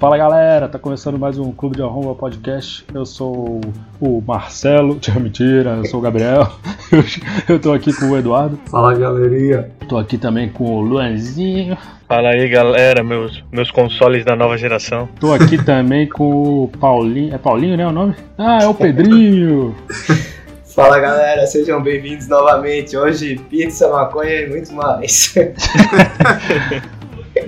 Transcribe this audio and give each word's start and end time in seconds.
Fala 0.00 0.16
galera, 0.16 0.66
tá 0.66 0.78
começando 0.78 1.18
mais 1.18 1.38
um 1.38 1.52
Clube 1.52 1.76
de 1.76 1.82
Arromba 1.82 2.14
Podcast. 2.14 2.86
Eu 2.94 3.04
sou 3.04 3.60
o 4.00 4.22
Marcelo, 4.26 4.94
tira 4.98 5.20
mentira, 5.20 5.72
eu 5.76 5.84
sou 5.84 6.00
o 6.00 6.02
Gabriel. 6.02 6.50
Eu 7.46 7.60
tô 7.60 7.70
aqui 7.70 7.92
com 7.92 8.06
o 8.06 8.16
Eduardo. 8.16 8.58
Fala 8.70 8.94
galerinha. 8.94 9.70
Tô 9.86 9.98
aqui 9.98 10.16
também 10.16 10.48
com 10.48 10.64
o 10.64 10.80
Luanzinho. 10.80 11.76
Fala 12.08 12.30
aí 12.30 12.48
galera, 12.48 13.04
meus, 13.04 13.44
meus 13.52 13.70
consoles 13.70 14.24
da 14.24 14.34
nova 14.34 14.56
geração. 14.56 15.06
Tô 15.20 15.34
aqui 15.34 15.62
também 15.62 16.08
com 16.08 16.64
o 16.64 16.68
Paulinho. 16.80 17.34
É 17.34 17.38
Paulinho, 17.38 17.76
né? 17.76 17.86
O 17.86 17.92
nome? 17.92 18.14
Ah, 18.38 18.60
é 18.62 18.66
o 18.66 18.72
Pedrinho. 18.72 19.76
Fala 20.74 20.98
galera, 20.98 21.46
sejam 21.46 21.82
bem-vindos 21.82 22.26
novamente. 22.26 22.96
Hoje, 22.96 23.38
pizza, 23.50 23.86
maconha 23.90 24.46
e 24.46 24.48
muito 24.48 24.72
mais. 24.72 25.34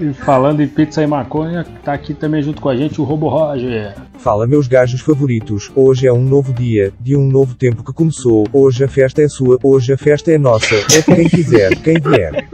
E 0.02 0.12
falando 0.12 0.60
em 0.60 0.66
pizza 0.66 1.00
e 1.00 1.06
maconha, 1.06 1.64
tá 1.84 1.92
aqui 1.92 2.12
também 2.12 2.42
junto 2.42 2.60
com 2.60 2.68
a 2.68 2.74
gente 2.74 3.00
o 3.00 3.04
Robo 3.04 3.28
Roger. 3.28 3.94
Fala 4.18 4.48
meus 4.48 4.66
gajos 4.66 5.00
favoritos, 5.00 5.70
hoje 5.76 6.08
é 6.08 6.12
um 6.12 6.24
novo 6.24 6.52
dia, 6.52 6.92
de 6.98 7.14
um 7.14 7.28
novo 7.28 7.54
tempo 7.54 7.84
que 7.84 7.92
começou, 7.92 8.44
hoje 8.52 8.82
a 8.82 8.88
festa 8.88 9.22
é 9.22 9.28
sua, 9.28 9.60
hoje 9.62 9.92
a 9.92 9.96
festa 9.96 10.32
é 10.32 10.38
nossa, 10.38 10.74
é 10.74 11.02
de 11.02 11.02
quem 11.04 11.28
quiser, 11.28 11.76
quem 11.76 12.00
vier. 12.00 12.48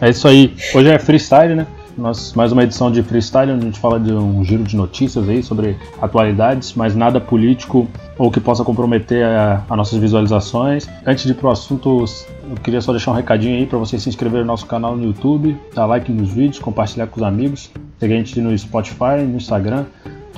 É 0.00 0.10
isso 0.10 0.26
aí. 0.26 0.52
Hoje 0.74 0.88
é 0.88 0.98
freestyle, 0.98 1.54
né? 1.54 1.66
Nós, 1.98 2.32
mais 2.32 2.52
uma 2.52 2.62
edição 2.62 2.92
de 2.92 3.02
freestyle, 3.02 3.50
onde 3.50 3.62
a 3.62 3.64
gente 3.64 3.80
fala 3.80 3.98
de 3.98 4.12
um 4.12 4.44
giro 4.44 4.62
de 4.62 4.76
notícias 4.76 5.28
aí 5.28 5.42
sobre 5.42 5.76
atualidades, 6.00 6.74
mas 6.74 6.94
nada 6.94 7.20
político 7.20 7.88
ou 8.16 8.30
que 8.30 8.38
possa 8.38 8.62
comprometer 8.62 9.26
as 9.26 9.76
nossas 9.76 9.98
visualizações. 9.98 10.88
Antes 11.04 11.24
de 11.24 11.32
ir 11.32 11.34
pro 11.34 11.50
assunto, 11.50 12.04
eu 12.48 12.56
queria 12.62 12.80
só 12.80 12.92
deixar 12.92 13.10
um 13.10 13.14
recadinho 13.14 13.56
aí 13.56 13.66
para 13.66 13.78
você 13.78 13.98
se 13.98 14.08
inscrever 14.08 14.42
no 14.42 14.46
nosso 14.46 14.64
canal 14.64 14.96
no 14.96 15.06
YouTube, 15.06 15.56
dar 15.74 15.86
like 15.86 16.12
nos 16.12 16.30
vídeos, 16.30 16.60
compartilhar 16.60 17.08
com 17.08 17.16
os 17.16 17.26
amigos, 17.26 17.68
seguir 17.98 18.14
a 18.14 18.16
gente 18.16 18.40
no 18.40 18.56
Spotify, 18.56 19.20
no 19.26 19.36
Instagram. 19.36 19.84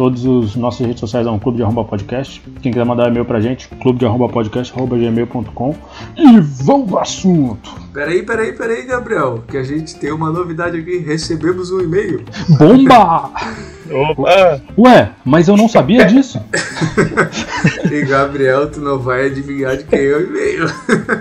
Todos 0.00 0.24
os 0.24 0.56
nossos 0.56 0.80
redes 0.80 0.98
sociais 0.98 1.26
são 1.26 1.38
Clube 1.38 1.58
de 1.58 1.62
Arromba 1.62 1.84
Podcast. 1.84 2.42
Quem 2.62 2.72
quiser 2.72 2.86
mandar 2.86 3.08
e-mail 3.08 3.26
pra 3.26 3.38
gente, 3.38 3.68
clube 3.82 3.98
de 3.98 4.06
arromba 4.06 4.30
podcast, 4.30 4.72
gmail.com. 4.72 5.74
E 6.16 6.40
vamos 6.40 6.88
pro 6.88 6.98
assunto! 7.00 7.70
Peraí, 7.92 8.22
peraí, 8.22 8.54
peraí, 8.54 8.86
Gabriel, 8.86 9.44
que 9.46 9.58
a 9.58 9.62
gente 9.62 9.96
tem 9.96 10.10
uma 10.10 10.30
novidade 10.30 10.78
aqui. 10.78 10.96
Recebemos 10.96 11.70
um 11.70 11.80
e-mail. 11.80 12.24
Bomba! 12.58 13.30
Opa! 13.92 14.62
Ué, 14.78 15.10
mas 15.22 15.48
eu 15.48 15.56
não 15.58 15.68
sabia 15.68 16.06
disso. 16.06 16.40
E 17.92 18.02
Gabriel, 18.06 18.70
tu 18.70 18.80
não 18.80 18.98
vai 18.98 19.26
adivinhar 19.26 19.76
de 19.76 19.84
quem 19.84 19.98
é 19.98 20.16
o 20.16 20.22
e-mail. 20.22 20.64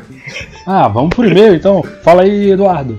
Ah, 0.66 0.88
vamos 0.88 1.16
pro 1.16 1.26
e-mail 1.26 1.56
então. 1.56 1.84
Fala 2.04 2.22
aí, 2.22 2.52
Eduardo. 2.52 2.98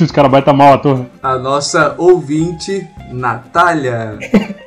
Os 0.00 0.12
caras 0.12 0.30
vai 0.30 0.40
estar 0.40 0.52
mal 0.52 0.74
à 0.74 0.78
toa. 0.78 1.06
A 1.22 1.38
nossa 1.38 1.94
ouvinte, 1.98 2.86
Natália, 3.10 4.18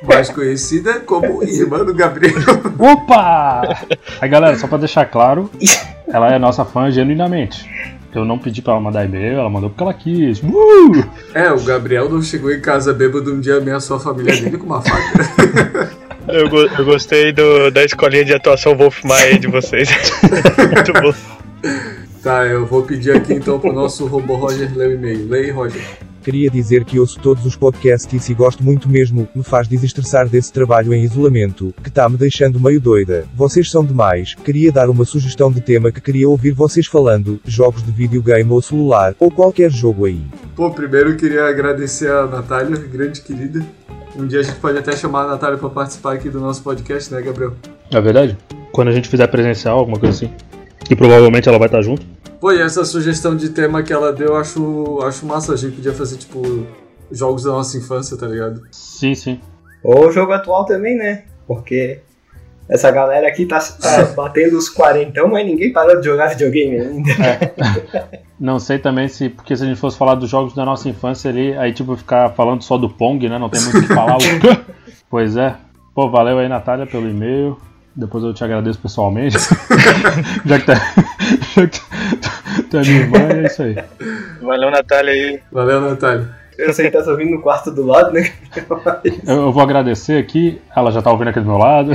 mais 0.06 0.30
conhecida 0.30 1.00
como 1.00 1.42
irmã 1.42 1.84
do 1.84 1.94
Gabriel. 1.94 2.34
Opa! 2.78 3.62
Aí 4.20 4.28
galera, 4.28 4.56
só 4.58 4.66
pra 4.66 4.78
deixar 4.78 5.04
claro, 5.06 5.50
ela 6.08 6.32
é 6.34 6.38
nossa 6.38 6.64
fã 6.64 6.90
genuinamente. 6.90 7.68
Eu 8.14 8.24
não 8.24 8.38
pedi 8.38 8.62
pra 8.62 8.72
ela 8.72 8.80
mandar 8.80 9.04
e-mail, 9.04 9.38
ela 9.40 9.50
mandou 9.50 9.68
porque 9.68 9.82
ela 9.82 9.92
quis. 9.92 10.40
Uh! 10.42 11.04
É, 11.34 11.50
o 11.52 11.60
Gabriel 11.62 12.08
não 12.08 12.22
chegou 12.22 12.50
em 12.50 12.60
casa 12.60 12.94
bêbado 12.94 13.30
um 13.34 13.40
dia 13.40 13.58
ameaçou 13.58 13.98
a 13.98 14.00
família 14.00 14.34
dele 14.40 14.56
com 14.56 14.64
uma 14.64 14.80
faca. 14.80 15.90
Eu, 16.26 16.48
go- 16.48 16.66
eu 16.78 16.84
gostei 16.84 17.30
do- 17.32 17.70
da 17.70 17.84
escolinha 17.84 18.24
de 18.24 18.32
atuação 18.34 18.74
Wolf 18.76 19.04
Maia 19.04 19.38
de 19.38 19.46
vocês. 19.48 19.88
Muito 20.74 20.92
bom. 20.94 21.12
Tá, 22.22 22.44
eu 22.46 22.66
vou 22.66 22.82
pedir 22.82 23.14
aqui 23.16 23.34
então 23.34 23.58
pro 23.60 23.72
nosso 23.72 24.06
robô 24.06 24.34
Roger 24.36 24.70
ler 24.74 24.88
o 24.88 24.92
e-mail. 24.94 25.28
Leia, 25.28 25.54
Roger. 25.54 25.82
Queria 26.26 26.50
dizer 26.50 26.84
que 26.84 26.98
ouço 26.98 27.20
todos 27.20 27.46
os 27.46 27.54
podcasts 27.54 28.28
e 28.28 28.34
gosto 28.34 28.60
muito 28.60 28.88
mesmo, 28.88 29.28
me 29.32 29.44
faz 29.44 29.68
desestressar 29.68 30.28
desse 30.28 30.52
trabalho 30.52 30.92
em 30.92 31.04
isolamento, 31.04 31.72
que 31.84 31.88
tá 31.88 32.08
me 32.08 32.16
deixando 32.16 32.58
meio 32.58 32.80
doida. 32.80 33.28
Vocês 33.32 33.70
são 33.70 33.84
demais, 33.84 34.34
queria 34.34 34.72
dar 34.72 34.90
uma 34.90 35.04
sugestão 35.04 35.52
de 35.52 35.60
tema 35.60 35.92
que 35.92 36.00
queria 36.00 36.28
ouvir 36.28 36.50
vocês 36.50 36.88
falando, 36.88 37.38
jogos 37.46 37.80
de 37.80 37.92
videogame 37.92 38.50
ou 38.50 38.60
celular, 38.60 39.14
ou 39.20 39.30
qualquer 39.30 39.70
jogo 39.70 40.04
aí. 40.04 40.20
Pô, 40.56 40.68
primeiro 40.68 41.10
eu 41.10 41.16
queria 41.16 41.46
agradecer 41.46 42.10
a 42.10 42.26
Natália, 42.26 42.76
grande 42.76 43.20
querida. 43.20 43.64
Um 44.16 44.26
dia 44.26 44.40
a 44.40 44.42
gente 44.42 44.58
pode 44.58 44.76
até 44.78 44.96
chamar 44.96 45.26
a 45.26 45.28
Natália 45.28 45.58
pra 45.58 45.70
participar 45.70 46.14
aqui 46.14 46.28
do 46.28 46.40
nosso 46.40 46.60
podcast, 46.60 47.14
né, 47.14 47.22
Gabriel? 47.22 47.52
É 47.92 48.00
verdade? 48.00 48.36
Quando 48.72 48.88
a 48.88 48.92
gente 48.92 49.08
fizer 49.08 49.28
presencial, 49.28 49.78
alguma 49.78 50.00
coisa 50.00 50.16
assim. 50.16 50.34
E 50.90 50.96
provavelmente 50.96 51.48
ela 51.48 51.58
vai 51.58 51.68
estar 51.68 51.82
junto. 51.82 52.15
Pô, 52.46 52.52
e 52.52 52.62
essa 52.62 52.84
sugestão 52.84 53.34
de 53.34 53.48
tema 53.48 53.82
que 53.82 53.92
ela 53.92 54.12
deu, 54.12 54.28
eu 54.28 54.36
acho, 54.36 55.00
acho 55.02 55.26
massa. 55.26 55.52
A 55.52 55.56
gente 55.56 55.74
podia 55.74 55.92
fazer, 55.92 56.16
tipo, 56.16 56.64
jogos 57.10 57.42
da 57.42 57.50
nossa 57.50 57.76
infância, 57.76 58.16
tá 58.16 58.24
ligado? 58.24 58.62
Sim, 58.70 59.16
sim. 59.16 59.40
Ou 59.82 60.06
o 60.06 60.12
jogo 60.12 60.30
atual 60.30 60.64
também, 60.64 60.96
né? 60.96 61.24
Porque 61.44 61.98
essa 62.68 62.88
galera 62.92 63.26
aqui 63.26 63.46
tá, 63.46 63.58
tá 63.58 64.04
batendo 64.14 64.56
os 64.56 64.68
quarentão, 64.68 65.26
mas 65.26 65.44
ninguém 65.44 65.72
parou 65.72 65.98
de 65.98 66.06
jogar 66.06 66.28
videogame 66.28 66.78
ainda. 66.78 67.12
Não 68.38 68.60
sei 68.60 68.78
também 68.78 69.08
se, 69.08 69.28
porque 69.28 69.56
se 69.56 69.64
a 69.64 69.66
gente 69.66 69.80
fosse 69.80 69.98
falar 69.98 70.14
dos 70.14 70.30
jogos 70.30 70.54
da 70.54 70.64
nossa 70.64 70.88
infância 70.88 71.28
ali, 71.28 71.52
aí 71.56 71.72
tipo 71.72 71.96
ficar 71.96 72.30
falando 72.34 72.62
só 72.62 72.78
do 72.78 72.88
Pong, 72.88 73.28
né? 73.28 73.40
Não 73.40 73.48
tem 73.48 73.60
muito 73.60 73.78
o 73.78 73.82
que 73.82 73.88
falar. 73.88 74.18
O- 74.18 74.20
pois 75.10 75.36
é. 75.36 75.56
Pô, 75.92 76.08
valeu 76.08 76.38
aí, 76.38 76.48
Natália, 76.48 76.86
pelo 76.86 77.10
e-mail. 77.10 77.58
Depois 77.96 78.22
eu 78.22 78.34
te 78.34 78.44
agradeço 78.44 78.78
pessoalmente. 78.78 79.38
já 80.44 80.60
que 80.60 80.66
tá. 80.66 80.74
Já 81.56 81.66
que 81.66 81.80
tu 81.80 82.35
é 82.78 82.82
minha 82.82 83.00
irmã, 83.00 83.18
é 83.18 83.46
isso 83.46 83.62
aí. 83.62 83.76
Valeu, 84.40 84.70
Natália 84.70 85.12
aí. 85.12 85.40
Valeu, 85.50 85.80
Natália. 85.80 86.28
Eu 86.58 86.72
sei 86.72 86.90
que 86.90 86.96
tá 86.96 87.10
ouvindo 87.10 87.32
no 87.32 87.42
quarto 87.42 87.70
do 87.70 87.84
lado, 87.84 88.12
né? 88.12 88.32
Eu, 89.26 89.34
eu 89.46 89.52
vou 89.52 89.62
agradecer 89.62 90.18
aqui. 90.18 90.60
Ela 90.74 90.90
já 90.90 91.02
tá 91.02 91.10
ouvindo 91.10 91.28
aqui 91.28 91.40
do 91.40 91.46
meu 91.46 91.58
lado. 91.58 91.92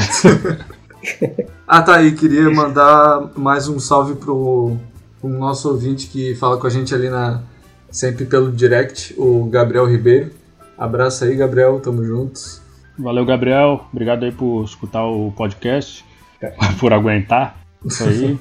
Ah, 1.68 1.82
tá 1.82 1.96
aí. 1.96 2.12
Queria 2.12 2.50
mandar 2.52 3.32
mais 3.36 3.68
um 3.68 3.80
salve 3.80 4.16
pro, 4.16 4.78
pro 5.20 5.30
nosso 5.30 5.70
ouvinte 5.70 6.08
que 6.08 6.36
fala 6.36 6.58
com 6.58 6.68
a 6.68 6.70
gente 6.70 6.94
ali 6.94 7.10
na 7.10 7.42
sempre 7.90 8.26
pelo 8.26 8.52
direct, 8.52 9.14
o 9.18 9.46
Gabriel 9.46 9.86
Ribeiro. 9.86 10.32
Abraço 10.78 11.26
aí, 11.26 11.36
Gabriel. 11.36 11.80
Tamo 11.80 12.04
juntos. 12.04 12.62
Valeu, 12.98 13.26
Gabriel. 13.26 13.86
Obrigado 13.92 14.24
aí 14.24 14.32
por 14.32 14.64
escutar 14.64 15.06
o 15.06 15.32
podcast, 15.32 16.06
por 16.80 16.94
aguentar. 16.94 17.58
Isso 17.86 18.04
aí. 18.04 18.40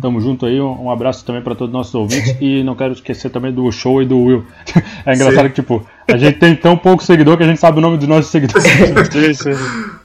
Tamo 0.00 0.20
junto 0.20 0.46
aí. 0.46 0.60
Um 0.60 0.84
um 0.84 0.90
abraço 0.90 1.24
também 1.24 1.42
para 1.42 1.54
todos 1.54 1.68
os 1.68 1.72
nossos 1.72 1.94
ouvintes. 1.94 2.36
E 2.40 2.62
não 2.62 2.74
quero 2.74 2.92
esquecer 2.92 3.30
também 3.30 3.52
do 3.52 3.70
show 3.72 4.02
e 4.02 4.06
do 4.06 4.18
Will. 4.18 4.44
É 5.06 5.14
engraçado 5.14 5.42
Sim. 5.42 5.48
que, 5.50 5.54
tipo, 5.54 5.86
a 6.08 6.16
gente 6.16 6.38
tem 6.38 6.54
tão 6.56 6.76
pouco 6.76 7.02
seguidor 7.02 7.36
que 7.36 7.42
a 7.42 7.46
gente 7.46 7.60
sabe 7.60 7.78
o 7.78 7.80
nome 7.80 7.98
dos 7.98 8.08
nossos 8.08 8.30
seguidores. 8.30 8.64
Isso. 9.14 9.50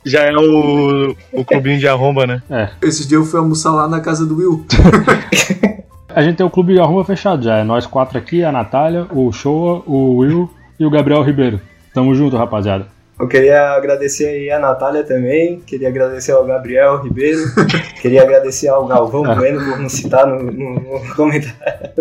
Já 0.05 0.23
é 0.23 0.35
o, 0.35 1.15
o 1.31 1.45
clubinho 1.45 1.79
de 1.79 1.87
arromba, 1.87 2.27
né? 2.27 2.41
É. 2.49 2.69
Esse 2.81 3.07
dia 3.07 3.17
eu 3.17 3.25
fui 3.25 3.39
almoçar 3.39 3.71
lá 3.71 3.87
na 3.87 4.01
casa 4.01 4.25
do 4.25 4.35
Will. 4.37 4.65
A 6.13 6.23
gente 6.23 6.37
tem 6.37 6.45
o 6.45 6.49
clube 6.49 6.73
de 6.73 6.79
arruma 6.79 7.05
fechado 7.05 7.43
já. 7.43 7.57
É 7.57 7.63
nós 7.63 7.85
quatro 7.85 8.17
aqui, 8.17 8.43
a 8.43 8.51
Natália, 8.51 9.05
o 9.11 9.31
Showa, 9.31 9.83
o 9.85 10.17
Will 10.17 10.49
e 10.79 10.85
o 10.85 10.89
Gabriel 10.89 11.21
Ribeiro. 11.21 11.61
Tamo 11.93 12.15
junto, 12.15 12.35
rapaziada. 12.35 12.87
Eu 13.19 13.27
queria 13.27 13.71
agradecer 13.71 14.27
aí 14.27 14.49
a 14.49 14.57
Natália 14.59 15.03
também, 15.03 15.59
queria 15.59 15.89
agradecer 15.89 16.31
ao 16.31 16.45
Gabriel 16.45 17.01
Ribeiro, 17.01 17.39
queria 18.01 18.21
agradecer 18.21 18.69
ao 18.69 18.87
Galvão 18.87 19.23
Bueno 19.35 19.59
por 19.59 19.77
nos 19.79 19.91
citar 19.91 20.25
no, 20.25 20.41
no- 20.41 20.79
no 20.79 21.15
comentário. 21.15 21.91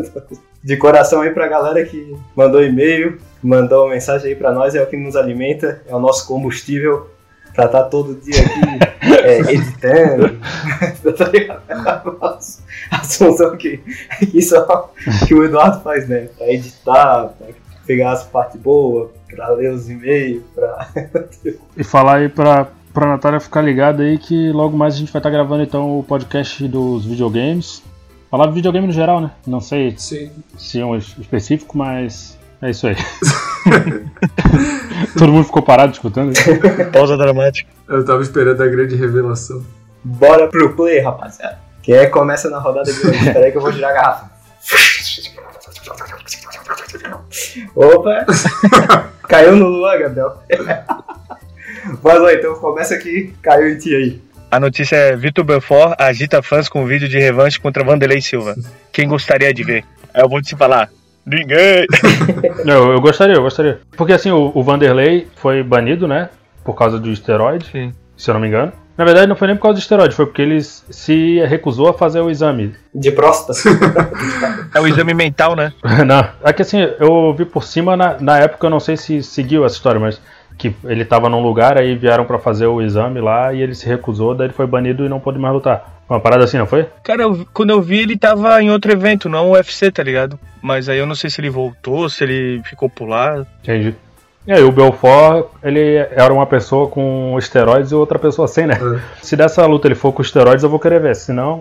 De 0.63 0.77
coração 0.77 1.21
aí 1.23 1.31
pra 1.31 1.49
galera 1.49 1.85
que 1.85 2.17
mandou 2.37 2.63
e-mail, 2.63 3.19
mandou 3.43 3.89
mensagem 3.89 4.29
aí 4.31 4.37
pra 4.37 4.53
nós, 4.53 4.75
é 4.77 4.83
o 4.83 4.87
que 4.87 4.97
nos 4.97 5.17
alimenta, 5.17 5.83
é 5.89 5.95
o 5.95 5.99
nosso 5.99 6.27
combustível 6.27 7.09
pra 7.53 7.65
estar 7.65 7.85
todo 7.85 8.15
dia 8.15 8.41
aqui 8.41 9.15
é, 9.25 9.39
editando. 9.55 10.39
tá 11.19 12.39
A 12.93 12.99
função 13.05 13.57
que, 13.57 13.79
que 14.31 14.41
só 14.43 14.93
que 15.27 15.35
o 15.35 15.45
Eduardo 15.45 15.81
faz, 15.81 16.09
né? 16.09 16.29
Pra 16.39 16.47
editar, 16.49 17.35
pra 17.39 17.49
pegar 17.89 18.13
as 18.13 18.23
partes 18.23 18.61
boas, 18.61 19.09
pra 19.35 19.49
ler 19.49 19.73
os 19.73 19.89
e-mails, 19.89 20.43
pra 20.55 20.89
E 21.75 21.83
falar 21.83 22.17
aí 22.19 22.29
pra, 22.29 22.69
pra 22.93 23.07
Natália 23.09 23.41
ficar 23.41 23.63
ligada 23.63 24.03
aí 24.03 24.19
que 24.19 24.53
logo 24.53 24.77
mais 24.77 24.95
a 24.95 24.99
gente 24.99 25.11
vai 25.11 25.21
estar 25.21 25.31
gravando 25.31 25.63
então 25.63 25.99
o 25.99 26.03
podcast 26.05 26.69
dos 26.69 27.07
videogames. 27.07 27.83
Falar 28.31 28.47
de 28.49 28.53
videogame 28.53 28.87
no 28.87 28.93
geral, 28.93 29.23
né? 29.23 29.31
Não 29.47 29.59
sei 29.61 29.95
Sim. 29.97 30.31
se 30.59 30.79
é 30.79 30.85
um 30.85 30.95
es- 30.95 31.17
específico, 31.19 31.79
mas 31.79 32.37
é 32.61 32.69
isso 32.71 32.87
aí. 32.87 32.95
Todo 35.19 35.33
mundo 35.33 35.45
ficou 35.47 35.63
parado 35.63 35.93
escutando. 35.93 36.33
Pausa 36.93 37.17
dramática. 37.17 37.71
Eu 37.89 38.05
tava 38.05 38.21
esperando 38.21 38.63
a 38.63 38.67
grande 38.67 38.97
revelação. 38.97 39.65
Bora 40.05 40.47
pro 40.47 40.77
play, 40.77 41.01
rapaziada. 41.01 41.59
Quem 41.83 41.95
é 41.95 42.05
que 42.05 42.13
começa 42.13 42.51
na 42.51 42.59
rodada 42.59 42.93
de 42.93 43.01
hoje? 43.01 43.17
Espera 43.29 43.47
aí 43.47 43.51
que 43.51 43.57
eu 43.57 43.63
vou 43.63 43.73
girar 43.73 43.93
a 43.93 43.95
garrafa. 43.95 44.31
Opa! 47.75 48.27
Caiu 49.29 49.57
no 49.57 49.69
Luan, 49.69 49.99
Gabriel. 49.99 50.43
Mas 52.03 52.21
ó, 52.21 52.31
então 52.31 52.55
começa 52.57 52.95
aqui, 52.95 53.35
caiu 53.43 53.69
em 53.69 53.79
ti 53.79 53.95
aí. 53.95 54.21
A 54.51 54.59
notícia 54.59 54.97
é 54.97 55.17
Vitor 55.17 55.45
Belfort 55.45 55.95
agita 55.99 56.43
fãs 56.43 56.69
com 56.69 56.87
vídeo 56.87 57.09
de 57.09 57.19
revanche 57.19 57.61
contra 57.61 57.85
Vanderlei 57.85 58.21
Silva. 58.21 58.55
Quem 58.93 59.09
gostaria 59.09 59.53
de 59.53 59.63
ver? 59.63 59.85
Aí 60.15 60.23
eu 60.23 60.29
vou 60.29 60.41
te 60.41 60.57
falar. 60.57 60.91
Ninguém! 61.27 61.87
Eu, 62.65 62.93
eu 62.93 63.01
gostaria, 63.01 63.35
eu 63.35 63.43
gostaria. 63.43 63.81
Porque 63.97 64.15
assim, 64.15 64.31
o, 64.31 64.51
o 64.55 64.63
Vanderlei 64.63 65.29
foi 65.37 65.63
banido, 65.63 66.09
né? 66.09 66.31
por 66.69 66.75
causa 66.75 66.99
do 66.99 67.11
esteroide, 67.11 67.65
Sim. 67.73 67.95
se 68.15 68.29
eu 68.29 68.35
não 68.35 68.43
me 68.43 68.47
engano. 68.47 68.71
Na 68.99 69.05
verdade, 69.05 69.29
não 69.29 69.37
foi 69.37 69.47
nem 69.47 69.57
por 69.57 69.63
causa 69.63 69.77
do 69.79 69.81
esteroide, 69.81 70.15
foi 70.17 70.27
porque 70.27 70.43
ele 70.43 70.61
se 70.61 71.39
recusou 71.47 71.89
a 71.89 71.95
fazer 71.95 72.21
o 72.21 72.29
exame. 72.29 72.75
De 72.93 73.13
próstata. 73.13 73.57
É 74.75 74.81
o 74.81 74.87
exame 74.87 75.15
mental, 75.15 75.55
né? 75.57 75.73
não, 76.07 76.29
é 76.45 76.53
que 76.53 76.63
assim, 76.63 76.79
eu 77.01 77.33
vi 77.33 77.45
por 77.45 77.63
cima, 77.65 77.97
na, 77.97 78.19
na 78.21 78.39
época 78.39 78.67
eu 78.67 78.71
não 78.71 78.81
sei 78.81 78.97
se 78.97 79.23
seguiu 79.23 79.65
essa 79.65 79.77
história, 79.77 79.99
mas 80.01 80.21
que 80.59 80.75
ele 80.85 81.05
tava 81.05 81.29
num 81.29 81.41
lugar, 81.41 81.79
aí 81.79 81.95
vieram 81.95 82.25
pra 82.25 82.39
fazer 82.39 82.67
o 82.67 82.83
exame 82.83 83.21
lá 83.21 83.53
e 83.55 83.63
ele 83.63 83.75
se 83.75 83.87
recusou, 83.87 84.35
daí 84.35 84.49
ele 84.49 84.55
foi 84.55 84.67
banido 84.67 85.07
e 85.07 85.09
não 85.09 85.21
pôde 85.21 85.39
mais 85.39 85.55
lutar. 85.55 86.03
Uma 86.09 86.19
parada 86.21 86.45
assim, 86.45 86.59
não 86.59 86.67
foi? 86.67 86.87
Cara, 87.05 87.23
eu- 87.23 87.47
quando 87.55 87.71
eu 87.71 87.81
vi, 87.81 87.99
ele 88.01 88.19
tava 88.19 88.61
em 88.63 88.71
outro 88.71 88.91
evento, 88.91 89.29
não 89.29 89.51
o 89.51 89.53
UFC, 89.53 89.91
tá 89.93 90.03
ligado? 90.03 90.39
Mas 90.61 90.89
aí 90.89 90.99
eu 90.99 91.07
não 91.07 91.15
sei 91.15 91.31
se 91.31 91.41
ele 91.41 91.51
voltou, 91.51 92.09
se 92.11 92.25
ele 92.25 92.61
ficou 92.65 92.91
por 92.91 93.07
lá. 93.09 93.47
Entendi. 93.63 93.95
E 94.49 94.53
aí, 94.53 94.65
o 94.65 94.73
Belfort, 94.73 95.45
ele 95.63 95.97
era 95.97 96.33
uma 96.33 96.47
pessoa 96.47 96.89
com 96.89 97.37
esteroides 97.39 97.93
e 97.93 97.95
outra 97.95 98.19
pessoa 98.19 98.49
sem, 98.49 98.67
né? 98.67 98.79
É. 98.81 99.23
Se 99.23 99.37
dessa 99.37 99.67
luta 99.67 99.87
ele 99.87 99.95
for 99.95 100.11
com 100.11 100.23
esteroides, 100.23 100.65
eu 100.65 100.71
vou 100.71 100.81
querer 100.81 101.03
ver. 101.03 101.15
Senão, 101.15 101.61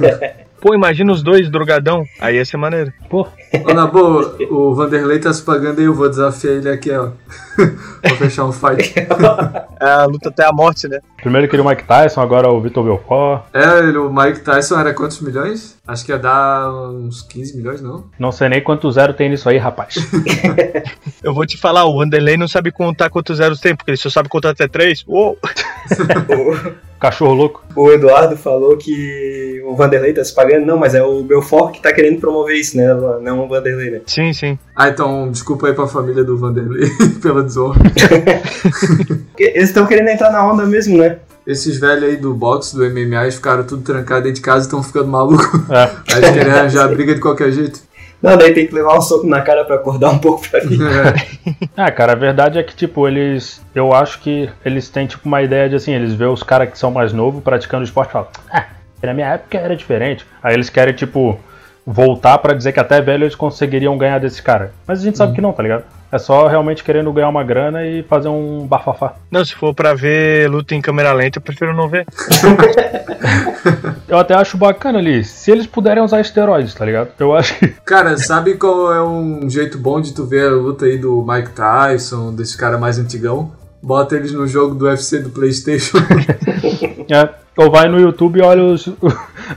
Pô, 0.62 0.74
imagina 0.74 1.12
os 1.12 1.22
dois 1.24 1.50
drogadão. 1.50 2.04
Aí 2.20 2.36
ia 2.36 2.44
ser 2.44 2.56
maneiro. 2.56 2.92
pô, 3.10 3.26
Ô, 3.68 3.74
na 3.74 3.86
boa, 3.86 4.36
o 4.48 4.72
Vanderlei 4.74 5.18
tá 5.18 5.32
se 5.32 5.42
pagando 5.42 5.80
aí, 5.80 5.84
eu 5.86 5.92
vou 5.92 6.08
desafiar 6.08 6.54
ele 6.54 6.68
aqui, 6.70 6.90
ó. 6.92 7.10
vou 8.08 8.16
fechar 8.16 8.44
um 8.44 8.52
fight. 8.52 8.94
É 9.82 9.90
a 9.90 10.04
luta 10.04 10.28
até 10.28 10.46
a 10.46 10.52
morte, 10.52 10.86
né? 10.86 11.00
primeiro 11.20 11.48
queria 11.48 11.64
o 11.64 11.68
Mike 11.68 11.82
Tyson, 11.82 12.20
agora 12.20 12.48
o 12.48 12.60
Vitor 12.60 12.84
Belfort. 12.84 13.42
É, 13.52 13.80
ele- 13.80 13.98
o 13.98 14.12
Mike 14.12 14.38
Tyson 14.40 14.78
era 14.78 14.94
quantos 14.94 15.20
milhões? 15.20 15.76
Acho 15.84 16.04
que 16.06 16.12
ia 16.12 16.18
dar 16.20 16.70
uns 16.72 17.22
15 17.22 17.56
milhões, 17.56 17.80
não? 17.82 18.04
Não 18.16 18.30
sei 18.30 18.48
nem 18.48 18.62
quanto 18.62 18.88
zero 18.92 19.12
tem 19.12 19.28
nisso 19.28 19.48
aí, 19.48 19.58
rapaz. 19.58 19.96
Eu 21.20 21.34
vou 21.34 21.44
te 21.44 21.58
falar, 21.58 21.84
o 21.84 21.96
Wanderlei 21.96 22.36
não 22.36 22.46
sabe 22.46 22.70
contar 22.70 23.10
quantos 23.10 23.38
zeros 23.38 23.58
tem, 23.60 23.74
porque 23.74 23.90
ele 23.90 23.96
só 23.98 24.08
sabe 24.08 24.28
contar 24.28 24.50
até 24.50 24.68
três. 24.68 25.02
Uou! 25.08 25.36
Cachorro 27.02 27.34
louco. 27.34 27.64
O 27.74 27.90
Eduardo 27.90 28.36
falou 28.36 28.76
que 28.76 29.60
o 29.66 29.74
Vanderlei 29.74 30.12
tá 30.12 30.22
se 30.22 30.32
pagando. 30.32 30.64
Não, 30.64 30.78
mas 30.78 30.94
é 30.94 31.02
o 31.02 31.24
Belfort 31.24 31.72
que 31.74 31.82
tá 31.82 31.92
querendo 31.92 32.20
promover 32.20 32.56
isso, 32.56 32.76
né? 32.76 32.86
Não 33.20 33.44
o 33.44 33.48
Vanderlei, 33.48 33.90
né? 33.90 34.00
Sim, 34.06 34.32
sim. 34.32 34.56
Ah, 34.76 34.88
então, 34.88 35.28
desculpa 35.28 35.66
aí 35.66 35.74
pra 35.74 35.88
família 35.88 36.22
do 36.22 36.38
Vanderlei 36.38 36.88
pela 37.20 37.42
desonra. 37.42 37.80
Eles 39.36 39.70
estão 39.70 39.84
querendo 39.84 40.10
entrar 40.10 40.30
na 40.30 40.48
onda 40.48 40.64
mesmo, 40.64 40.96
né? 40.96 41.18
Esses 41.44 41.76
velhos 41.80 42.04
aí 42.04 42.16
do 42.16 42.32
boxe, 42.32 42.76
do 42.76 42.88
MMA, 42.88 43.22
eles 43.22 43.34
ficaram 43.34 43.64
tudo 43.64 43.82
trancados 43.82 44.22
dentro 44.22 44.36
de 44.36 44.40
casa 44.42 44.60
e 44.60 44.66
estão 44.66 44.80
ficando 44.80 45.08
malucos. 45.08 45.68
É. 45.70 45.90
Aí 46.12 46.18
eles 46.18 46.30
querem 46.30 46.52
arranjar 46.52 46.88
briga 46.88 47.16
de 47.16 47.20
qualquer 47.20 47.50
jeito. 47.50 47.80
Não, 48.22 48.36
daí 48.36 48.54
tem 48.54 48.66
que 48.66 48.74
levar 48.74 48.96
um 48.96 49.00
soco 49.00 49.26
na 49.26 49.40
cara 49.42 49.64
pra 49.64 49.76
acordar 49.76 50.10
um 50.10 50.18
pouco 50.18 50.48
pra 50.48 50.64
mim. 50.64 50.78
É. 51.76 51.90
Cara, 51.90 52.12
a 52.12 52.14
verdade 52.14 52.58
é 52.58 52.62
que, 52.62 52.74
tipo, 52.76 53.08
eles. 53.08 53.64
Eu 53.74 53.92
acho 53.92 54.20
que 54.20 54.48
eles 54.64 54.88
têm, 54.88 55.06
tipo, 55.06 55.26
uma 55.26 55.42
ideia 55.42 55.68
de 55.68 55.74
assim, 55.74 55.92
eles 55.92 56.14
vê 56.14 56.26
os 56.26 56.42
caras 56.42 56.70
que 56.70 56.78
são 56.78 56.90
mais 56.90 57.12
novos 57.12 57.42
praticando 57.42 57.82
esporte 57.82 58.10
e 58.10 58.12
falam, 58.12 58.28
ah, 58.52 58.66
na 59.02 59.14
minha 59.14 59.28
época 59.28 59.58
era 59.58 59.74
diferente. 59.74 60.24
Aí 60.42 60.54
eles 60.54 60.70
querem, 60.70 60.94
tipo, 60.94 61.40
voltar 61.86 62.38
pra 62.38 62.54
dizer 62.54 62.72
que 62.72 62.80
até 62.80 63.00
velho 63.00 63.24
eles 63.24 63.34
conseguiriam 63.34 63.96
ganhar 63.98 64.18
desse 64.20 64.42
cara. 64.42 64.72
Mas 64.86 65.00
a 65.00 65.02
gente 65.02 65.18
sabe 65.18 65.34
que 65.34 65.40
não, 65.40 65.52
tá 65.52 65.62
ligado? 65.62 65.84
É 66.10 66.18
só 66.18 66.46
realmente 66.46 66.84
querendo 66.84 67.12
ganhar 67.12 67.28
uma 67.30 67.42
grana 67.42 67.86
e 67.86 68.02
fazer 68.02 68.28
um 68.28 68.66
bafafá. 68.66 69.14
Não, 69.30 69.42
se 69.44 69.54
for 69.54 69.74
pra 69.74 69.94
ver 69.94 70.48
luta 70.50 70.74
em 70.74 70.80
câmera 70.82 71.12
lenta, 71.12 71.38
eu 71.38 71.42
prefiro 71.42 71.74
não 71.74 71.88
ver. 71.88 72.06
Eu 74.08 74.18
até 74.18 74.34
acho 74.34 74.58
bacana 74.58 74.98
ali, 74.98 75.24
se 75.24 75.50
eles 75.50 75.66
puderem 75.66 76.02
usar 76.02 76.20
esteroides, 76.20 76.74
tá 76.74 76.84
ligado? 76.84 77.08
Eu 77.18 77.34
acho 77.34 77.58
que. 77.58 77.68
Cara, 77.86 78.16
sabe 78.18 78.54
qual 78.56 78.92
é 78.92 79.02
um 79.02 79.48
jeito 79.48 79.78
bom 79.78 80.00
de 80.00 80.12
tu 80.12 80.26
ver 80.26 80.48
a 80.48 80.50
luta 80.50 80.84
aí 80.84 80.98
do 80.98 81.24
Mike 81.26 81.52
Tyson, 81.52 82.34
desse 82.34 82.56
cara 82.58 82.76
mais 82.76 82.98
antigão? 82.98 83.52
Bota 83.82 84.14
eles 84.16 84.32
no 84.32 84.46
jogo 84.46 84.74
do 84.74 84.84
UFC 84.84 85.18
do 85.20 85.30
Playstation. 85.30 85.98
É, 87.10 87.28
ou 87.56 87.70
vai 87.70 87.88
no 87.88 87.98
YouTube 88.00 88.38
e 88.38 88.42
olha 88.42 88.62
os- 88.62 88.88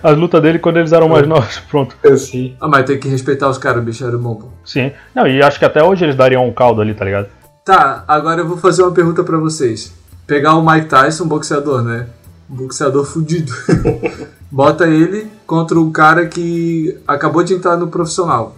as 0.02 0.18
lutas 0.18 0.42
dele 0.42 0.60
quando 0.60 0.78
eles 0.78 0.92
eram 0.92 1.10
mais 1.10 1.28
novos. 1.28 1.60
Pronto. 1.70 1.96
Eu 2.04 2.18
sim. 2.18 2.56
ah, 2.60 2.68
mas 2.68 2.86
tem 2.86 3.00
que 3.00 3.08
respeitar 3.08 3.50
os 3.50 3.58
caras, 3.58 3.82
o 3.82 3.86
bicho 3.86 4.06
era 4.06 4.18
bom, 4.18 4.36
pô. 4.36 4.48
Sim. 4.64 4.92
Não, 5.14 5.28
e 5.28 5.42
acho 5.42 5.60
que 5.60 5.66
até 5.66 5.84
hoje 5.84 6.04
eles 6.04 6.16
dariam 6.16 6.48
um 6.48 6.54
caldo 6.54 6.82
ali, 6.82 6.94
tá 6.94 7.06
ligado? 7.06 7.28
Tá, 7.64 8.04
agora 8.08 8.42
eu 8.42 8.48
vou 8.48 8.58
fazer 8.58 8.84
uma 8.84 8.92
pergunta 8.92 9.24
pra 9.24 9.38
vocês. 9.38 9.94
Pegar 10.28 10.56
o 10.56 10.66
Mike 10.66 10.88
Tyson, 10.88 11.28
boxeador, 11.28 11.82
né? 11.82 12.08
Boxeador 12.48 13.06
fudido. 13.06 13.52
Bota 14.52 14.88
ele 14.88 15.28
contra 15.46 15.80
um 15.80 15.92
cara 15.92 16.28
que 16.28 16.98
acabou 17.08 17.44
de 17.44 17.54
entrar 17.54 17.76
no 17.78 17.88
profissional. 17.88 18.56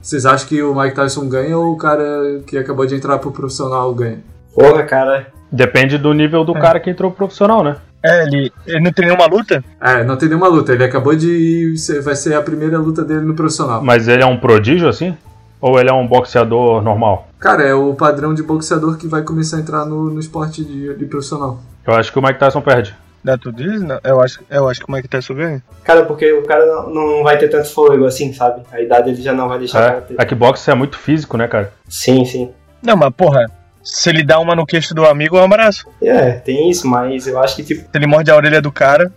Vocês 0.00 0.24
acham 0.24 0.48
que 0.48 0.62
o 0.62 0.74
Mike 0.74 0.94
Tyson 0.94 1.28
ganha 1.28 1.58
ou 1.58 1.72
o 1.72 1.76
cara 1.76 2.40
que 2.46 2.56
acabou 2.56 2.86
de 2.86 2.94
entrar 2.94 3.18
pro 3.18 3.30
profissional 3.30 3.92
ganha? 3.94 4.20
Porra, 4.54 4.84
cara. 4.84 5.26
Depende 5.50 5.98
do 5.98 6.12
nível 6.12 6.44
do 6.44 6.54
cara 6.54 6.80
que 6.80 6.90
entrou 6.90 7.10
pro 7.10 7.18
profissional, 7.18 7.62
né? 7.62 7.76
É, 8.06 8.22
ele, 8.24 8.52
ele 8.66 8.80
não 8.80 8.92
tem 8.92 9.06
nenhuma 9.06 9.26
luta? 9.26 9.64
É, 9.80 10.04
não 10.04 10.16
tem 10.16 10.28
nenhuma 10.28 10.48
luta. 10.48 10.72
Ele 10.72 10.84
acabou 10.84 11.14
de. 11.16 11.76
ser- 11.76 12.00
Vai 12.02 12.14
ser 12.14 12.34
a 12.34 12.42
primeira 12.42 12.78
luta 12.78 13.02
dele 13.04 13.20
no 13.22 13.34
profissional. 13.34 13.82
Mas 13.82 14.06
ele 14.08 14.22
é 14.22 14.26
um 14.26 14.36
prodígio 14.38 14.88
assim? 14.88 15.16
Ou 15.60 15.80
ele 15.80 15.88
é 15.90 15.92
um 15.92 16.06
boxeador 16.06 16.82
normal? 16.82 17.28
Cara, 17.40 17.62
é 17.64 17.74
o 17.74 17.94
padrão 17.94 18.34
de 18.34 18.42
boxeador 18.42 18.96
que 18.98 19.06
vai 19.08 19.22
começar 19.22 19.56
a 19.56 19.60
entrar 19.60 19.84
no, 19.86 20.10
no 20.10 20.20
esporte 20.20 20.62
de, 20.64 20.94
de 20.94 21.04
profissional. 21.06 21.58
Eu 21.86 21.94
acho 21.94 22.12
que 22.12 22.18
o 22.18 22.22
Mike 22.22 22.38
Tyson 22.38 22.60
perde. 22.60 22.94
Não, 23.24 23.36
tu 23.36 23.50
diz? 23.50 23.80
Não, 23.82 23.98
eu, 24.04 24.20
acho, 24.22 24.40
eu 24.48 24.68
acho 24.68 24.80
que 24.80 24.88
o 24.88 24.92
Mike 24.94 25.08
Tyson 25.08 25.34
ganha. 25.34 25.62
Cara, 25.82 26.04
porque 26.04 26.32
o 26.32 26.42
cara 26.44 26.64
não, 26.64 26.90
não 26.94 27.24
vai 27.24 27.36
ter 27.38 27.48
tanto 27.48 27.68
fôlego 27.72 28.04
assim, 28.04 28.32
sabe? 28.32 28.62
A 28.70 28.80
idade 28.80 29.10
ele 29.10 29.20
já 29.20 29.32
não 29.32 29.48
vai 29.48 29.58
deixar 29.58 29.82
É, 29.82 30.00
ter. 30.00 30.14
é 30.18 30.24
que 30.24 30.34
boxe 30.34 30.70
é 30.70 30.74
muito 30.76 30.96
físico, 30.96 31.36
né, 31.36 31.48
cara? 31.48 31.72
Sim, 31.88 32.24
sim. 32.24 32.50
Não, 32.82 32.96
mas 32.96 33.10
porra, 33.16 33.46
se 33.88 34.10
ele 34.10 34.24
dá 34.24 34.40
uma 34.40 34.56
no 34.56 34.66
queixo 34.66 34.92
do 34.92 35.06
amigo, 35.06 35.36
é 35.36 35.40
um 35.40 35.44
abraço. 35.44 35.86
É, 36.02 36.32
tem 36.32 36.68
isso, 36.68 36.88
mas 36.88 37.26
eu 37.28 37.38
acho 37.40 37.54
que, 37.54 37.62
tipo, 37.62 37.82
Se 37.82 37.88
ele 37.94 38.06
morde 38.06 38.30
a 38.30 38.34
orelha 38.36 38.60
do 38.60 38.72
cara. 38.72 39.12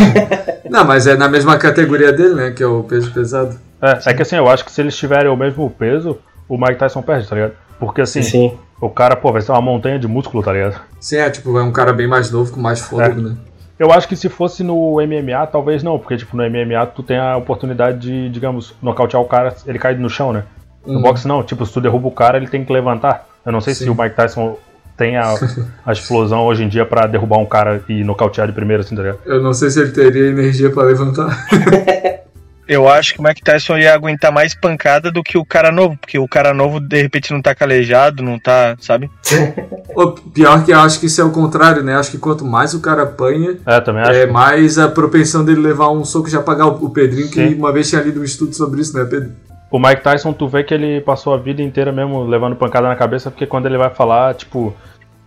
Não, 0.70 0.84
mas 0.84 1.06
é 1.06 1.14
na 1.14 1.28
mesma 1.28 1.58
categoria 1.58 2.12
dele, 2.12 2.34
né? 2.34 2.50
Que 2.50 2.62
é 2.62 2.66
o 2.66 2.82
peso 2.82 3.12
pesado. 3.12 3.58
É, 3.82 4.10
é 4.10 4.14
que 4.14 4.22
assim, 4.22 4.36
eu 4.36 4.48
acho 4.48 4.64
que 4.64 4.72
se 4.72 4.80
eles 4.80 4.96
tiverem 4.96 5.30
o 5.30 5.36
mesmo 5.36 5.68
peso, 5.68 6.18
o 6.48 6.56
Mike 6.56 6.76
Tyson 6.76 7.02
perde, 7.02 7.28
tá 7.28 7.34
ligado? 7.34 7.52
Porque 7.78 8.00
assim, 8.00 8.22
sim. 8.22 8.58
o 8.80 8.88
cara, 8.88 9.14
pô, 9.14 9.30
vai 9.32 9.42
ser 9.42 9.52
uma 9.52 9.60
montanha 9.60 9.98
de 9.98 10.08
músculo, 10.08 10.42
tá 10.42 10.50
ligado? 10.52 10.80
Sim, 10.98 11.18
é 11.18 11.28
tipo, 11.28 11.58
é 11.58 11.62
um 11.62 11.70
cara 11.70 11.92
bem 11.92 12.08
mais 12.08 12.30
novo, 12.30 12.50
com 12.52 12.60
mais 12.60 12.80
fôlego, 12.80 13.20
né? 13.20 13.36
Eu 13.78 13.92
acho 13.92 14.08
que 14.08 14.16
se 14.16 14.30
fosse 14.30 14.64
no 14.64 14.94
MMA, 15.02 15.46
talvez 15.48 15.82
não, 15.82 15.98
porque 15.98 16.16
tipo, 16.16 16.34
no 16.34 16.42
MMA 16.42 16.86
tu 16.86 17.02
tem 17.02 17.18
a 17.18 17.36
oportunidade 17.36 17.98
de, 17.98 18.30
digamos, 18.30 18.74
nocautear 18.80 19.22
o 19.22 19.26
cara, 19.26 19.54
ele 19.66 19.78
cai 19.78 19.94
no 19.94 20.08
chão, 20.08 20.32
né? 20.32 20.44
No 20.86 20.94
Uhum. 20.94 21.02
boxe 21.02 21.28
não, 21.28 21.42
tipo, 21.42 21.66
se 21.66 21.72
tu 21.74 21.80
derruba 21.82 22.08
o 22.08 22.12
cara, 22.12 22.38
ele 22.38 22.46
tem 22.46 22.64
que 22.64 22.72
levantar. 22.72 23.26
Eu 23.46 23.52
não 23.52 23.60
sei 23.60 23.72
se 23.74 23.84
Sim. 23.84 23.90
o 23.90 23.94
Mike 23.94 24.16
Tyson 24.16 24.58
tem 24.96 25.16
a, 25.16 25.34
a 25.86 25.92
explosão 25.92 26.40
hoje 26.44 26.64
em 26.64 26.68
dia 26.68 26.84
pra 26.84 27.06
derrubar 27.06 27.38
um 27.38 27.46
cara 27.46 27.82
e 27.88 28.02
nocautear 28.02 28.46
de 28.46 28.52
primeiro, 28.52 28.82
assim, 28.82 28.96
tá 28.96 29.02
ligado? 29.02 29.20
Eu 29.24 29.40
não 29.42 29.54
sei 29.54 29.70
se 29.70 29.80
ele 29.80 29.92
teria 29.92 30.26
energia 30.28 30.70
pra 30.70 30.82
levantar. 30.82 31.46
Eu 32.68 32.88
acho 32.88 33.14
que 33.14 33.20
o 33.20 33.22
Mike 33.22 33.42
Tyson 33.42 33.78
ia 33.78 33.94
aguentar 33.94 34.32
mais 34.32 34.52
pancada 34.52 35.08
do 35.08 35.22
que 35.22 35.38
o 35.38 35.44
cara 35.44 35.70
novo, 35.70 35.96
porque 35.96 36.18
o 36.18 36.26
cara 36.26 36.52
novo 36.52 36.80
de 36.80 37.00
repente 37.00 37.32
não 37.32 37.40
tá 37.40 37.54
calejado, 37.54 38.24
não 38.24 38.40
tá, 38.40 38.76
sabe? 38.80 39.08
Ou 39.94 40.12
pior 40.12 40.64
que 40.64 40.72
eu 40.72 40.80
acho 40.80 40.98
que 40.98 41.06
isso 41.06 41.20
é 41.20 41.24
o 41.24 41.30
contrário, 41.30 41.84
né? 41.84 41.94
Acho 41.94 42.10
que 42.10 42.18
quanto 42.18 42.44
mais 42.44 42.74
o 42.74 42.80
cara 42.80 43.04
apanha, 43.04 43.56
É, 43.64 43.80
também 43.80 44.02
acho. 44.02 44.12
é 44.12 44.26
mais 44.26 44.78
a 44.80 44.88
propensão 44.88 45.44
dele 45.44 45.60
levar 45.60 45.90
um 45.92 46.04
soco 46.04 46.28
já 46.28 46.42
pagar 46.42 46.66
o 46.66 46.84
o 46.86 46.90
Pedrinho, 46.90 47.28
que 47.30 47.50
Sim. 47.50 47.54
uma 47.54 47.72
vez 47.72 47.88
tinha 47.88 48.00
lido 48.02 48.20
um 48.20 48.24
estudo 48.24 48.52
sobre 48.52 48.80
isso, 48.80 48.98
né, 48.98 49.04
Pedro? 49.04 49.30
O 49.70 49.78
Mike 49.78 50.02
Tyson, 50.02 50.32
tu 50.32 50.46
vê 50.46 50.62
que 50.62 50.72
ele 50.72 51.00
passou 51.00 51.34
a 51.34 51.36
vida 51.36 51.60
inteira 51.62 51.90
mesmo 51.92 52.24
levando 52.24 52.54
pancada 52.56 52.86
na 52.88 52.94
cabeça, 52.96 53.30
porque 53.30 53.46
quando 53.46 53.66
ele 53.66 53.76
vai 53.76 53.90
falar, 53.90 54.34
tipo, 54.34 54.74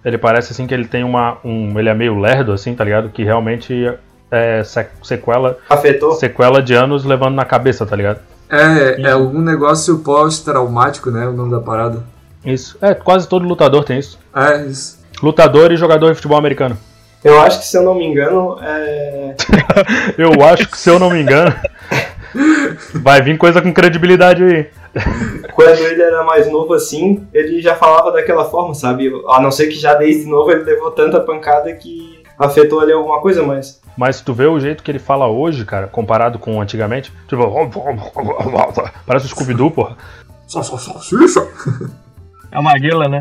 ele 0.04 0.18
parece 0.18 0.54
assim 0.54 0.66
que 0.66 0.74
ele 0.74 0.86
tem 0.88 1.04
uma. 1.04 1.38
Um, 1.44 1.78
ele 1.78 1.90
é 1.90 1.94
meio 1.94 2.18
lerdo, 2.18 2.54
assim, 2.54 2.74
tá 2.74 2.84
ligado? 2.84 3.10
Que 3.10 3.24
realmente 3.24 3.92
é 4.32 4.64
se- 4.64 4.88
sequela, 5.04 5.58
Afetou? 5.70 6.14
sequela 6.14 6.62
de 6.62 6.74
anos 6.74 7.04
levando 7.04 7.36
na 7.36 7.44
cabeça, 7.46 7.86
tá 7.86 7.96
ligado? 7.96 8.20
É, 8.50 9.02
é 9.02 9.12
algum 9.12 9.42
negócio 9.42 10.00
pós-traumático, 10.00 11.12
né? 11.12 11.28
O 11.28 11.34
nome 11.34 11.52
da 11.52 11.60
parada. 11.60 12.04
Isso. 12.46 12.78
É, 12.82 12.94
quase 12.94 13.28
todo 13.28 13.46
lutador 13.46 13.84
tem 13.84 14.00
isso. 14.00 14.18
É, 14.34 14.62
isso. 14.66 15.00
Lutador 15.22 15.72
e 15.72 15.76
jogador 15.78 16.10
de 16.10 16.16
futebol 16.16 16.38
americano. 16.38 16.78
Eu 17.24 17.42
acho 17.42 17.60
que, 17.60 17.66
se 17.68 17.78
eu 17.78 17.84
não 17.84 17.94
me 17.94 18.06
engano, 18.06 18.58
é... 18.62 19.36
Eu 20.18 20.32
acho 20.46 20.70
que, 20.70 20.78
se 20.78 20.90
eu 20.90 20.98
não 20.98 21.10
me 21.10 21.22
engano, 21.22 21.54
vai 22.96 23.22
vir 23.22 23.38
coisa 23.38 23.62
com 23.62 23.74
credibilidade 23.74 24.44
aí. 24.44 24.68
quando 25.54 25.80
ele 25.80 26.02
era 26.02 26.24
mais 26.24 26.50
novo 26.52 26.74
assim, 26.74 27.28
ele 27.34 27.62
já 27.62 27.76
falava 27.76 28.12
daquela 28.12 28.46
forma, 28.46 28.74
sabe? 28.74 29.12
A 29.30 29.40
não 29.40 29.52
ser 29.52 29.68
que 29.68 29.76
já 29.76 29.94
desde 29.94 30.30
novo 30.30 30.52
ele 30.52 30.64
levou 30.64 30.92
tanta 30.92 31.20
pancada 31.20 31.72
que 31.74 32.24
afetou 32.38 32.80
ali 32.80 32.92
alguma 32.92 33.20
coisa, 33.20 33.44
mas... 33.44 33.82
Mas 33.98 34.18
se 34.18 34.24
tu 34.24 34.34
vê 34.34 34.46
o 34.46 34.60
jeito 34.60 34.82
que 34.82 34.90
ele 34.90 35.00
fala 35.00 35.28
hoje, 35.28 35.66
cara, 35.66 35.88
comparado 35.88 36.40
com 36.40 36.62
antigamente, 36.62 37.12
tipo. 37.28 37.44
Parece 39.06 39.26
o 39.26 39.30
Scooby-Doo, 39.30 39.72
porra. 39.72 39.98
Só, 40.48 40.64
só, 40.64 40.78
só, 40.78 40.98
xixa. 41.02 41.46
É 42.50 42.58
uma 42.58 42.74
guila, 42.80 43.10
né? 43.10 43.20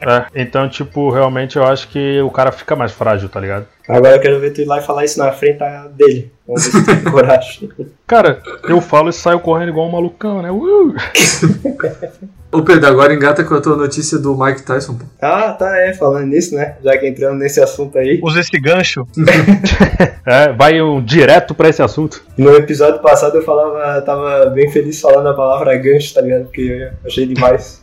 É, 0.00 0.42
então, 0.42 0.68
tipo, 0.68 1.10
realmente 1.10 1.56
eu 1.56 1.66
acho 1.66 1.88
que 1.88 2.20
o 2.20 2.30
cara 2.30 2.52
fica 2.52 2.76
mais 2.76 2.92
frágil, 2.92 3.28
tá 3.28 3.40
ligado? 3.40 3.66
Agora 3.88 4.16
eu 4.16 4.20
quero 4.20 4.38
ver 4.38 4.52
tu 4.52 4.60
ir 4.60 4.66
lá 4.66 4.78
e 4.78 4.82
falar 4.82 5.04
isso 5.04 5.18
na 5.18 5.32
frente 5.32 5.60
dele. 5.96 6.30
Vamos 6.46 6.64
ver 6.64 6.70
se 6.70 6.84
tu 6.84 6.86
tem 6.86 7.12
coragem. 7.12 7.70
Cara, 8.06 8.42
eu 8.68 8.80
falo 8.80 9.08
e 9.08 9.12
saio 9.12 9.40
correndo 9.40 9.70
igual 9.70 9.88
um 9.88 9.92
malucão, 9.92 10.42
né? 10.42 10.50
Uh! 10.50 10.94
Ô 12.50 12.62
Pedro, 12.62 12.86
agora 12.86 13.12
engata 13.12 13.44
com 13.44 13.54
a 13.54 13.60
tua 13.60 13.76
notícia 13.76 14.18
do 14.18 14.34
Mike 14.34 14.62
Tyson, 14.62 14.94
pô. 14.94 15.04
Ah, 15.20 15.52
tá, 15.52 15.78
é, 15.80 15.92
falando 15.92 16.28
nisso, 16.28 16.54
né? 16.54 16.76
Já 16.82 16.96
que 16.96 17.06
entrando 17.06 17.38
nesse 17.38 17.60
assunto 17.60 17.98
aí. 17.98 18.20
Usa 18.22 18.40
esse 18.40 18.58
gancho. 18.58 19.06
É, 20.30 20.52
vai 20.52 20.78
um, 20.82 21.02
direto 21.02 21.54
pra 21.54 21.70
esse 21.70 21.80
assunto. 21.80 22.22
No 22.36 22.54
episódio 22.54 23.00
passado 23.00 23.38
eu 23.38 23.42
falava, 23.42 24.02
tava 24.02 24.50
bem 24.50 24.70
feliz 24.70 25.00
falando 25.00 25.26
a 25.26 25.34
palavra 25.34 25.74
gancho, 25.78 26.12
tá 26.12 26.20
ligado? 26.20 26.44
Porque 26.44 26.60
eu 26.60 26.90
achei 27.06 27.26
demais. 27.26 27.80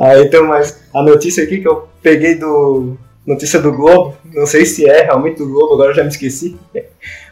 aí 0.00 0.24
então, 0.24 0.46
mas 0.46 0.80
a 0.94 1.02
notícia 1.02 1.44
aqui 1.44 1.60
que 1.60 1.68
eu 1.68 1.86
peguei 2.02 2.36
do. 2.36 2.96
Notícia 3.26 3.60
do 3.60 3.72
Globo, 3.72 4.16
não 4.34 4.46
sei 4.46 4.64
se 4.64 4.88
é 4.88 5.02
realmente 5.02 5.38
do 5.38 5.48
Globo, 5.48 5.74
agora 5.74 5.90
eu 5.90 5.94
já 5.94 6.02
me 6.02 6.08
esqueci. 6.08 6.58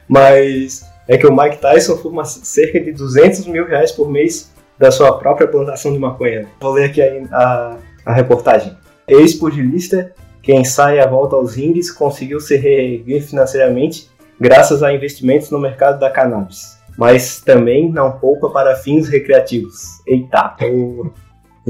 Mas 0.08 0.84
é 1.08 1.16
que 1.18 1.26
o 1.26 1.36
Mike 1.36 1.58
Tyson 1.58 1.96
fuma 1.96 2.24
cerca 2.24 2.80
de 2.80 2.92
200 2.92 3.46
mil 3.46 3.66
reais 3.66 3.90
por 3.90 4.08
mês 4.08 4.52
da 4.78 4.90
sua 4.90 5.18
própria 5.18 5.48
plantação 5.48 5.92
de 5.92 5.98
maconha. 5.98 6.48
Vou 6.60 6.72
ler 6.72 6.84
aqui 6.84 7.02
a, 7.02 7.12
a, 7.32 7.76
a 8.06 8.12
reportagem. 8.12 8.76
Ex-pugilista 9.06 10.14
que 10.42 10.54
ensaia 10.54 11.04
a 11.04 11.06
volta 11.06 11.36
aos 11.36 11.54
rings 11.54 11.90
conseguiu 11.90 12.40
se 12.40 12.56
reerguer 12.56 13.22
financeiramente 13.22 14.08
graças 14.40 14.82
a 14.82 14.92
investimentos 14.92 15.50
no 15.50 15.58
mercado 15.58 16.00
da 16.00 16.08
cannabis, 16.08 16.78
mas 16.96 17.40
também 17.40 17.90
não 17.90 18.12
poupa 18.12 18.48
para 18.48 18.76
fins 18.76 19.08
recreativos. 19.08 20.00
Eita! 20.06 20.56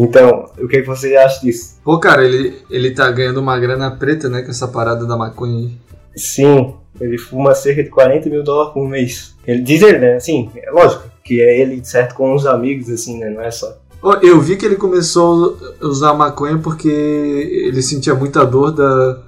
Então, 0.02 0.50
o 0.58 0.66
que 0.66 0.80
que 0.80 0.86
você 0.86 1.16
acha 1.16 1.40
disso? 1.40 1.78
Pô, 1.84 1.98
cara, 1.98 2.24
ele, 2.24 2.56
ele 2.70 2.90
tá 2.92 3.10
ganhando 3.10 3.40
uma 3.40 3.58
grana 3.58 3.90
preta, 3.90 4.28
né, 4.28 4.42
com 4.42 4.50
essa 4.50 4.66
parada 4.66 5.06
da 5.06 5.16
maconha 5.16 5.58
aí. 5.58 5.72
Sim, 6.16 6.74
ele 7.00 7.18
fuma 7.18 7.54
cerca 7.54 7.82
de 7.82 7.90
40 7.90 8.28
mil 8.28 8.42
dólares 8.42 8.72
por 8.72 8.88
mês. 8.88 9.34
Ele 9.46 9.62
diz 9.62 9.82
ele, 9.82 9.98
né? 9.98 10.16
Assim, 10.16 10.50
é 10.56 10.70
lógico 10.70 11.04
que 11.22 11.40
é 11.40 11.60
ele 11.60 11.84
certo 11.84 12.14
com 12.14 12.34
uns 12.34 12.46
amigos, 12.46 12.88
assim, 12.90 13.18
né? 13.18 13.30
Não 13.30 13.42
é 13.42 13.50
só. 13.50 13.78
Eu 14.22 14.40
vi 14.40 14.56
que 14.56 14.64
ele 14.64 14.76
começou 14.76 15.58
a 15.80 15.86
usar 15.86 16.14
maconha 16.14 16.58
porque 16.58 16.88
ele 16.88 17.82
sentia 17.82 18.14
muita 18.14 18.44
dor 18.44 18.72
da, 18.72 19.18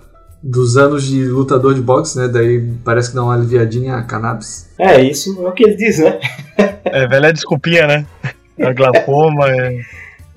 dos 0.42 0.76
anos 0.76 1.04
de 1.04 1.24
lutador 1.26 1.74
de 1.74 1.82
boxe, 1.82 2.18
né? 2.18 2.28
Daí 2.28 2.72
parece 2.84 3.10
que 3.10 3.14
dá 3.14 3.22
uma 3.22 3.34
aliviadinha 3.34 3.96
a 3.96 4.02
cannabis. 4.02 4.70
É, 4.78 5.00
isso 5.00 5.40
é 5.44 5.48
o 5.48 5.52
que 5.52 5.64
ele 5.64 5.76
diz, 5.76 5.98
né? 5.98 6.18
É 6.84 7.06
velha 7.06 7.32
desculpinha, 7.32 7.86
né? 7.86 8.06
A 8.60 8.72
glaucoma, 8.74 9.48
é... 9.48 9.80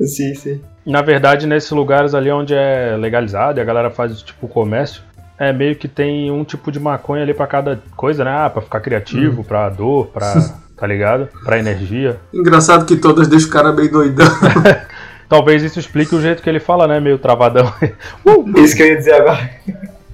Sim, 0.02 0.36
sim. 0.36 0.62
Na 0.86 1.02
verdade, 1.02 1.48
nesses 1.48 1.72
lugares 1.72 2.14
ali 2.14 2.32
onde 2.32 2.54
é 2.54 2.96
legalizado 2.98 3.60
e 3.60 3.62
a 3.62 3.66
galera 3.66 3.90
faz 3.90 4.22
tipo 4.22 4.48
comércio, 4.48 5.02
é 5.38 5.52
meio 5.52 5.76
que 5.76 5.88
tem 5.88 6.30
um 6.32 6.44
tipo 6.44 6.72
de 6.72 6.80
maconha 6.80 7.24
ali 7.24 7.34
pra 7.34 7.48
cada 7.48 7.82
coisa, 7.96 8.24
né? 8.24 8.32
Ah, 8.32 8.50
pra 8.50 8.62
ficar 8.62 8.80
criativo, 8.82 9.44
pra 9.44 9.70
dor, 9.70 10.08
pra. 10.08 10.34
tá 10.78 10.86
ligado? 10.86 11.30
Pra 11.44 11.58
energia. 11.58 12.18
Engraçado 12.34 12.86
que 12.86 12.98
todas 12.98 13.28
deixam 13.28 13.48
o 13.50 13.52
cara 13.52 13.72
meio 13.72 13.90
doidão. 13.92 14.28
Talvez 15.28 15.64
isso 15.64 15.80
explique 15.80 16.14
o 16.14 16.22
jeito 16.22 16.44
que 16.44 16.50
ele 16.50 16.60
fala, 16.60 16.88
né? 16.88 17.00
Meio 17.00 17.18
travadão. 17.18 17.74
Isso 18.58 18.76
que 18.76 18.84
eu 18.84 18.88
ia 18.90 18.96
dizer 18.98 19.14
agora. 19.16 19.50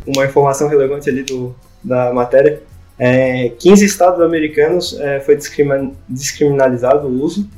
Uma 0.08 0.24
informação 0.26 0.70
relevante 0.70 1.10
ali 1.10 1.24
do, 1.24 1.54
da 1.84 2.14
matéria. 2.14 2.62
É, 2.98 3.50
15 3.60 3.84
estados 3.84 4.22
americanos 4.22 4.98
é, 5.02 5.20
foi 5.20 5.36
discrimin- 5.36 5.94
descriminalizado 6.08 7.08
o 7.08 7.22
uso. 7.24 7.50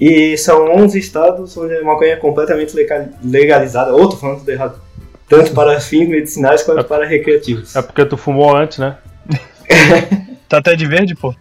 E 0.00 0.36
são 0.38 0.70
11 0.76 0.98
estados 0.98 1.56
onde 1.56 1.74
a 1.76 1.82
maconha 1.84 2.12
é 2.12 2.16
completamente 2.16 2.74
legal- 2.76 3.08
legalizada. 3.24 3.92
Ou 3.92 4.08
tô 4.08 4.16
falando 4.16 4.38
tudo 4.38 4.50
errado. 4.50 4.80
Tanto 5.28 5.52
para 5.52 5.78
fins 5.80 6.08
medicinais 6.08 6.62
quanto 6.62 6.84
para 6.84 7.04
recreativos. 7.06 7.74
É 7.76 7.82
porque 7.82 8.04
tu 8.04 8.16
fumou 8.16 8.56
antes, 8.56 8.78
né? 8.78 8.96
Tá 10.48 10.56
até 10.58 10.74
de 10.74 10.86
verde, 10.86 11.14
pô. 11.14 11.34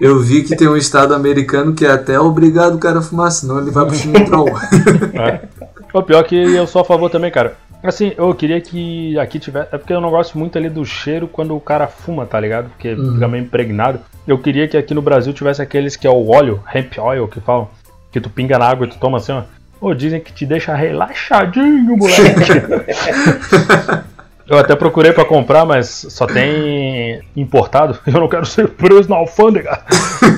Eu 0.00 0.18
vi 0.18 0.42
que 0.42 0.56
tem 0.56 0.66
um 0.66 0.76
estado 0.76 1.14
americano 1.14 1.72
que 1.74 1.86
é 1.86 1.90
até 1.92 2.18
obrigado 2.18 2.74
o 2.74 2.78
cara 2.78 2.98
a 2.98 3.02
fumar, 3.02 3.30
senão 3.30 3.60
ele 3.60 3.70
vai 3.70 3.86
pro 3.86 3.94
Chimitrol. 3.94 4.46
O 5.94 6.02
pior 6.02 6.24
que 6.24 6.34
eu 6.34 6.66
sou 6.66 6.80
a 6.80 6.84
favor 6.84 7.10
também, 7.10 7.30
cara. 7.30 7.54
Assim, 7.82 8.12
eu 8.16 8.34
queria 8.34 8.60
que 8.60 9.18
aqui 9.18 9.38
tivesse. 9.38 9.68
É 9.72 9.78
porque 9.78 9.92
eu 9.92 10.00
não 10.00 10.10
gosto 10.10 10.38
muito 10.38 10.56
ali 10.56 10.70
do 10.70 10.84
cheiro 10.86 11.28
quando 11.28 11.54
o 11.54 11.60
cara 11.60 11.86
fuma, 11.86 12.24
tá 12.24 12.40
ligado? 12.40 12.70
Porque 12.70 12.96
fica 12.96 13.28
meio 13.28 13.44
impregnado. 13.44 14.00
Eu 14.26 14.38
queria 14.38 14.66
que 14.66 14.76
aqui 14.76 14.94
no 14.94 15.02
Brasil 15.02 15.32
tivesse 15.34 15.60
aqueles 15.60 15.94
que 15.94 16.06
é 16.06 16.10
o 16.10 16.30
óleo, 16.30 16.62
hemp 16.74 16.96
oil, 16.98 17.28
que 17.28 17.40
falam. 17.40 17.68
Que 18.12 18.20
tu 18.20 18.30
pinga 18.30 18.58
na 18.58 18.68
água 18.68 18.86
e 18.86 18.90
tu 18.90 18.98
toma 18.98 19.18
assim, 19.18 19.32
ó. 19.32 19.42
Ô, 19.80 19.94
dizem 19.94 20.20
que 20.20 20.32
te 20.32 20.46
deixa 20.46 20.74
relaxadinho, 20.76 21.96
moleque. 21.96 22.52
eu 24.46 24.58
até 24.58 24.76
procurei 24.76 25.12
pra 25.12 25.24
comprar, 25.24 25.64
mas 25.64 26.06
só 26.08 26.24
tem 26.24 27.20
importado. 27.34 27.98
Eu 28.06 28.20
não 28.20 28.28
quero 28.28 28.46
ser 28.46 28.68
preso 28.68 29.08
na 29.08 29.16
alfândega. 29.16 29.82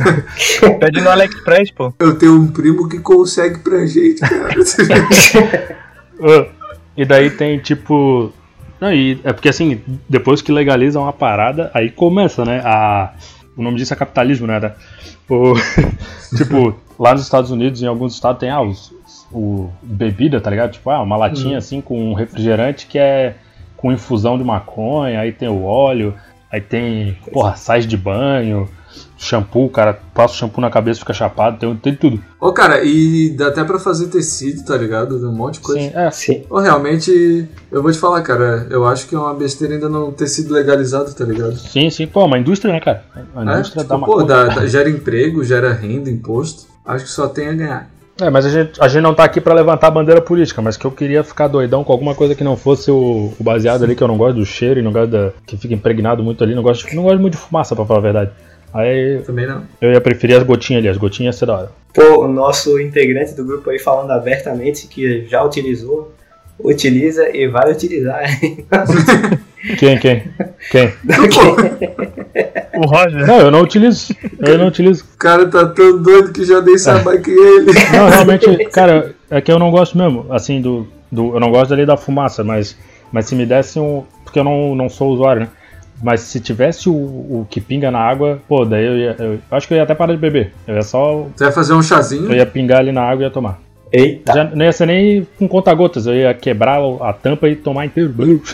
Pede 0.80 1.00
no 1.02 1.10
AliExpress, 1.10 1.72
pô. 1.72 1.92
Eu 1.98 2.16
tenho 2.16 2.34
um 2.40 2.46
primo 2.46 2.88
que 2.88 3.00
consegue 3.00 3.58
pra 3.58 3.84
gente, 3.84 4.20
cara. 4.20 4.54
E 6.96 7.04
daí 7.04 7.28
tem 7.28 7.58
tipo. 7.58 8.32
Não, 8.80 8.92
e 8.92 9.20
é 9.24 9.32
porque 9.32 9.48
assim, 9.48 9.80
depois 10.08 10.40
que 10.40 10.52
legalizam 10.52 11.02
uma 11.02 11.12
parada, 11.12 11.70
aí 11.74 11.90
começa, 11.90 12.44
né? 12.44 12.62
A, 12.64 13.12
o 13.56 13.62
nome 13.62 13.76
disso 13.76 13.92
é 13.92 13.96
capitalismo, 13.96 14.46
né? 14.46 14.60
né? 14.60 14.72
O, 15.28 15.54
tipo, 16.36 16.74
lá 16.98 17.12
nos 17.12 17.22
Estados 17.22 17.50
Unidos, 17.50 17.82
em 17.82 17.86
alguns 17.86 18.14
estados, 18.14 18.40
tem 18.40 18.50
ah, 18.50 18.62
os, 18.62 18.92
o 19.32 19.68
bebida, 19.82 20.40
tá 20.40 20.50
ligado? 20.50 20.72
Tipo, 20.72 20.90
ah, 20.90 21.02
uma 21.02 21.16
latinha 21.16 21.58
assim 21.58 21.80
com 21.80 22.10
um 22.10 22.14
refrigerante 22.14 22.86
que 22.86 22.98
é 22.98 23.34
com 23.76 23.92
infusão 23.92 24.38
de 24.38 24.44
maconha, 24.44 25.20
aí 25.20 25.32
tem 25.32 25.48
o 25.48 25.64
óleo, 25.64 26.14
aí 26.50 26.60
tem, 26.60 27.18
porra, 27.32 27.54
sais 27.56 27.86
de 27.86 27.96
banho, 27.96 28.68
shampoo, 29.18 29.66
o 29.66 29.70
cara 29.70 29.98
passa 30.14 30.34
o 30.34 30.36
shampoo 30.36 30.60
na 30.60 30.70
cabeça 30.70 30.98
e 30.98 31.00
fica 31.00 31.12
chapado, 31.12 31.58
tem, 31.58 31.74
tem 31.76 31.94
tudo. 31.94 32.22
Ô, 32.40 32.52
cara, 32.52 32.82
e 32.84 33.30
dá 33.30 33.48
até 33.48 33.62
pra 33.64 33.78
fazer 33.78 34.06
tecido, 34.08 34.64
tá 34.64 34.76
ligado? 34.76 35.16
Um 35.28 35.32
monte 35.32 35.54
de 35.54 35.60
coisa. 35.60 35.80
Sim, 35.80 35.92
é. 35.94 36.10
Sim. 36.10 36.44
Ô, 36.48 36.58
realmente, 36.60 37.46
eu 37.70 37.82
vou 37.82 37.90
te 37.92 37.98
falar, 37.98 38.22
cara, 38.22 38.66
eu 38.70 38.86
acho 38.86 39.06
que 39.06 39.14
é 39.14 39.18
uma 39.18 39.34
besteira 39.34 39.74
ainda 39.74 39.88
não 39.88 40.12
ter 40.12 40.28
sido 40.28 40.52
legalizado, 40.54 41.12
tá 41.12 41.24
ligado? 41.24 41.56
Sim, 41.56 41.90
sim, 41.90 42.06
pô, 42.06 42.24
uma 42.24 42.38
indústria, 42.38 42.72
né, 42.72 42.80
cara? 42.80 43.04
A 43.34 43.40
É, 43.40 43.54
indústria 43.54 43.82
tipo, 43.82 43.88
dá 43.88 43.96
uma 43.96 44.06
pô, 44.06 44.22
dá- 44.22 44.46
dá- 44.48 44.66
gera 44.66 44.88
emprego, 44.88 45.42
gera 45.44 45.72
renda, 45.72 46.08
imposto. 46.10 46.72
Acho 46.84 47.04
que 47.04 47.10
só 47.10 47.28
tem 47.28 47.48
a 47.48 47.52
ganhar. 47.52 47.90
É, 48.20 48.30
mas 48.30 48.46
a 48.46 48.50
gente, 48.50 48.80
a 48.80 48.86
gente 48.86 49.02
não 49.02 49.14
tá 49.14 49.24
aqui 49.24 49.40
pra 49.40 49.54
levantar 49.54 49.88
a 49.88 49.90
bandeira 49.90 50.20
política, 50.20 50.62
mas 50.62 50.76
que 50.76 50.84
eu 50.84 50.90
queria 50.90 51.24
ficar 51.24 51.48
doidão 51.48 51.82
com 51.82 51.92
alguma 51.92 52.14
coisa 52.14 52.34
que 52.34 52.44
não 52.44 52.56
fosse 52.56 52.90
o, 52.90 53.32
o 53.38 53.42
baseado 53.42 53.82
ali, 53.82 53.96
que 53.96 54.02
eu 54.02 54.08
não 54.08 54.16
gosto 54.16 54.36
do 54.36 54.46
cheiro 54.46 54.78
e 54.78 54.82
não 54.82 54.92
gosto 54.92 55.10
da. 55.10 55.32
que 55.44 55.56
fica 55.56 55.74
impregnado 55.74 56.22
muito 56.22 56.44
ali, 56.44 56.54
não 56.54 56.62
gosto, 56.62 56.94
não 56.94 57.02
gosto 57.02 57.18
muito 57.20 57.32
de 57.34 57.40
fumaça, 57.40 57.74
pra 57.74 57.84
falar 57.84 57.98
a 57.98 58.02
verdade. 58.02 58.30
Aí 58.72 59.20
Também 59.24 59.46
não. 59.46 59.62
eu 59.80 59.92
ia 59.92 60.00
preferir 60.00 60.36
as 60.36 60.42
gotinhas 60.42 60.80
ali, 60.80 60.88
as 60.88 60.96
gotinhas 60.96 61.34
ia 61.34 61.38
ser 61.38 61.46
da 61.46 61.56
hora. 61.56 61.72
Pô, 61.92 62.24
o 62.24 62.28
nosso 62.28 62.80
integrante 62.80 63.34
do 63.34 63.44
grupo 63.44 63.70
aí 63.70 63.78
falando 63.78 64.10
abertamente 64.10 64.86
que 64.86 65.26
já 65.26 65.42
utilizou, 65.44 66.12
utiliza 66.58 67.28
e 67.36 67.48
vai 67.48 67.70
utilizar. 67.70 68.24
Quem, 69.78 69.98
quem? 69.98 70.24
Quem? 70.70 70.92
O 72.84 72.86
Roger. 72.86 73.26
Não, 73.26 73.40
eu 73.40 73.50
não 73.50 73.62
utilizo. 73.62 74.14
Eu 74.38 74.58
não 74.58 74.68
utilizo. 74.68 75.04
O 75.14 75.18
cara 75.18 75.46
tá 75.46 75.66
tão 75.66 76.00
doido 76.00 76.32
que 76.32 76.44
já 76.44 76.60
dei 76.60 76.76
samba 76.76 77.16
que 77.16 77.30
ele. 77.30 77.72
Não, 77.92 78.08
realmente, 78.08 78.64
cara, 78.66 79.14
é 79.30 79.40
que 79.40 79.50
eu 79.50 79.58
não 79.58 79.70
gosto 79.70 79.96
mesmo, 79.96 80.26
assim, 80.30 80.60
do. 80.60 80.86
do 81.10 81.34
eu 81.34 81.40
não 81.40 81.50
gosto 81.50 81.72
ali 81.72 81.86
da 81.86 81.96
fumaça, 81.96 82.44
mas, 82.44 82.76
mas 83.10 83.26
se 83.26 83.34
me 83.34 83.46
desse 83.46 83.80
um. 83.80 84.04
Porque 84.22 84.38
eu 84.38 84.44
não, 84.44 84.74
não 84.74 84.88
sou 84.88 85.12
usuário, 85.12 85.42
né? 85.42 85.48
Mas 86.02 86.20
se 86.20 86.40
tivesse 86.40 86.88
o, 86.88 86.92
o 86.92 87.46
que 87.48 87.60
pinga 87.60 87.90
na 87.90 88.00
água, 88.00 88.38
pô, 88.46 88.64
daí 88.64 88.84
eu 88.84 88.96
ia. 88.96 89.16
Eu, 89.18 89.38
acho 89.50 89.66
que 89.66 89.72
eu 89.72 89.78
ia 89.78 89.84
até 89.84 89.94
parar 89.94 90.12
de 90.12 90.18
beber. 90.18 90.52
Eu 90.66 90.74
ia 90.74 90.82
só. 90.82 91.26
Você 91.34 91.44
vai 91.44 91.52
fazer 91.52 91.72
um 91.72 91.82
chazinho? 91.82 92.30
Eu 92.30 92.36
ia 92.36 92.44
pingar 92.44 92.80
ali 92.80 92.92
na 92.92 93.02
água 93.02 93.22
e 93.22 93.26
ia 93.26 93.30
tomar. 93.30 93.60
Eita! 93.90 94.32
Já 94.32 94.44
não 94.44 94.64
ia 94.64 94.72
ser 94.72 94.86
nem 94.86 95.26
com 95.38 95.46
conta-gotas, 95.46 96.06
eu 96.06 96.14
ia 96.14 96.34
quebrar 96.34 96.80
a 97.00 97.12
tampa 97.12 97.48
e 97.48 97.56
tomar 97.56 97.86
inteiro. 97.86 98.12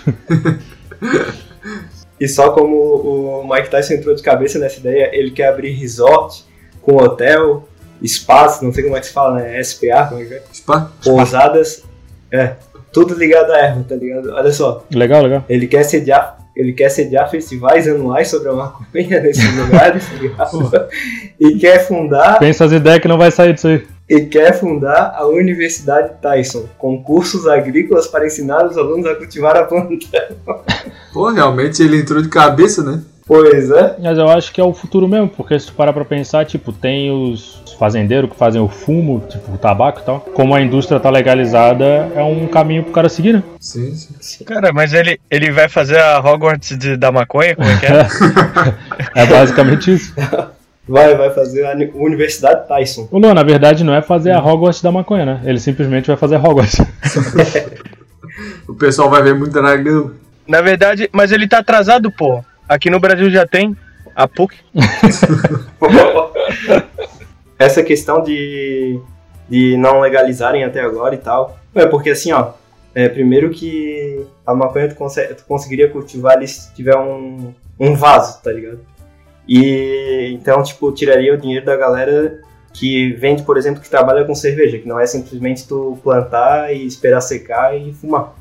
E 2.21 2.29
só 2.29 2.51
como 2.51 2.77
o 2.77 3.49
Mike 3.49 3.71
Tyson 3.71 3.95
entrou 3.95 4.15
de 4.15 4.23
cabeça 4.23 4.59
nessa 4.59 4.79
ideia, 4.79 5.09
ele 5.13 5.31
quer 5.31 5.49
abrir 5.49 5.71
resort 5.71 6.45
com 6.83 6.97
hotel, 6.97 7.67
espaço, 8.03 8.65
não 8.65 8.73
sei 8.73 8.85
como 8.85 8.97
é 8.97 9.01
que 9.01 9.07
se 9.07 9.13
fala, 9.13 9.41
né? 9.41 9.63
SPA, 9.63 10.07
como 10.09 10.21
é 10.21 10.25
que 10.27 10.35
é? 10.35 10.43
Spa? 10.53 10.93
Pousadas. 11.03 11.83
É, 12.31 12.53
tudo 12.93 13.15
ligado 13.15 13.51
à 13.53 13.59
erva, 13.59 13.85
tá 13.89 13.95
ligado? 13.95 14.31
Olha 14.33 14.53
só, 14.53 14.85
legal, 14.93 15.23
legal. 15.23 15.45
ele 15.49 15.67
quer 15.67 15.83
sediar. 15.85 16.39
Ele 16.55 16.73
quer 16.73 16.91
sediar 16.91 17.31
festivais 17.31 17.89
anuais 17.89 18.29
sobre 18.29 18.49
a 18.51 18.53
maconha 18.53 19.21
nesses 19.23 19.57
lugares, 19.57 20.05
tá 20.07 20.15
ligado? 20.17 20.89
E 21.39 21.59
quer 21.59 21.87
fundar 21.87 22.39
Pensa 22.39 22.65
as 22.65 22.73
ideias 22.73 22.99
que 22.99 23.09
não 23.09 23.17
vai 23.17 23.31
sair 23.31 23.55
disso 23.55 23.69
aí. 23.69 23.87
E 24.11 24.23
quer 24.23 24.59
fundar 24.59 25.15
a 25.15 25.25
Universidade 25.25 26.15
Tyson, 26.21 26.65
com 26.77 27.01
cursos 27.01 27.47
agrícolas 27.47 28.09
para 28.09 28.27
ensinar 28.27 28.67
os 28.67 28.77
alunos 28.77 29.07
a 29.07 29.15
cultivar 29.15 29.57
a 29.57 29.63
planta. 29.63 29.95
Pô, 31.15 31.31
realmente 31.31 31.81
ele 31.81 31.99
entrou 31.99 32.21
de 32.21 32.29
cabeça, 32.29 32.83
né? 32.83 33.01
Pois 33.25 33.71
é. 33.71 33.95
Mas 34.01 34.19
eu 34.19 34.29
acho 34.29 34.53
que 34.53 34.61
é 34.61 34.65
o 34.65 34.75
futuro 34.75 35.07
mesmo, 35.07 35.29
porque 35.29 35.57
se 35.57 35.67
tu 35.67 35.75
parar 35.75 35.93
pra 35.93 36.05
pensar, 36.05 36.45
tipo, 36.45 36.73
tem 36.73 37.13
os 37.13 37.63
fazendeiros 37.79 38.29
que 38.29 38.37
fazem 38.37 38.61
o 38.61 38.69
fumo, 38.69 39.23
tipo, 39.29 39.55
o 39.55 39.59
tabaco 39.59 40.01
e 40.01 40.03
tal. 40.03 40.21
Como 40.35 40.57
a 40.57 40.61
indústria 40.61 40.99
tá 40.99 41.09
legalizada, 41.09 42.11
é 42.13 42.23
um 42.25 42.49
caminho 42.49 42.83
pro 42.83 42.93
cara 42.93 43.09
seguir, 43.09 43.35
né? 43.35 43.45
Sim, 43.61 43.95
sim. 43.95 44.45
Cara, 44.45 44.73
mas 44.73 44.93
ele, 44.93 45.21
ele 45.31 45.53
vai 45.53 45.69
fazer 45.69 46.01
a 46.01 46.19
Hogwarts 46.19 46.77
de, 46.77 46.97
da 46.97 47.13
maconha? 47.13 47.55
Como 47.55 47.69
é 47.69 47.77
que 47.77 47.87
é? 47.87 48.09
É 49.23 49.27
basicamente 49.27 49.95
isso. 49.95 50.13
Vai, 50.91 51.17
vai 51.17 51.31
fazer 51.31 51.65
a 51.67 51.73
Uni- 51.73 51.93
Universidade 51.95 52.67
Tyson. 52.67 53.07
O 53.13 53.19
Luan, 53.19 53.33
na 53.33 53.45
verdade, 53.45 53.85
não 53.85 53.95
é 53.95 54.03
fazer 54.03 54.33
a 54.33 54.45
Hogwarts 54.45 54.83
da 54.83 54.91
maconha, 54.91 55.25
né? 55.25 55.41
Ele 55.45 55.61
simplesmente 55.61 56.09
vai 56.09 56.17
fazer 56.17 56.37
Hogwarts. 56.37 56.79
O 58.67 58.75
pessoal 58.75 59.11
vai 59.11 59.23
ver 59.23 59.35
muito 59.35 59.53
dragão. 59.53 60.13
Na 60.47 60.61
verdade, 60.63 61.09
mas 61.13 61.33
ele 61.33 61.47
tá 61.49 61.59
atrasado, 61.59 62.11
pô. 62.11 62.43
Aqui 62.69 62.89
no 62.89 63.01
Brasil 63.01 63.29
já 63.31 63.47
tem 63.47 63.77
a 64.15 64.27
PUC. 64.29 64.57
Essa 67.59 67.83
questão 67.83 68.23
de, 68.23 68.99
de 69.49 69.77
não 69.77 70.01
legalizarem 70.01 70.65
até 70.65 70.81
agora 70.81 71.15
e 71.15 71.19
tal. 71.19 71.59
É 71.75 71.87
porque 71.87 72.11
assim, 72.11 72.33
ó. 72.33 72.53
É, 72.95 73.09
primeiro 73.09 73.51
que 73.51 74.25
a 74.47 74.55
maconha 74.55 74.89
tu, 74.89 74.97
tu 74.97 75.45
conseguiria 75.47 75.89
cultivar 75.89 76.37
ali 76.37 76.49
se 76.49 76.73
tiver 76.75 76.97
um, 76.97 77.53
um 77.79 77.95
vaso, 77.95 78.43
tá 78.43 78.51
ligado? 78.53 78.81
E 79.51 80.31
então, 80.33 80.63
tipo, 80.63 80.93
tiraria 80.93 81.35
o 81.35 81.37
dinheiro 81.37 81.67
da 81.67 81.77
galera 81.77 82.39
que 82.73 83.13
vende, 83.15 83.43
por 83.43 83.57
exemplo, 83.57 83.83
que 83.83 83.91
trabalha 83.91 84.25
com 84.25 84.33
cerveja, 84.33 84.79
que 84.79 84.87
não 84.87 85.01
é 85.01 85.05
simplesmente 85.07 85.67
tu 85.67 85.99
plantar 86.05 86.73
e 86.73 86.87
esperar 86.87 87.21
secar 87.21 87.77
e 87.77 87.93
fumar, 87.93 88.33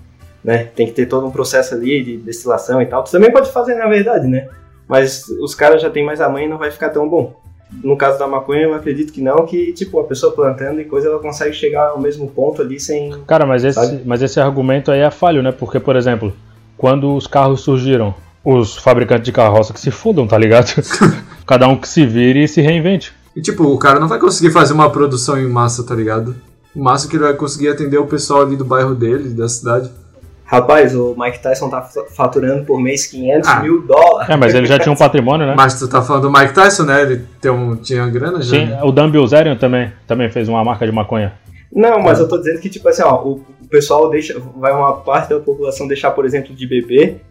né? 0.43 0.69
Tem 0.75 0.85
que 0.85 0.93
ter 0.93 1.07
todo 1.07 1.25
um 1.25 1.31
processo 1.31 1.73
ali 1.73 2.03
de 2.03 2.17
destilação 2.17 2.79
e 2.79 2.85
tal. 2.85 3.03
Tu 3.03 3.09
também 3.09 3.31
pode 3.31 3.51
fazer, 3.51 3.73
na 3.73 3.87
verdade, 3.87 4.27
né? 4.27 4.49
Mas 4.87 5.27
os 5.41 5.55
caras 5.55 5.81
já 5.81 5.89
têm 5.89 6.05
mais 6.05 6.21
a 6.21 6.29
mãe 6.29 6.45
e 6.45 6.47
não 6.47 6.59
vai 6.59 6.69
ficar 6.69 6.89
tão 6.89 7.09
bom. 7.09 7.39
No 7.83 7.97
caso 7.97 8.19
da 8.19 8.27
maconha, 8.27 8.63
eu 8.63 8.75
acredito 8.75 9.11
que 9.11 9.21
não, 9.21 9.47
que, 9.47 9.73
tipo, 9.73 9.99
a 9.99 10.03
pessoa 10.03 10.31
plantando 10.31 10.79
e 10.79 10.85
coisa, 10.85 11.07
ela 11.07 11.19
consegue 11.19 11.53
chegar 11.53 11.89
ao 11.89 11.99
mesmo 11.99 12.27
ponto 12.29 12.61
ali 12.61 12.79
sem... 12.79 13.11
Cara, 13.25 13.47
mas 13.47 13.63
esse, 13.63 13.79
Sabe? 13.79 14.01
mas 14.05 14.21
esse 14.21 14.39
argumento 14.39 14.91
aí 14.91 15.01
é 15.01 15.11
falho, 15.11 15.41
né? 15.41 15.51
Porque, 15.51 15.79
por 15.79 15.95
exemplo, 15.95 16.33
quando 16.77 17.15
os 17.15 17.27
carros 17.27 17.61
surgiram, 17.61 18.13
os 18.43 18.77
fabricantes 18.77 19.25
de 19.25 19.31
carroça 19.31 19.73
que 19.73 19.79
se 19.79 19.91
fudam, 19.91 20.27
tá 20.27 20.37
ligado? 20.37 20.73
Cada 21.45 21.67
um 21.67 21.75
que 21.75 21.87
se 21.87 22.05
vire 22.05 22.43
e 22.43 22.47
se 22.47 22.61
reinvente. 22.61 23.13
E 23.35 23.41
tipo, 23.41 23.63
o 23.63 23.77
cara 23.77 23.99
não 23.99 24.07
vai 24.07 24.19
conseguir 24.19 24.51
fazer 24.51 24.73
uma 24.73 24.89
produção 24.89 25.37
em 25.39 25.47
massa, 25.47 25.83
tá 25.83 25.93
ligado? 25.95 26.35
O 26.75 26.83
máximo 26.83 27.09
que 27.11 27.17
ele 27.17 27.23
vai 27.23 27.33
conseguir 27.33 27.69
atender 27.69 27.97
o 27.97 28.05
pessoal 28.05 28.41
ali 28.41 28.55
do 28.55 28.65
bairro 28.65 28.93
dele, 28.95 29.29
da 29.29 29.47
cidade. 29.49 29.89
Rapaz, 30.45 30.95
o 30.95 31.15
Mike 31.17 31.39
Tyson 31.43 31.69
tá 31.69 31.81
fa- 31.81 32.05
faturando 32.15 32.65
por 32.65 32.81
mês 32.81 33.05
500 33.05 33.47
Ah. 33.49 33.59
mil 33.61 33.81
dólares. 33.83 34.29
É, 34.29 34.35
mas 34.35 34.53
ele 34.55 34.65
já 34.65 34.79
tinha 34.79 34.91
um 34.91 34.95
patrimônio, 34.95 35.45
né? 35.45 35.53
Mas 35.55 35.77
tu 35.77 35.87
tá 35.87 36.01
falando 36.01 36.23
do 36.23 36.31
Mike 36.31 36.53
Tyson, 36.53 36.83
né? 36.83 37.03
Ele 37.03 37.21
tem 37.39 37.51
um, 37.51 37.75
tinha 37.75 38.07
grana 38.07 38.41
já. 38.41 38.57
Sim, 38.57 38.65
né? 38.65 38.79
o 38.83 38.91
Dan 38.91 39.11
Bilzerian 39.11 39.55
também, 39.55 39.91
também 40.07 40.29
fez 40.31 40.49
uma 40.49 40.63
marca 40.63 40.85
de 40.87 40.91
maconha. 40.91 41.33
Não, 41.71 41.99
mas 42.01 42.19
eu 42.19 42.27
tô 42.27 42.37
dizendo 42.39 42.59
que, 42.59 42.67
tipo 42.67 42.89
assim, 42.89 43.03
ó, 43.03 43.21
o, 43.23 43.45
o 43.61 43.67
pessoal 43.69 44.09
deixa, 44.09 44.41
vai 44.57 44.71
uma 44.73 44.93
parte 44.93 45.29
da 45.29 45.39
população 45.39 45.87
deixar, 45.87 46.09
por 46.11 46.25
exemplo, 46.25 46.55
de 46.55 46.65
beber 46.65 47.21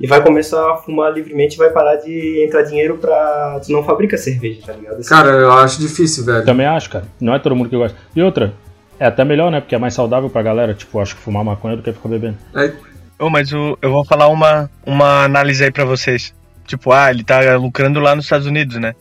e 0.00 0.06
vai 0.06 0.22
começar 0.22 0.72
a 0.72 0.76
fumar 0.76 1.12
livremente 1.12 1.54
e 1.56 1.58
vai 1.58 1.70
parar 1.70 1.96
de 1.96 2.44
entrar 2.46 2.62
dinheiro 2.62 2.98
pra. 2.98 3.60
Tu 3.64 3.72
não 3.72 3.82
fabrica 3.82 4.16
cerveja, 4.16 4.60
tá 4.66 4.72
ligado? 4.72 4.98
Assim, 5.00 5.08
Cara, 5.08 5.28
eu 5.30 5.52
acho 5.52 5.80
difícil, 5.80 6.24
velho. 6.24 6.44
Também 6.44 6.66
acho, 6.66 6.88
cara. 6.90 7.04
Não 7.20 7.34
é 7.34 7.38
todo 7.38 7.56
mundo 7.56 7.68
que 7.68 7.76
gosta. 7.76 7.96
E 8.14 8.22
outra, 8.22 8.52
é 8.98 9.06
até 9.06 9.24
melhor, 9.24 9.50
né? 9.50 9.60
Porque 9.60 9.74
é 9.74 9.78
mais 9.78 9.94
saudável 9.94 10.30
pra 10.30 10.42
galera. 10.42 10.72
Tipo, 10.74 11.00
acho 11.00 11.16
que 11.16 11.22
fumar 11.22 11.44
maconha 11.44 11.76
do 11.76 11.82
que 11.82 11.92
ficar 11.92 12.08
bebendo. 12.08 12.36
É, 12.54 12.72
Ô, 13.20 13.28
mas 13.28 13.52
o- 13.52 13.76
eu 13.82 13.90
vou 13.90 14.04
falar 14.04 14.28
uma, 14.28 14.70
uma 14.86 15.24
análise 15.24 15.64
aí 15.64 15.72
pra 15.72 15.84
vocês. 15.84 16.32
Tipo, 16.66 16.92
ah, 16.92 17.10
ele 17.10 17.24
tá 17.24 17.56
lucrando 17.56 17.98
lá 17.98 18.14
nos 18.14 18.26
Estados 18.26 18.46
Unidos, 18.46 18.76
né? 18.76 18.94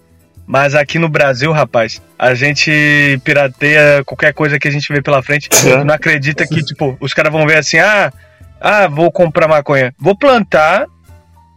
Mas 0.47 0.73
aqui 0.73 0.97
no 0.97 1.09
Brasil, 1.09 1.51
rapaz, 1.51 2.01
a 2.17 2.33
gente 2.33 3.19
pirateia 3.23 4.01
qualquer 4.05 4.33
coisa 4.33 4.57
que 4.57 4.67
a 4.67 4.71
gente 4.71 4.91
vê 4.91 5.01
pela 5.01 5.21
frente. 5.21 5.49
Não 5.85 5.93
acredita 5.93 6.47
que, 6.47 6.63
tipo, 6.63 6.97
os 7.01 7.13
caras 7.13 7.31
vão 7.31 7.45
ver 7.45 7.57
assim, 7.57 7.77
ah, 7.77 8.11
ah, 8.59 8.87
vou 8.87 9.11
comprar 9.11 9.47
maconha. 9.47 9.93
Vou 9.99 10.15
plantar 10.15 10.87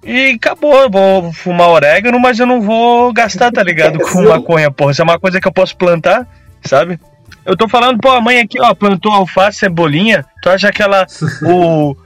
e 0.04 0.33
acabou. 0.33 0.90
Vou 0.90 1.33
fumar 1.33 1.69
orégano, 1.69 2.19
mas 2.19 2.38
eu 2.38 2.47
não 2.47 2.61
vou 2.61 3.12
gastar, 3.12 3.50
tá 3.50 3.62
ligado? 3.62 3.99
Com 4.11 4.23
maconha, 4.23 4.71
porra. 4.71 4.92
Isso 4.92 5.02
é 5.02 5.04
uma 5.04 5.19
coisa 5.19 5.40
que 5.40 5.49
eu 5.49 5.52
posso 5.52 5.76
plantar, 5.76 6.26
sabe? 6.62 6.99
Eu 7.45 7.57
tô 7.57 7.69
falando, 7.69 7.99
pô, 7.99 8.11
a 8.11 8.21
mãe 8.21 8.40
aqui, 8.40 8.61
ó, 8.61 8.75
plantou 8.75 9.12
alface, 9.12 9.59
cebolinha. 9.61 10.25
Tu 10.43 10.50
acha 10.50 10.71
que 10.73 10.82
ela. 10.82 11.06
O. 11.43 11.97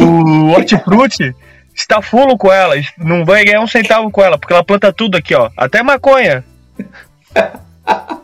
o 0.00 0.50
hortifruti 0.50 1.34
está 1.74 2.02
fulo 2.02 2.36
com 2.36 2.52
ela. 2.52 2.74
Não 2.98 3.24
vai 3.24 3.44
ganhar 3.44 3.60
um 3.60 3.66
centavo 3.66 4.10
com 4.10 4.22
ela, 4.22 4.36
porque 4.36 4.52
ela 4.52 4.64
planta 4.64 4.92
tudo 4.92 5.16
aqui, 5.16 5.34
ó. 5.34 5.50
Até 5.56 5.82
maconha. 5.82 6.44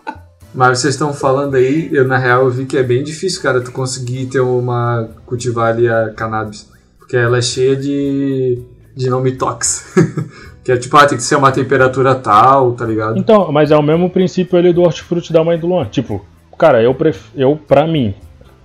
Mas 0.54 0.78
vocês 0.78 0.94
estão 0.94 1.12
falando 1.12 1.56
aí, 1.56 1.88
eu 1.92 2.06
na 2.06 2.16
real 2.16 2.44
eu 2.44 2.50
vi 2.50 2.64
que 2.64 2.76
é 2.76 2.82
bem 2.82 3.02
difícil, 3.02 3.42
cara, 3.42 3.60
tu 3.60 3.72
conseguir 3.72 4.26
ter 4.26 4.40
uma. 4.40 5.08
cultivar 5.26 5.72
ali 5.72 5.88
a 5.88 6.10
cannabis. 6.10 6.70
Porque 6.98 7.16
ela 7.16 7.38
é 7.38 7.42
cheia 7.42 7.74
de. 7.74 8.62
de 8.94 9.10
nome 9.10 9.32
tox. 9.32 9.92
que 10.64 10.70
é 10.70 10.76
tipo, 10.76 10.96
ah, 10.96 11.06
tem 11.06 11.18
que 11.18 11.24
ser 11.24 11.36
uma 11.36 11.50
temperatura 11.50 12.14
tal, 12.14 12.72
tá 12.72 12.86
ligado? 12.86 13.18
Então, 13.18 13.50
mas 13.50 13.72
é 13.72 13.76
o 13.76 13.82
mesmo 13.82 14.08
princípio 14.08 14.56
ali 14.56 14.72
do 14.72 14.82
hortifruti 14.82 15.32
da 15.32 15.42
mãe 15.42 15.58
do 15.58 15.66
Luan. 15.66 15.86
Tipo, 15.86 16.24
cara, 16.56 16.80
eu 16.80 16.94
pref... 16.94 17.30
eu 17.34 17.56
pra 17.56 17.86
mim 17.86 18.14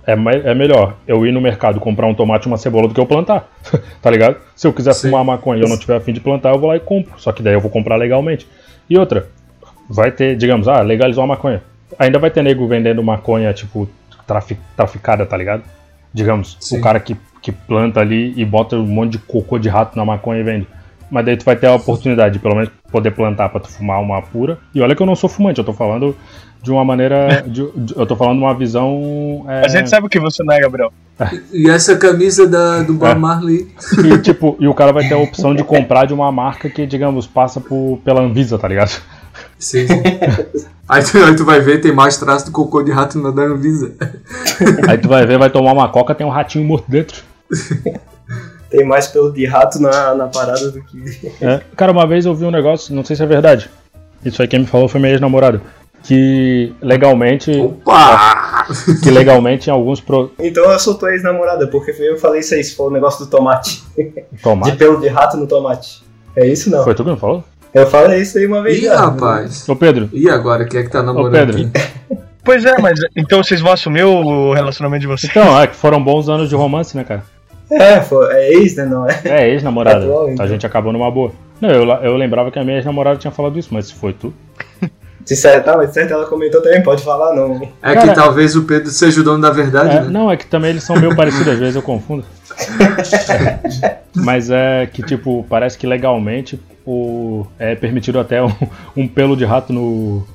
é, 0.06 0.12
é 0.12 0.54
melhor 0.54 0.96
eu 1.06 1.26
ir 1.26 1.32
no 1.32 1.40
mercado 1.40 1.78
comprar 1.80 2.06
um 2.06 2.14
tomate 2.14 2.46
e 2.46 2.50
uma 2.50 2.56
cebola 2.56 2.86
do 2.86 2.94
que 2.94 3.00
eu 3.00 3.06
plantar. 3.06 3.50
tá 4.00 4.10
ligado? 4.10 4.36
Se 4.54 4.66
eu 4.66 4.72
quiser 4.72 4.94
Sim. 4.94 5.08
fumar 5.08 5.24
maconha 5.24 5.60
e 5.60 5.64
eu 5.64 5.68
não 5.68 5.76
tiver 5.76 5.96
afim 5.96 6.12
de 6.12 6.20
plantar, 6.20 6.54
eu 6.54 6.58
vou 6.58 6.68
lá 6.68 6.76
e 6.76 6.80
compro. 6.80 7.12
Só 7.18 7.32
que 7.32 7.42
daí 7.42 7.54
eu 7.54 7.60
vou 7.60 7.70
comprar 7.70 7.96
legalmente. 7.96 8.46
E 8.88 8.96
outra, 8.96 9.28
vai 9.88 10.10
ter, 10.10 10.36
digamos, 10.36 10.68
ah, 10.68 10.80
legalizou 10.80 11.24
a 11.24 11.26
maconha. 11.26 11.62
Ainda 11.98 12.18
vai 12.18 12.30
ter 12.30 12.42
nego 12.42 12.66
vendendo 12.66 13.02
maconha, 13.02 13.52
tipo, 13.52 13.88
trafi- 14.26 14.58
traficada, 14.76 15.26
tá 15.26 15.36
ligado? 15.36 15.62
Digamos, 16.12 16.56
Sim. 16.60 16.78
o 16.78 16.80
cara 16.80 16.98
que, 17.00 17.16
que 17.42 17.52
planta 17.52 18.00
ali 18.00 18.32
e 18.36 18.44
bota 18.44 18.76
um 18.76 18.86
monte 18.86 19.12
de 19.12 19.18
cocô 19.18 19.58
de 19.58 19.68
rato 19.68 19.96
na 19.96 20.04
maconha 20.04 20.40
e 20.40 20.42
vende. 20.44 20.66
Mas 21.10 21.24
daí 21.24 21.36
tu 21.36 21.44
vai 21.44 21.56
ter 21.56 21.66
a 21.66 21.74
oportunidade 21.74 22.34
de 22.34 22.38
pelo 22.38 22.54
menos 22.54 22.70
poder 22.90 23.10
plantar 23.10 23.48
pra 23.48 23.58
tu 23.60 23.68
fumar 23.68 24.00
uma 24.00 24.22
pura. 24.22 24.58
E 24.74 24.80
olha 24.80 24.94
que 24.94 25.02
eu 25.02 25.06
não 25.06 25.16
sou 25.16 25.28
fumante, 25.28 25.58
eu 25.58 25.64
tô 25.64 25.72
falando 25.72 26.16
de 26.62 26.70
uma 26.70 26.84
maneira. 26.84 27.42
de- 27.48 27.70
de- 27.74 27.94
eu 27.96 28.06
tô 28.06 28.14
falando 28.14 28.38
de 28.38 28.44
uma 28.44 28.54
visão. 28.54 29.44
é, 29.48 29.64
A 29.64 29.68
gente 29.68 29.90
sabe 29.90 30.08
que 30.08 30.20
você 30.20 30.42
não 30.44 30.54
é, 30.54 30.60
Gabriel. 30.60 30.92
E 31.52 31.68
essa 31.68 31.96
camisa 31.96 32.46
da, 32.48 32.82
do 32.82 32.94
Bob 32.94 33.10
É. 33.10 33.14
Marley. 33.14 33.68
E, 34.04 34.18
tipo, 34.18 34.56
e 34.60 34.66
o 34.68 34.72
cara 34.74 34.92
vai 34.92 35.06
ter 35.06 35.14
a 35.14 35.18
opção 35.18 35.54
de 35.54 35.62
comprar 35.64 36.06
de 36.06 36.14
uma 36.14 36.30
marca 36.32 36.70
que, 36.70 36.86
digamos, 36.86 37.26
passa 37.26 37.60
por, 37.60 38.00
pela 38.04 38.20
Anvisa, 38.22 38.56
tá 38.58 38.66
ligado? 38.68 39.00
Sim, 39.60 39.86
aí, 40.88 41.04
tu, 41.04 41.18
aí 41.18 41.36
tu 41.36 41.44
vai 41.44 41.60
ver, 41.60 41.82
tem 41.82 41.92
mais 41.92 42.16
traço 42.16 42.46
do 42.46 42.50
cocô 42.50 42.82
de 42.82 42.90
rato 42.90 43.18
na 43.18 43.28
Anvisa. 43.42 43.92
Aí 44.88 44.96
tu 44.96 45.06
vai 45.06 45.26
ver, 45.26 45.38
vai 45.38 45.50
tomar 45.50 45.72
uma 45.72 45.88
coca, 45.90 46.14
tem 46.14 46.26
um 46.26 46.30
ratinho 46.30 46.64
morto 46.64 46.90
dentro. 46.90 47.22
Tem 48.70 48.86
mais 48.86 49.08
pelo 49.08 49.32
de 49.32 49.44
rato 49.46 49.82
na, 49.82 50.14
na 50.14 50.28
parada 50.28 50.70
do 50.70 50.80
que. 50.80 51.32
É. 51.42 51.60
Cara, 51.76 51.90
uma 51.90 52.06
vez 52.06 52.24
eu 52.24 52.32
vi 52.36 52.44
um 52.44 52.52
negócio, 52.52 52.94
não 52.94 53.04
sei 53.04 53.16
se 53.16 53.22
é 53.24 53.26
verdade. 53.26 53.68
Isso 54.24 54.40
aí 54.40 54.46
quem 54.46 54.60
me 54.60 54.66
falou 54.66 54.86
foi 54.86 55.00
minha 55.00 55.12
ex-namorada. 55.12 55.60
Que 56.04 56.72
legalmente. 56.80 57.50
Opa! 57.50 58.48
Que 59.02 59.10
legalmente 59.10 59.68
em 59.68 59.72
alguns 59.72 60.00
pro... 60.00 60.30
Então 60.38 60.70
eu 60.70 60.78
sou 60.78 60.94
tua 60.94 61.10
ex-namorada, 61.10 61.66
porque 61.66 61.90
eu 61.90 62.16
falei 62.16 62.38
isso 62.38 62.54
aí, 62.54 62.62
se 62.62 62.76
for 62.76 62.86
o 62.88 62.90
negócio 62.92 63.24
do 63.24 63.28
tomate. 63.28 63.82
De 63.96 64.12
tomate. 64.40 64.76
pelo 64.76 65.00
de 65.00 65.08
rato 65.08 65.36
no 65.36 65.44
tomate. 65.44 66.04
É 66.36 66.46
isso 66.46 66.70
não? 66.70 66.84
Foi 66.84 66.94
tu 66.94 67.02
que 67.02 67.10
me 67.10 67.16
falou? 67.16 67.42
Eu 67.72 67.86
falei 67.86 68.20
isso 68.22 68.36
aí 68.38 68.46
uma 68.46 68.62
vez 68.62 68.78
Ih, 68.78 68.84
já. 68.86 68.96
rapaz. 68.98 69.68
Ô 69.68 69.76
Pedro, 69.76 70.08
E 70.12 70.28
agora, 70.28 70.64
quem 70.64 70.80
é 70.80 70.82
que 70.82 70.90
tá 70.90 71.00
ô 71.00 71.02
namorando? 71.04 71.32
Pedro. 71.32 71.56
aqui? 71.62 72.20
Pois 72.42 72.64
é, 72.64 72.78
mas 72.80 72.98
então 73.14 73.42
vocês 73.44 73.60
vão 73.60 73.70
assumir 73.70 74.02
o 74.02 74.54
relacionamento 74.54 75.02
de 75.02 75.06
vocês. 75.06 75.30
Então, 75.30 75.60
é 75.60 75.66
que 75.66 75.76
foram 75.76 76.02
bons 76.02 76.26
anos 76.28 76.48
de 76.48 76.54
romance, 76.54 76.96
né, 76.96 77.04
cara? 77.04 77.22
É, 77.70 78.00
foi, 78.00 78.32
é 78.34 78.54
ex, 78.54 78.74
né? 78.76 78.86
Não 78.86 79.06
é? 79.08 79.20
É, 79.26 79.50
ex-namorada. 79.50 80.04
Atual, 80.06 80.30
então. 80.30 80.44
A 80.44 80.48
gente 80.48 80.64
acabou 80.66 80.90
numa 80.90 81.10
boa. 81.10 81.32
Não, 81.60 81.68
eu, 81.68 81.84
eu 82.02 82.16
lembrava 82.16 82.50
que 82.50 82.58
a 82.58 82.64
minha 82.64 82.78
ex-namorada 82.78 83.18
tinha 83.18 83.30
falado 83.30 83.58
isso, 83.58 83.68
mas 83.72 83.88
se 83.88 83.94
foi 83.94 84.14
tu. 84.14 84.32
Se 85.22 85.36
certo, 85.36 85.66
tá, 85.66 85.76
mas 85.76 85.92
certo, 85.92 86.12
ela 86.14 86.24
comentou 86.24 86.62
também, 86.62 86.82
pode 86.82 87.04
falar, 87.04 87.36
não. 87.36 87.62
É 87.82 87.94
Cara- 87.94 88.08
que 88.08 88.14
talvez 88.14 88.56
o 88.56 88.62
Pedro 88.64 88.88
seja 88.90 89.20
o 89.20 89.22
dono 89.22 89.40
da 89.42 89.50
verdade, 89.50 89.98
É, 89.98 90.00
né? 90.00 90.08
não, 90.08 90.30
é 90.32 90.36
que 90.36 90.46
também 90.46 90.70
eles 90.70 90.82
são 90.82 90.96
meio 90.96 91.14
parecidos, 91.14 91.46
às 91.46 91.58
vezes 91.58 91.76
eu 91.76 91.82
confundo. 91.82 92.24
Mas 94.16 94.50
é 94.50 94.86
que, 94.92 95.02
tipo, 95.02 95.44
parece 95.48 95.76
que 95.78 95.86
legalmente 95.86 96.58
o, 96.90 97.46
é 97.58 97.74
permitido 97.74 98.18
até 98.18 98.42
um, 98.42 98.52
um 98.96 99.06
pelo 99.06 99.36
de 99.36 99.44
rato 99.44 99.72
no, 99.72 100.26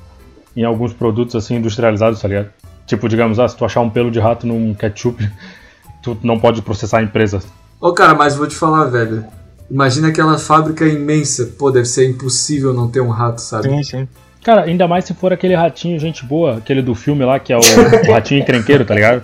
em 0.56 0.64
alguns 0.64 0.92
produtos 0.92 1.36
assim 1.36 1.56
industrializados, 1.56 2.20
tá 2.20 2.28
ligado? 2.28 2.50
Tipo, 2.86 3.08
digamos, 3.08 3.38
ah, 3.38 3.46
se 3.46 3.56
tu 3.56 3.64
achar 3.64 3.80
um 3.80 3.90
pelo 3.90 4.10
de 4.10 4.18
rato 4.18 4.46
num 4.46 4.72
ketchup, 4.72 5.28
tu 6.02 6.16
não 6.22 6.38
pode 6.38 6.62
processar 6.62 6.98
a 6.98 7.02
empresa. 7.02 7.42
Ô, 7.80 7.92
cara, 7.92 8.14
mas 8.14 8.36
vou 8.36 8.46
te 8.46 8.54
falar, 8.54 8.84
velho. 8.84 9.24
Imagina 9.70 10.08
aquela 10.08 10.38
fábrica 10.38 10.86
imensa. 10.86 11.52
Pô, 11.58 11.70
deve 11.70 11.86
ser 11.86 12.08
impossível 12.08 12.72
não 12.72 12.88
ter 12.88 13.00
um 13.00 13.10
rato, 13.10 13.40
sabe? 13.40 13.68
Sim, 13.68 13.82
sim. 13.82 14.08
Cara, 14.42 14.62
ainda 14.62 14.86
mais 14.86 15.04
se 15.04 15.12
for 15.12 15.32
aquele 15.32 15.56
ratinho 15.56 15.98
gente 15.98 16.24
boa, 16.24 16.58
aquele 16.58 16.80
do 16.80 16.94
filme 16.94 17.24
lá, 17.24 17.40
que 17.40 17.52
é 17.52 17.56
o, 17.56 17.60
o 18.08 18.12
ratinho 18.12 18.40
encrenqueiro, 18.40 18.84
tá 18.84 18.94
ligado? 18.94 19.22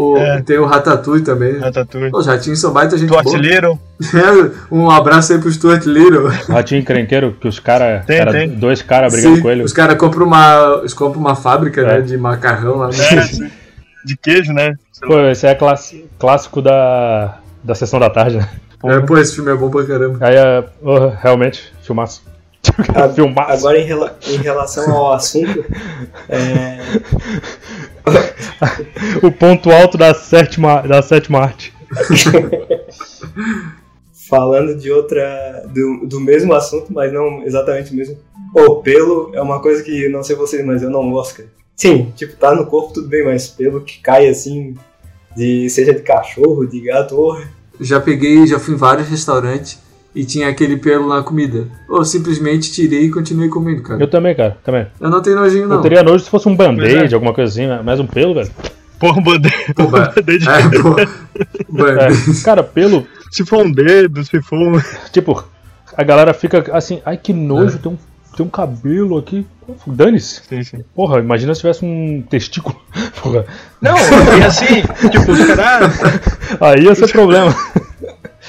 O, 0.00 0.16
É. 0.16 0.40
Tem 0.40 0.58
o 0.58 0.64
Ratatouille 0.64 1.22
também. 1.22 1.58
Ratatouille. 1.58 2.10
Os 2.14 2.26
ratinhos 2.26 2.58
são 2.58 2.72
baita 2.72 2.96
gente 2.96 3.08
Stuart 3.08 3.24
boa. 3.24 3.36
Little. 3.38 3.78
um 4.72 4.90
abraço 4.90 5.32
aí 5.34 5.38
pro 5.38 5.52
Stuart 5.52 5.84
Little. 5.84 6.28
Ratinho 6.48 6.80
encrenqueiro, 6.80 7.36
que 7.38 7.46
os 7.46 7.58
caras. 7.60 8.04
Tem, 8.06 8.16
Era 8.18 8.32
tem. 8.32 8.48
dois 8.48 8.80
caras 8.80 9.12
brigando 9.12 9.36
Sim, 9.36 9.42
com 9.42 9.50
ele. 9.50 9.62
Os 9.62 9.72
caras 9.74 9.98
compram 9.98 10.26
uma, 10.26 10.78
eles 10.80 10.94
compram 10.94 11.20
uma 11.20 11.36
fábrica 11.36 11.82
É. 11.82 11.84
né, 11.86 12.00
de 12.00 12.16
macarrão 12.16 12.76
lá. 12.78 12.86
no- 12.88 12.94
É, 12.94 13.50
de 14.04 14.16
queijo, 14.16 14.52
né? 14.54 14.72
Pô, 15.06 15.20
esse 15.28 15.46
é 15.46 15.54
clássico 16.18 16.62
da, 16.62 17.38
da 17.62 17.74
sessão 17.74 18.00
da 18.00 18.08
tarde, 18.08 18.38
né? 18.38 18.48
É, 18.84 19.00
pô, 19.00 19.18
esse 19.18 19.34
filme 19.34 19.50
é 19.52 19.54
bom 19.54 19.68
pra 19.68 19.84
caramba. 19.84 20.16
Aí 20.22 20.34
é. 20.34 20.64
oh, 20.80 21.08
realmente, 21.08 21.70
filmaço. 21.82 22.22
A- 22.94 23.08
filmaço. 23.12 23.52
Agora, 23.52 23.78
em, 23.78 23.84
rela- 23.84 24.16
em 24.26 24.36
relação 24.38 24.90
ao 24.96 25.12
assunto, 25.12 25.64
é, 26.28 26.78
O 29.22 29.32
ponto 29.32 29.70
alto 29.70 29.96
da 29.96 30.12
sétima, 30.12 30.82
da 30.82 31.00
sétima 31.00 31.40
arte. 31.40 31.72
falando 34.30 34.76
de 34.76 34.90
outra. 34.90 35.64
Do, 35.74 36.06
do 36.06 36.20
mesmo 36.20 36.54
assunto, 36.54 36.92
mas 36.92 37.12
não 37.12 37.42
exatamente 37.42 37.92
o 37.92 37.96
mesmo. 37.96 38.16
O 38.54 38.76
pelo 38.76 39.32
é 39.34 39.42
uma 39.42 39.60
coisa 39.60 39.82
que 39.82 40.08
não 40.08 40.22
sei 40.22 40.36
vocês, 40.36 40.64
mas 40.64 40.82
eu 40.82 40.88
não 40.88 41.10
gosto, 41.10 41.38
cara. 41.38 41.48
Sim, 41.76 42.12
tipo, 42.14 42.36
tá 42.36 42.54
no 42.54 42.66
corpo 42.66 42.92
tudo 42.92 43.08
bem, 43.08 43.24
mas 43.24 43.48
pelo 43.48 43.80
que 43.80 44.00
cai 44.00 44.28
assim, 44.28 44.76
de, 45.34 45.68
seja 45.70 45.94
de 45.94 46.02
cachorro, 46.02 46.66
de 46.66 46.80
gato, 46.80 47.36
Já 47.80 47.98
peguei, 47.98 48.46
já 48.46 48.58
fui 48.58 48.74
em 48.74 48.76
vários 48.76 49.08
restaurantes 49.08 49.78
e 50.14 50.24
tinha 50.24 50.48
aquele 50.48 50.76
pelo 50.76 51.08
na 51.08 51.22
comida. 51.22 51.66
Eu 51.88 52.04
simplesmente 52.04 52.72
tirei 52.72 53.04
e 53.06 53.10
continuei 53.10 53.48
comendo, 53.48 53.82
cara. 53.82 54.02
Eu 54.02 54.08
também, 54.08 54.34
cara, 54.34 54.56
também. 54.64 54.86
Eu 55.00 55.10
não 55.10 55.22
tenho 55.22 55.36
nojinho, 55.36 55.68
não. 55.68 55.76
Eu 55.76 55.82
teria 55.82 56.02
nojo 56.02 56.24
se 56.24 56.30
fosse 56.30 56.48
um 56.48 56.56
band-aid, 56.56 56.94
Pois 56.98 57.12
é. 57.12 57.14
alguma 57.14 57.32
coisa 57.34 57.50
assim, 57.52 57.66
né? 57.66 57.80
mas 57.84 58.00
um 58.00 58.06
pelo, 58.06 58.34
velho. 58.34 58.50
Porra, 58.98 59.18
um 59.18 59.22
band-aid. 59.22 59.74
Pô, 59.74 59.86
ba- 59.86 60.12
band-aid. 60.14 60.48
é, 60.48 60.82
pô. 60.82 60.96
Mano, 61.72 62.00
É, 62.00 62.08
cara, 62.44 62.62
pelo, 62.62 63.06
Se 63.30 63.44
for 63.46 63.64
um 63.64 63.70
dedo, 63.72 64.22
se 64.24 64.42
for 64.42 64.58
um. 64.58 64.80
tipo, 65.12 65.42
a 65.96 66.02
galera 66.02 66.34
fica 66.34 66.64
assim, 66.76 67.00
ai 67.06 67.16
que 67.16 67.32
nojo, 67.32 67.78
tem, 67.78 67.92
um, 67.92 67.98
tem 68.36 68.44
um 68.44 68.50
cabelo 68.50 69.16
aqui. 69.16 69.46
Dane-se. 69.86 70.42
Sim, 70.48 70.62
sim. 70.64 70.84
Porra, 70.94 71.20
imagina 71.20 71.54
se 71.54 71.60
tivesse 71.60 71.84
um 71.84 72.22
testículo. 72.28 72.74
Porra, 73.22 73.46
Não, 73.80 73.94
e 73.96 74.42
assim, 74.44 74.82
tipo, 75.10 75.30
os 75.30 75.54
caras 75.54 75.92
aí 76.60 76.82
ia 76.82 76.94
ser 76.96 77.06
problema. 77.12 77.54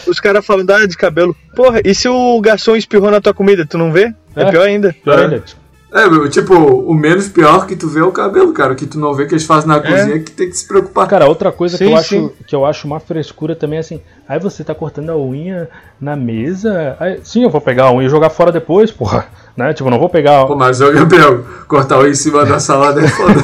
Os 0.07 0.19
cara 0.19 0.41
falando 0.41 0.71
ah, 0.71 0.85
de 0.87 0.97
cabelo. 0.97 1.35
Porra, 1.55 1.81
e 1.83 1.93
se 1.93 2.07
o 2.07 2.39
garçom 2.41 2.75
espirrou 2.75 3.11
na 3.11 3.21
tua 3.21 3.33
comida, 3.33 3.65
tu 3.65 3.77
não 3.77 3.91
vê? 3.91 4.13
É, 4.35 4.43
É. 4.43 4.51
pior 4.51 4.67
ainda. 4.67 4.95
Pior 5.03 5.19
É. 5.19 5.23
ainda. 5.23 5.39
tipo, 5.39 5.61
É, 5.93 6.09
meu, 6.09 6.29
tipo, 6.29 6.53
o 6.55 6.93
menos 6.93 7.27
pior 7.27 7.67
que 7.67 7.75
tu 7.75 7.85
vê 7.89 7.99
é 7.99 8.03
o 8.03 8.13
cabelo, 8.13 8.53
cara. 8.53 8.71
O 8.71 8.75
que 8.77 8.85
tu 8.85 8.97
não 8.97 9.13
vê 9.13 9.25
que 9.25 9.33
eles 9.33 9.43
fazem 9.43 9.67
na 9.67 9.77
cozinha 9.81 10.15
é 10.15 10.19
que 10.19 10.31
tem 10.31 10.47
que 10.49 10.55
se 10.55 10.65
preocupar. 10.65 11.05
Cara, 11.05 11.27
outra 11.27 11.51
coisa 11.51 11.77
que, 11.77 11.83
Sim, 11.83 11.91
eu 11.91 11.97
acho, 11.97 12.33
que 12.47 12.55
eu 12.55 12.65
acho 12.65 12.87
uma 12.87 13.01
frescura 13.01 13.57
também 13.57 13.75
é 13.75 13.81
assim, 13.81 13.99
aí 14.25 14.39
você 14.39 14.63
tá 14.63 14.73
cortando 14.73 15.09
a 15.09 15.17
unha 15.17 15.69
na 15.99 16.15
mesa. 16.15 16.95
Aí, 16.97 17.19
sim, 17.23 17.43
eu 17.43 17.49
vou 17.49 17.59
pegar 17.59 17.87
a 17.87 17.93
unha 17.93 18.07
e 18.07 18.09
jogar 18.09 18.29
fora 18.29 18.53
depois, 18.53 18.89
porra. 18.89 19.27
Né? 19.55 19.73
Tipo, 19.73 19.89
não 19.89 19.99
vou 19.99 20.09
pegar. 20.09 20.45
Pô, 20.45 20.55
mas, 20.55 20.81
ô 20.81 20.91
Gabriel, 20.91 21.43
cortar 21.67 21.99
o 21.99 22.07
em 22.07 22.13
cima 22.13 22.45
da 22.45 22.59
salada 22.59 23.03
é 23.03 23.07
foda. 23.07 23.33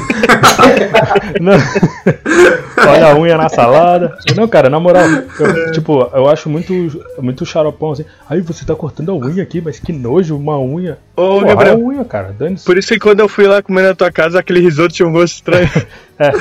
Olha 2.88 3.08
a 3.08 3.18
unha 3.18 3.36
na 3.36 3.48
salada. 3.48 4.16
Não, 4.36 4.48
cara, 4.48 4.70
na 4.70 4.80
moral, 4.80 5.04
eu, 5.06 5.72
tipo, 5.72 6.08
eu 6.14 6.28
acho 6.28 6.48
muito, 6.48 6.72
muito 7.20 7.44
xaropão 7.44 7.92
assim. 7.92 8.04
Aí 8.28 8.40
você 8.40 8.64
tá 8.64 8.74
cortando 8.74 9.10
a 9.10 9.14
unha 9.14 9.42
aqui, 9.42 9.60
mas 9.60 9.78
que 9.78 9.92
nojo, 9.92 10.36
uma 10.36 10.58
unha. 10.58 10.98
Ô, 11.16 11.42
é 11.42 11.46
Gabriel, 11.46 11.78
unha, 11.78 12.04
cara. 12.04 12.34
Dane-se. 12.38 12.64
por 12.64 12.78
isso 12.78 12.88
que 12.88 13.00
quando 13.00 13.20
eu 13.20 13.28
fui 13.28 13.46
lá 13.46 13.62
comer 13.62 13.82
na 13.82 13.94
tua 13.94 14.10
casa, 14.10 14.38
aquele 14.38 14.60
risoto 14.60 14.94
tinha 14.94 15.08
um 15.08 15.12
gosto 15.12 15.34
estranho. 15.34 15.68
É. 16.20 16.32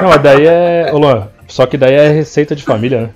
Não, 0.00 0.16
daí 0.22 0.46
é. 0.46 0.90
Ô, 0.92 0.98
Luan, 0.98 1.26
só 1.48 1.66
que 1.66 1.76
daí 1.76 1.94
é 1.94 2.08
receita 2.08 2.54
de 2.54 2.62
família, 2.62 3.00
né? 3.00 3.10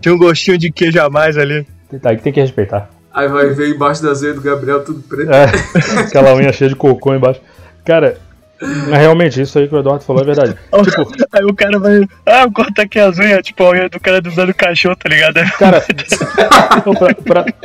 tinha 0.00 0.12
um 0.12 0.18
gostinho 0.18 0.58
de 0.58 0.72
queijo 0.72 1.00
a 1.00 1.08
mais 1.08 1.38
ali. 1.38 1.64
Daí 2.02 2.16
que 2.16 2.24
tem 2.24 2.32
que 2.32 2.40
respeitar. 2.40 2.90
Aí 3.16 3.28
vai 3.28 3.48
ver 3.48 3.70
embaixo 3.70 4.02
das 4.02 4.20
unhas 4.20 4.34
do 4.34 4.42
Gabriel 4.42 4.84
tudo 4.84 5.00
preto. 5.00 5.30
É, 5.32 5.46
aquela 6.04 6.34
unha 6.34 6.52
cheia 6.52 6.68
de 6.68 6.76
cocô 6.76 7.14
embaixo. 7.14 7.40
Cara, 7.82 8.18
mas 8.60 8.98
realmente, 8.98 9.40
isso 9.40 9.58
aí 9.58 9.68
que 9.68 9.74
o 9.74 9.78
Eduardo 9.78 10.04
falou 10.04 10.22
é 10.22 10.24
verdade. 10.26 10.54
Tipo, 10.84 11.08
Aí 11.32 11.44
o 11.44 11.54
cara 11.54 11.78
vai. 11.78 12.00
Ah, 12.24 12.46
corta 12.52 12.82
aqui 12.82 12.98
as 12.98 13.18
unhas, 13.18 13.42
tipo 13.44 13.62
a 13.64 13.70
unha 13.70 13.88
do 13.88 14.00
cara 14.00 14.20
dando 14.20 14.54
cachorro, 14.54 14.96
tá 14.96 15.08
ligado? 15.08 15.34
cara, 15.58 15.84
ô, 16.86 16.94
pra, 16.94 17.14
pra. 17.14 17.44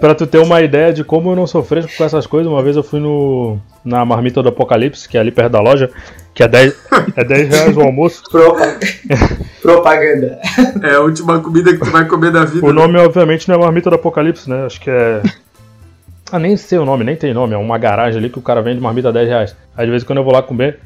Pra 0.00 0.14
tu 0.14 0.26
ter 0.26 0.38
uma 0.38 0.60
ideia 0.62 0.92
de 0.92 1.04
como 1.04 1.30
eu 1.30 1.36
não 1.36 1.46
sou 1.46 1.62
fresco 1.62 1.92
com 1.96 2.04
essas 2.04 2.26
coisas, 2.26 2.50
uma 2.50 2.62
vez 2.62 2.76
eu 2.76 2.82
fui 2.82 2.98
no, 3.00 3.58
na 3.84 4.04
marmita 4.04 4.42
do 4.42 4.48
Apocalipse, 4.48 5.08
que 5.08 5.16
é 5.16 5.20
ali 5.20 5.30
perto 5.30 5.52
da 5.52 5.60
loja, 5.60 5.90
que 6.34 6.42
é 6.42 6.48
10, 6.48 6.74
é 7.16 7.24
10 7.24 7.48
reais 7.48 7.76
o 7.76 7.80
almoço. 7.82 8.22
propa- 8.30 8.76
propaganda. 9.62 10.38
É 10.82 10.94
a 10.94 11.00
última 11.00 11.38
comida 11.40 11.72
que 11.72 11.78
tu 11.78 11.90
vai 11.90 12.06
comer 12.06 12.32
da 12.32 12.44
vida. 12.44 12.66
O 12.66 12.72
nome, 12.72 12.98
obviamente, 12.98 13.48
não 13.48 13.56
é 13.56 13.58
marmita 13.58 13.90
do 13.90 13.96
Apocalipse, 13.96 14.48
né? 14.48 14.64
Acho 14.66 14.80
que 14.80 14.90
é. 14.90 15.22
Ah, 16.32 16.38
nem 16.38 16.56
sei 16.56 16.78
o 16.78 16.84
nome, 16.84 17.04
nem 17.04 17.16
tem 17.16 17.34
nome. 17.34 17.54
É 17.54 17.58
uma 17.58 17.78
garagem 17.78 18.18
ali 18.18 18.30
que 18.30 18.38
o 18.38 18.42
cara 18.42 18.62
vende 18.62 18.80
marmita 18.80 19.08
a 19.08 19.12
10 19.12 19.28
reais. 19.28 19.56
Aí 19.76 19.84
de 19.84 19.90
vez 19.90 20.02
em 20.02 20.06
quando 20.06 20.18
eu 20.18 20.24
vou 20.24 20.32
lá 20.32 20.42
comer, 20.42 20.78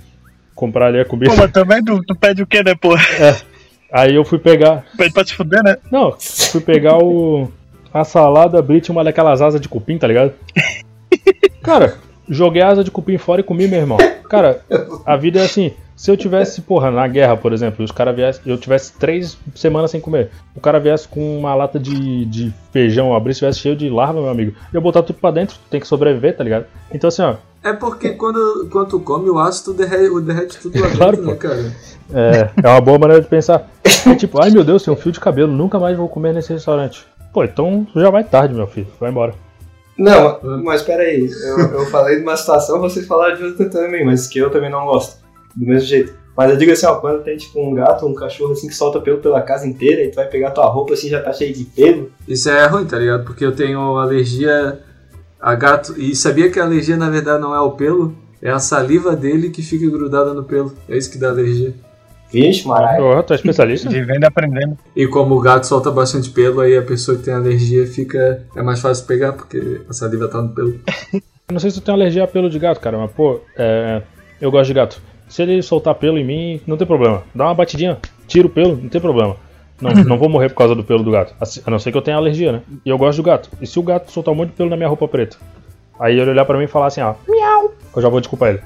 comprar 0.54 0.86
ali 0.86 1.00
a 1.00 1.04
comida. 1.04 1.30
Pô, 1.30 1.36
mas 1.36 1.52
também 1.52 1.84
tu, 1.84 2.00
tu 2.06 2.14
pede 2.14 2.42
o 2.42 2.46
quê, 2.46 2.62
né, 2.62 2.74
pô? 2.74 2.94
Aí 3.92 4.14
eu 4.14 4.24
fui 4.24 4.38
pegar. 4.38 4.84
Pede 4.96 5.14
pra 5.14 5.24
se 5.24 5.34
fuder, 5.34 5.62
né? 5.62 5.76
Não, 5.90 6.16
fui 6.18 6.60
pegar 6.60 6.98
o. 6.98 7.48
A 7.92 8.02
salada 8.02 8.60
Brit, 8.60 8.90
uma 8.90 9.04
daquelas 9.04 9.40
asas 9.40 9.60
de 9.60 9.68
cupim, 9.68 9.96
tá 9.96 10.08
ligado? 10.08 10.32
Cara, 11.62 11.94
joguei 12.28 12.60
a 12.60 12.68
asa 12.68 12.82
de 12.82 12.90
cupim 12.90 13.16
fora 13.18 13.40
e 13.40 13.44
comi, 13.44 13.68
meu 13.68 13.78
irmão. 13.78 13.98
Cara, 14.28 14.60
a 15.06 15.16
vida 15.16 15.38
é 15.38 15.44
assim. 15.44 15.72
Se 15.96 16.10
eu 16.10 16.16
tivesse, 16.16 16.60
porra, 16.60 16.90
na 16.90 17.06
guerra, 17.06 17.36
por 17.36 17.52
exemplo, 17.52 17.82
e 17.82 17.84
os 17.84 17.92
caras 17.92 18.16
viessem. 18.16 18.42
Eu 18.46 18.58
tivesse 18.58 18.92
três 18.94 19.38
semanas 19.54 19.90
sem 19.92 20.00
comer. 20.00 20.30
O 20.54 20.60
cara 20.60 20.80
viesse 20.80 21.06
com 21.06 21.38
uma 21.38 21.54
lata 21.54 21.78
de, 21.78 22.24
de 22.24 22.52
feijão, 22.72 23.14
abrir, 23.14 23.30
estivesse 23.30 23.60
cheio 23.60 23.76
de 23.76 23.88
larva, 23.88 24.20
meu 24.20 24.28
amigo. 24.30 24.54
Eu 24.72 24.80
botar 24.80 25.02
tudo 25.04 25.20
pra 25.20 25.30
dentro, 25.30 25.56
tem 25.70 25.80
que 25.80 25.86
sobreviver, 25.86 26.36
tá 26.36 26.42
ligado? 26.42 26.66
Então 26.92 27.08
assim, 27.08 27.22
ó. 27.22 27.34
É 27.62 27.72
porque 27.72 28.10
quando, 28.10 28.68
quando 28.70 28.88
tu 28.88 29.00
come 29.00 29.30
o 29.30 29.38
ácido, 29.38 29.72
derrete, 29.72 30.20
derrete 30.20 30.58
tudo 30.58 30.78
lá 30.80 30.86
dentro, 30.88 30.98
Claro, 30.98 31.22
né, 31.22 31.32
pô. 31.32 31.38
cara? 31.38 31.72
É, 32.12 32.50
é 32.62 32.68
uma 32.68 32.80
boa 32.80 32.98
maneira 32.98 33.22
de 33.22 33.28
pensar. 33.28 33.70
É 34.06 34.14
tipo, 34.16 34.42
ai 34.42 34.50
meu 34.50 34.64
Deus, 34.64 34.82
tem 34.82 34.92
um 34.92 34.96
fio 34.96 35.12
de 35.12 35.20
cabelo, 35.20 35.50
nunca 35.52 35.78
mais 35.78 35.96
vou 35.96 36.08
comer 36.08 36.34
nesse 36.34 36.52
restaurante. 36.52 37.06
Pô, 37.32 37.42
então 37.44 37.86
já 37.96 38.10
vai 38.10 38.22
tarde, 38.24 38.52
meu 38.52 38.66
filho. 38.66 38.88
Vai 39.00 39.10
embora. 39.10 39.32
Não, 39.96 40.40
mas 40.64 40.82
peraí, 40.82 41.30
eu, 41.30 41.58
eu 41.58 41.86
falei 41.86 42.16
de 42.16 42.22
uma 42.22 42.36
situação, 42.36 42.80
vocês 42.80 43.06
falaram 43.06 43.36
de 43.36 43.44
outra 43.44 43.70
também, 43.70 44.04
mas 44.04 44.26
que 44.26 44.38
eu 44.40 44.50
também 44.50 44.68
não 44.68 44.84
gosto. 44.84 45.23
Do 45.56 45.66
mesmo 45.66 45.88
jeito. 45.88 46.14
Mas 46.36 46.50
eu 46.50 46.56
digo 46.56 46.72
assim, 46.72 46.86
ó, 46.86 46.96
quando 46.96 47.22
tem 47.22 47.36
tipo 47.36 47.60
um 47.60 47.74
gato 47.74 48.04
ou 48.04 48.10
um 48.10 48.14
cachorro 48.14 48.52
assim 48.52 48.66
que 48.66 48.74
solta 48.74 49.00
pelo 49.00 49.18
pela 49.18 49.40
casa 49.40 49.66
inteira 49.66 50.02
e 50.02 50.10
tu 50.10 50.16
vai 50.16 50.26
pegar 50.26 50.50
tua 50.50 50.66
roupa 50.66 50.94
assim 50.94 51.08
já 51.08 51.22
tá 51.22 51.32
cheio 51.32 51.54
de 51.54 51.64
pelo. 51.64 52.10
Isso 52.26 52.50
é 52.50 52.66
ruim, 52.66 52.84
tá 52.84 52.98
ligado? 52.98 53.24
Porque 53.24 53.44
eu 53.44 53.54
tenho 53.54 53.96
alergia 53.96 54.80
a 55.40 55.54
gato. 55.54 55.94
E 55.96 56.14
sabia 56.16 56.50
que 56.50 56.58
a 56.58 56.64
alergia 56.64 56.96
na 56.96 57.08
verdade 57.08 57.40
não 57.40 57.54
é 57.54 57.60
o 57.60 57.72
pelo? 57.72 58.14
É 58.42 58.50
a 58.50 58.58
saliva 58.58 59.14
dele 59.14 59.50
que 59.50 59.62
fica 59.62 59.88
grudada 59.88 60.34
no 60.34 60.42
pelo. 60.42 60.74
É 60.88 60.96
isso 60.96 61.10
que 61.10 61.18
dá 61.18 61.28
alergia. 61.28 61.72
Vixe, 62.32 62.66
Maraia. 62.66 63.00
Ô, 63.00 63.22
tu 63.22 63.32
é 63.32 63.36
especialista? 63.36 63.88
Vivendo 63.88 64.24
e 64.24 64.26
aprendendo. 64.26 64.76
E 64.96 65.06
como 65.06 65.36
o 65.36 65.40
gato 65.40 65.68
solta 65.68 65.90
bastante 65.90 66.30
pelo, 66.30 66.60
aí 66.60 66.76
a 66.76 66.82
pessoa 66.82 67.16
que 67.16 67.22
tem 67.22 67.32
alergia 67.32 67.86
fica. 67.86 68.44
É 68.56 68.62
mais 68.62 68.80
fácil 68.80 69.06
pegar, 69.06 69.34
porque 69.34 69.82
a 69.88 69.92
saliva 69.92 70.26
tá 70.26 70.42
no 70.42 70.48
pelo. 70.48 70.80
Eu 71.46 71.52
não 71.52 71.60
sei 71.60 71.70
se 71.70 71.80
tu 71.80 71.84
tem 71.84 71.94
alergia 71.94 72.24
a 72.24 72.26
pelo 72.26 72.48
de 72.48 72.58
gato, 72.58 72.80
cara, 72.80 72.96
mas 72.96 73.12
pô, 73.12 73.38
é, 73.54 74.00
eu 74.40 74.50
gosto 74.50 74.68
de 74.68 74.72
gato. 74.72 75.02
Se 75.34 75.42
ele 75.42 75.60
soltar 75.62 75.96
pelo 75.96 76.16
em 76.16 76.24
mim, 76.24 76.60
não 76.64 76.76
tem 76.76 76.86
problema. 76.86 77.24
Dá 77.34 77.46
uma 77.46 77.54
batidinha, 77.56 77.98
tira 78.24 78.46
o 78.46 78.48
pelo, 78.48 78.76
não 78.76 78.88
tem 78.88 79.00
problema. 79.00 79.34
Não, 79.80 79.90
não 80.04 80.16
vou 80.16 80.28
morrer 80.28 80.48
por 80.48 80.54
causa 80.54 80.76
do 80.76 80.84
pelo 80.84 81.02
do 81.02 81.10
gato. 81.10 81.34
A 81.66 81.70
não 81.72 81.80
ser 81.80 81.90
que 81.90 81.98
eu 81.98 82.02
tenha 82.02 82.16
alergia, 82.16 82.52
né? 82.52 82.62
E 82.86 82.88
eu 82.88 82.96
gosto 82.96 83.16
do 83.16 83.24
gato. 83.24 83.50
E 83.60 83.66
se 83.66 83.76
o 83.76 83.82
gato 83.82 84.12
soltar 84.12 84.32
um 84.32 84.36
monte 84.36 84.50
de 84.50 84.54
pelo 84.54 84.70
na 84.70 84.76
minha 84.76 84.88
roupa 84.88 85.08
preta? 85.08 85.36
Aí 85.98 86.20
ele 86.20 86.30
olhar 86.30 86.44
pra 86.44 86.56
mim 86.56 86.66
e 86.66 86.68
falar 86.68 86.86
assim, 86.86 87.00
ó, 87.00 87.16
miau, 87.28 87.74
eu 87.96 88.00
já 88.00 88.08
vou 88.08 88.20
desculpar 88.20 88.50
ele. 88.50 88.60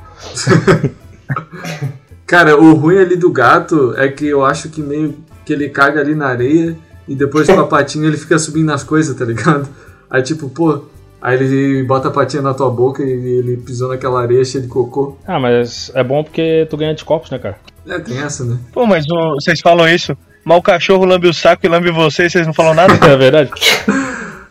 Cara, 2.29 2.61
o 2.61 2.75
ruim 2.75 2.99
ali 2.99 3.17
do 3.17 3.33
gato 3.33 3.95
é 3.97 4.09
que 4.09 4.27
eu 4.27 4.45
acho 4.45 4.69
que 4.69 4.83
meio 4.83 5.15
que 5.47 5.55
ele 5.55 5.71
caga 5.71 6.03
ali 6.03 6.15
na 6.15 6.27
areia 6.27 6.77
e 7.09 7.15
depois 7.15 7.47
com 7.47 7.61
a 7.61 7.65
patinha 7.67 8.07
ele 8.07 8.19
fica 8.19 8.39
subindo 8.39 8.67
nas 8.67 8.85
coisas, 8.85 9.17
tá 9.17 9.25
ligado? 9.25 9.67
Aí 10.11 10.23
tipo, 10.23 10.51
pô, 10.51 10.83
aí 11.21 11.37
ele 11.37 11.83
bota 11.85 12.09
a 12.09 12.11
patinha 12.11 12.43
na 12.43 12.55
tua 12.55 12.71
boca 12.71 13.03
e 13.03 13.11
ele 13.11 13.57
pisou 13.57 13.89
naquela 13.89 14.23
areia 14.23 14.45
cheia 14.45 14.63
de 14.63 14.69
cocô. 14.69 15.17
Ah, 15.27 15.39
mas 15.39 15.91
é 15.95 16.03
bom 16.03 16.23
porque 16.23 16.67
tu 16.71 16.77
ganha 16.77 16.93
anticorpos, 16.93 17.31
né, 17.31 17.39
cara? 17.39 17.57
É, 17.87 17.99
tem 17.99 18.19
essa, 18.19 18.45
né? 18.45 18.59
Pô, 18.73 18.87
mas 18.87 19.07
vocês 19.07 19.61
falam 19.61 19.89
isso, 19.89 20.17
mas 20.45 20.59
o 20.59 20.63
cachorro 20.63 21.05
lambe 21.05 21.29
o 21.29 21.35
saco 21.35 21.65
e 21.65 21.69
lambe 21.69 21.91
vocês, 21.91 22.33
vocês 22.33 22.47
não 22.47 22.55
falam 22.55 22.75
nada? 22.75 22.95
É 23.07 23.17
verdade. 23.17 23.51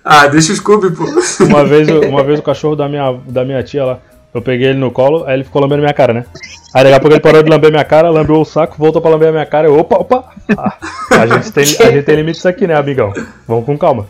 Ah, 0.10 0.26
deixa 0.26 0.54
o 0.54 0.56
Scooby, 0.56 0.96
pô. 0.96 1.04
Uma 1.44 1.66
vez, 1.66 1.90
uma 1.90 2.24
vez 2.24 2.40
o 2.40 2.42
cachorro 2.42 2.78
da 2.78 2.88
minha, 2.88 3.20
da 3.28 3.44
minha 3.44 3.62
tia 3.62 3.84
lá, 3.84 4.00
eu 4.34 4.42
peguei 4.42 4.68
ele 4.68 4.80
no 4.80 4.90
colo, 4.90 5.26
aí 5.26 5.34
ele 5.34 5.44
ficou 5.44 5.62
lambendo 5.62 5.82
minha 5.82 5.94
cara, 5.94 6.14
né? 6.14 6.26
Aí 6.74 6.82
daqui 6.82 6.96
a 6.96 7.00
pouco 7.02 7.14
ele 7.14 7.22
parou 7.22 7.44
de 7.44 7.50
lamber 7.50 7.72
minha 7.72 7.84
cara, 7.84 8.10
lambeu 8.10 8.40
o 8.40 8.46
saco, 8.46 8.78
voltou 8.78 9.02
pra 9.02 9.12
lamber 9.12 9.28
a 9.28 9.32
minha 9.34 9.46
cara, 9.46 9.68
eu, 9.68 9.78
opa, 9.78 9.98
opa! 9.98 10.24
Ah, 10.58 10.78
a, 11.12 11.28
gente 11.28 11.52
tem, 11.52 11.64
a 11.64 11.92
gente 11.92 12.04
tem 12.04 12.16
limites 12.16 12.46
aqui, 12.46 12.66
né, 12.66 12.76
amigão? 12.76 13.12
Vamos 13.46 13.66
com 13.66 13.78
calma. 13.78 14.08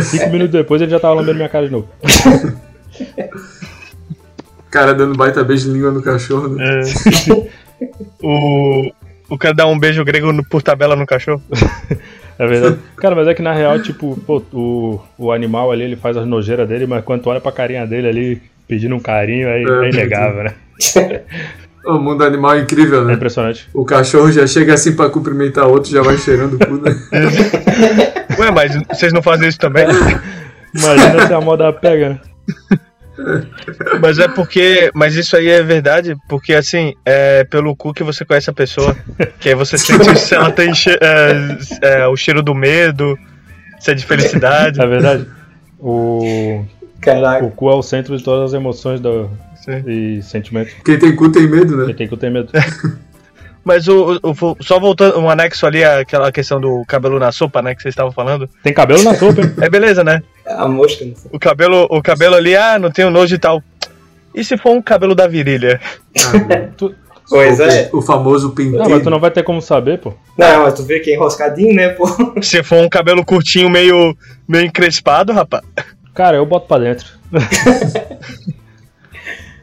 Cinco 0.00 0.30
minutos 0.30 0.52
depois 0.52 0.80
ele 0.80 0.90
já 0.90 0.98
tava 1.00 1.14
lambendo 1.14 1.36
minha 1.36 1.48
cara 1.48 1.66
de 1.66 1.72
novo. 1.72 1.88
Cara 4.70 4.94
dando 4.94 5.16
baita 5.16 5.44
beijo 5.44 5.66
de 5.68 5.74
língua 5.74 5.90
no 5.90 6.02
cachorro, 6.02 6.48
né? 6.48 6.80
É. 6.80 7.62
O, 8.22 8.92
o 9.28 9.36
cara 9.36 9.52
dá 9.52 9.66
um 9.66 9.76
beijo 9.76 10.04
grego 10.04 10.32
no- 10.32 10.44
por 10.44 10.62
tabela 10.62 10.94
no 10.94 11.04
cachorro. 11.04 11.42
É 12.38 12.46
verdade. 12.46 12.78
Cara, 12.96 13.16
mas 13.16 13.26
é 13.26 13.34
que 13.34 13.42
na 13.42 13.52
real, 13.52 13.76
tipo, 13.82 14.16
pô, 14.24 14.40
o, 14.52 15.00
o 15.18 15.32
animal 15.32 15.72
ali, 15.72 15.82
ele 15.82 15.96
faz 15.96 16.16
as 16.16 16.24
nojeiras 16.24 16.68
dele, 16.68 16.86
mas 16.86 17.04
quando 17.04 17.22
tu 17.22 17.28
olha 17.30 17.40
pra 17.40 17.50
carinha 17.50 17.84
dele 17.84 18.06
ali, 18.08 18.42
pedindo 18.68 18.94
um 18.94 19.00
carinho, 19.00 19.48
é, 19.48 19.62
é 19.62 19.88
inegável, 19.90 20.44
né? 20.44 20.54
O 21.84 21.98
mundo 21.98 22.22
animal 22.24 22.54
é 22.54 22.60
incrível, 22.60 23.02
É 23.02 23.04
né? 23.04 23.14
impressionante. 23.14 23.68
O 23.74 23.84
cachorro 23.84 24.30
já 24.30 24.46
chega 24.46 24.74
assim 24.74 24.94
pra 24.94 25.08
cumprimentar 25.10 25.66
outro, 25.66 25.90
já 25.90 26.00
vai 26.02 26.16
cheirando 26.16 26.54
o 26.54 26.58
cu, 26.58 26.74
né? 26.76 26.94
Ué, 28.38 28.50
mas 28.50 28.72
vocês 28.88 29.12
não 29.12 29.20
fazem 29.22 29.48
isso 29.48 29.58
também? 29.58 29.86
Imagina 30.74 31.26
se 31.26 31.34
a 31.34 31.40
moda 31.40 31.72
pega, 31.72 32.08
né? 32.10 32.20
Mas 34.00 34.18
é 34.18 34.26
porque. 34.28 34.90
Mas 34.94 35.14
isso 35.14 35.36
aí 35.36 35.48
é 35.48 35.62
verdade, 35.62 36.16
porque 36.28 36.54
assim, 36.54 36.94
é 37.04 37.44
pelo 37.44 37.76
cu 37.76 37.92
que 37.92 38.02
você 38.02 38.24
conhece 38.24 38.48
a 38.50 38.54
pessoa. 38.54 38.96
Que 39.38 39.50
aí 39.50 39.54
você 39.54 39.76
sente 39.76 40.18
se 40.18 40.34
ela 40.34 40.50
tem 40.50 40.72
che- 40.74 40.98
é, 41.00 41.58
é, 42.02 42.06
o 42.06 42.16
cheiro 42.16 42.42
do 42.42 42.54
medo, 42.54 43.18
se 43.78 43.90
é 43.90 43.94
de 43.94 44.04
felicidade. 44.06 44.80
É 44.80 44.86
verdade. 44.86 45.26
O, 45.78 46.64
Caraca. 47.00 47.44
o 47.44 47.50
cu 47.50 47.70
é 47.70 47.74
o 47.74 47.82
centro 47.82 48.16
de 48.16 48.24
todas 48.24 48.50
as 48.50 48.54
emoções 48.54 48.98
do, 49.00 49.28
Sim. 49.64 49.82
e 49.86 50.22
sentimentos. 50.22 50.74
Quem 50.84 50.98
tem 50.98 51.14
cu 51.16 51.30
tem 51.30 51.46
medo, 51.48 51.76
Quem 51.76 51.86
né? 51.86 51.94
tem 51.94 52.08
que 52.08 52.16
ter 52.16 52.30
medo. 52.30 52.50
Mas 53.64 53.86
o, 53.86 54.18
o- 54.24 54.30
o- 54.32 54.56
só 54.60 54.80
voltando, 54.80 55.18
um 55.20 55.30
anexo 55.30 55.64
ali, 55.66 55.84
àquela 55.84 56.32
questão 56.32 56.60
do 56.60 56.84
cabelo 56.84 57.20
na 57.20 57.30
sopa, 57.30 57.62
né, 57.62 57.74
que 57.76 57.80
vocês 57.82 57.92
estavam 57.92 58.10
falando. 58.10 58.48
Tem 58.62 58.74
cabelo 58.74 59.02
na 59.04 59.14
sopa, 59.14 59.40
hein? 59.40 59.54
É 59.62 59.70
beleza, 59.70 60.02
né? 60.02 60.20
A 60.46 60.66
mosca, 60.66 61.04
não 61.04 61.14
sei. 61.14 61.30
O 61.32 61.38
cabelo, 61.38 61.86
o 61.88 62.02
cabelo 62.02 62.34
ali, 62.34 62.56
ah, 62.56 62.76
não 62.78 62.90
tenho 62.90 63.08
nojo 63.10 63.32
e 63.34 63.38
tal. 63.38 63.62
E 64.34 64.42
se 64.42 64.56
for 64.56 64.70
um 64.72 64.82
cabelo 64.82 65.14
da 65.14 65.28
virilha? 65.28 65.80
Ah, 66.18 66.88
Pois 67.28 67.60
é. 67.60 67.88
O 67.94 68.02
famoso 68.02 68.50
penteiro. 68.50 68.82
Não, 68.82 68.90
mas 68.90 69.02
tu 69.04 69.08
não 69.10 69.20
vai 69.20 69.30
ter 69.30 69.42
como 69.44 69.62
saber, 69.62 69.98
pô. 70.00 70.12
Não, 70.36 70.64
mas 70.64 70.74
tu 70.74 70.82
vê 70.82 70.98
que 71.00 71.10
é 71.12 71.14
enroscadinho, 71.14 71.72
né, 71.74 71.90
pô? 71.90 72.04
Se 72.42 72.62
for 72.64 72.78
um 72.82 72.88
cabelo 72.88 73.24
curtinho, 73.24 73.70
meio, 73.70 74.14
meio 74.46 74.66
encrespado, 74.66 75.32
rapaz. 75.32 75.62
Cara, 76.14 76.36
eu 76.36 76.44
boto 76.44 76.66
pra 76.66 76.78
dentro. 76.78 77.06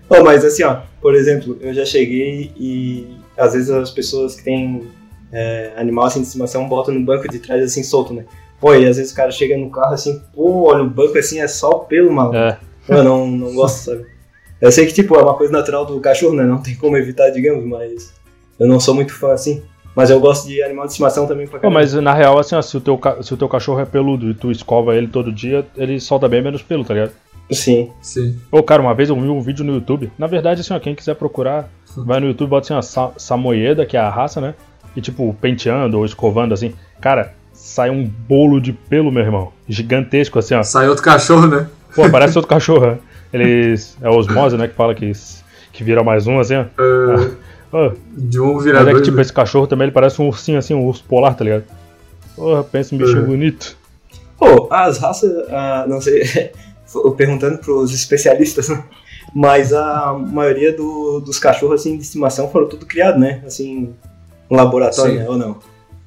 Ô, 0.09 0.23
mas 0.23 0.43
assim, 0.43 0.63
ó, 0.63 0.77
por 1.01 1.15
exemplo, 1.15 1.57
eu 1.61 1.73
já 1.73 1.85
cheguei 1.85 2.51
e 2.57 3.07
às 3.37 3.53
vezes 3.53 3.69
as 3.69 3.91
pessoas 3.91 4.35
que 4.35 4.43
têm 4.43 4.87
é, 5.31 5.71
animal 5.77 6.05
assim 6.05 6.21
de 6.21 6.27
estimação 6.27 6.67
botam 6.67 6.93
no 6.93 7.05
banco 7.05 7.29
de 7.29 7.39
trás 7.39 7.63
assim 7.63 7.83
solto, 7.83 8.13
né? 8.13 8.25
Pô, 8.59 8.73
e 8.73 8.85
às 8.87 8.97
vezes 8.97 9.11
o 9.11 9.15
cara 9.15 9.31
chega 9.31 9.55
no 9.55 9.69
carro 9.69 9.93
assim, 9.93 10.21
pô, 10.33 10.69
olha 10.69 10.83
o 10.83 10.89
banco 10.89 11.17
assim, 11.17 11.39
é 11.39 11.47
só 11.47 11.69
pelo, 11.79 12.11
mano. 12.11 12.35
É. 12.35 12.57
Eu 12.87 13.03
não, 13.03 13.27
não 13.27 13.53
gosto, 13.53 13.85
sabe? 13.85 14.05
Eu 14.59 14.71
sei 14.71 14.85
que, 14.85 14.93
tipo, 14.93 15.15
é 15.15 15.21
uma 15.21 15.35
coisa 15.35 15.53
natural 15.53 15.85
do 15.85 15.99
cachorro, 16.01 16.35
né? 16.35 16.43
Não 16.43 16.61
tem 16.61 16.75
como 16.75 16.97
evitar, 16.97 17.29
digamos, 17.29 17.63
mas 17.65 18.13
eu 18.59 18.67
não 18.67 18.79
sou 18.79 18.93
muito 18.93 19.13
fã 19.13 19.31
assim. 19.31 19.61
Mas 19.95 20.09
eu 20.09 20.19
gosto 20.19 20.47
de 20.47 20.61
animal 20.61 20.85
de 20.85 20.91
estimação 20.91 21.25
também 21.25 21.47
pra 21.47 21.59
caramba. 21.59 21.79
mas 21.79 21.93
na 21.93 22.13
real, 22.13 22.37
assim, 22.37 22.55
ó, 22.55 22.61
se 22.61 22.75
o, 22.75 22.81
teu, 22.81 22.99
se 23.21 23.33
o 23.33 23.37
teu 23.37 23.47
cachorro 23.47 23.79
é 23.79 23.85
peludo 23.85 24.29
e 24.29 24.33
tu 24.33 24.51
escova 24.51 24.95
ele 24.95 25.07
todo 25.07 25.31
dia, 25.31 25.65
ele 25.75 25.99
solta 25.99 26.27
bem 26.27 26.41
menos 26.41 26.61
pelo, 26.61 26.83
tá 26.83 26.93
ligado? 26.93 27.11
Sim. 27.51 27.91
Sim. 28.01 28.37
Ô, 28.51 28.61
cara, 28.61 28.81
uma 28.81 28.93
vez 28.93 29.09
eu 29.09 29.15
vi 29.19 29.27
um 29.27 29.41
vídeo 29.41 29.65
no 29.65 29.73
YouTube. 29.73 30.11
Na 30.17 30.27
verdade, 30.27 30.61
assim, 30.61 30.73
ó, 30.73 30.79
quem 30.79 30.93
quiser 30.95 31.15
procurar, 31.15 31.69
vai 31.97 32.19
no 32.19 32.27
YouTube, 32.27 32.49
bota 32.49 32.65
assim, 32.65 32.73
ó, 32.73 32.81
Sa 32.81 33.11
Samoyeda, 33.17 33.85
que 33.85 33.97
é 33.97 33.99
a 33.99 34.09
raça, 34.09 34.39
né? 34.39 34.53
E 34.95 35.01
tipo, 35.01 35.35
penteando 35.41 35.97
ou 35.97 36.05
escovando, 36.05 36.53
assim. 36.53 36.73
Cara, 37.01 37.33
sai 37.53 37.89
um 37.89 38.05
bolo 38.05 38.59
de 38.61 38.71
pelo, 38.73 39.11
meu 39.11 39.23
irmão. 39.23 39.51
Gigantesco, 39.67 40.37
assim, 40.39 40.53
ó. 40.55 40.63
Sai 40.63 40.87
outro 40.87 41.03
cachorro, 41.03 41.47
né? 41.47 41.67
Pô, 41.95 42.09
parece 42.09 42.35
outro 42.37 42.49
cachorro, 42.49 42.85
né? 42.87 42.97
Eles. 43.33 43.97
É 44.01 44.09
osmose, 44.09 44.57
né? 44.57 44.67
Que 44.67 44.75
fala 44.75 44.93
que, 44.95 45.11
que 45.71 45.83
vira 45.83 46.03
mais 46.03 46.27
um, 46.27 46.39
assim, 46.39 46.55
ó. 46.55 46.65
Ah, 46.77 47.35
Ô, 47.71 47.91
de 48.17 48.39
um 48.39 48.55
mas 48.55 48.63
virar 48.63 48.87
é 48.87 48.93
que, 48.95 49.01
tipo, 49.03 49.17
né? 49.17 49.21
esse 49.21 49.31
cachorro 49.33 49.67
também, 49.67 49.85
ele 49.85 49.91
parece 49.91 50.19
um 50.19 50.27
ursinho, 50.27 50.57
assim, 50.57 50.73
um 50.73 50.83
urso 50.85 51.03
polar, 51.03 51.35
tá 51.35 51.43
ligado? 51.43 51.65
Porra, 52.35 52.63
pensa 52.63 52.95
um 52.95 52.97
bichinho 52.97 53.19
Uhum. 53.21 53.25
bonito. 53.27 53.77
Pô, 54.39 54.67
as 54.71 54.97
raças, 54.97 55.31
ah, 55.51 55.85
não 55.87 56.01
sei, 56.01 56.23
perguntando 57.17 57.57
pros 57.59 57.93
especialistas, 57.93 58.69
né? 58.69 58.83
mas 59.33 59.71
a 59.73 60.13
maioria 60.13 60.75
do- 60.75 61.19
dos 61.19 61.37
cachorros 61.37 61.81
assim, 61.81 61.95
de 61.97 62.01
estimação 62.03 62.49
foram 62.49 62.67
tudo 62.67 62.85
criados, 62.85 63.19
né? 63.21 63.41
Assim, 63.45 63.93
um 64.49 64.55
laboratório, 64.55 65.15
né? 65.19 65.29
ou 65.29 65.37
não? 65.37 65.57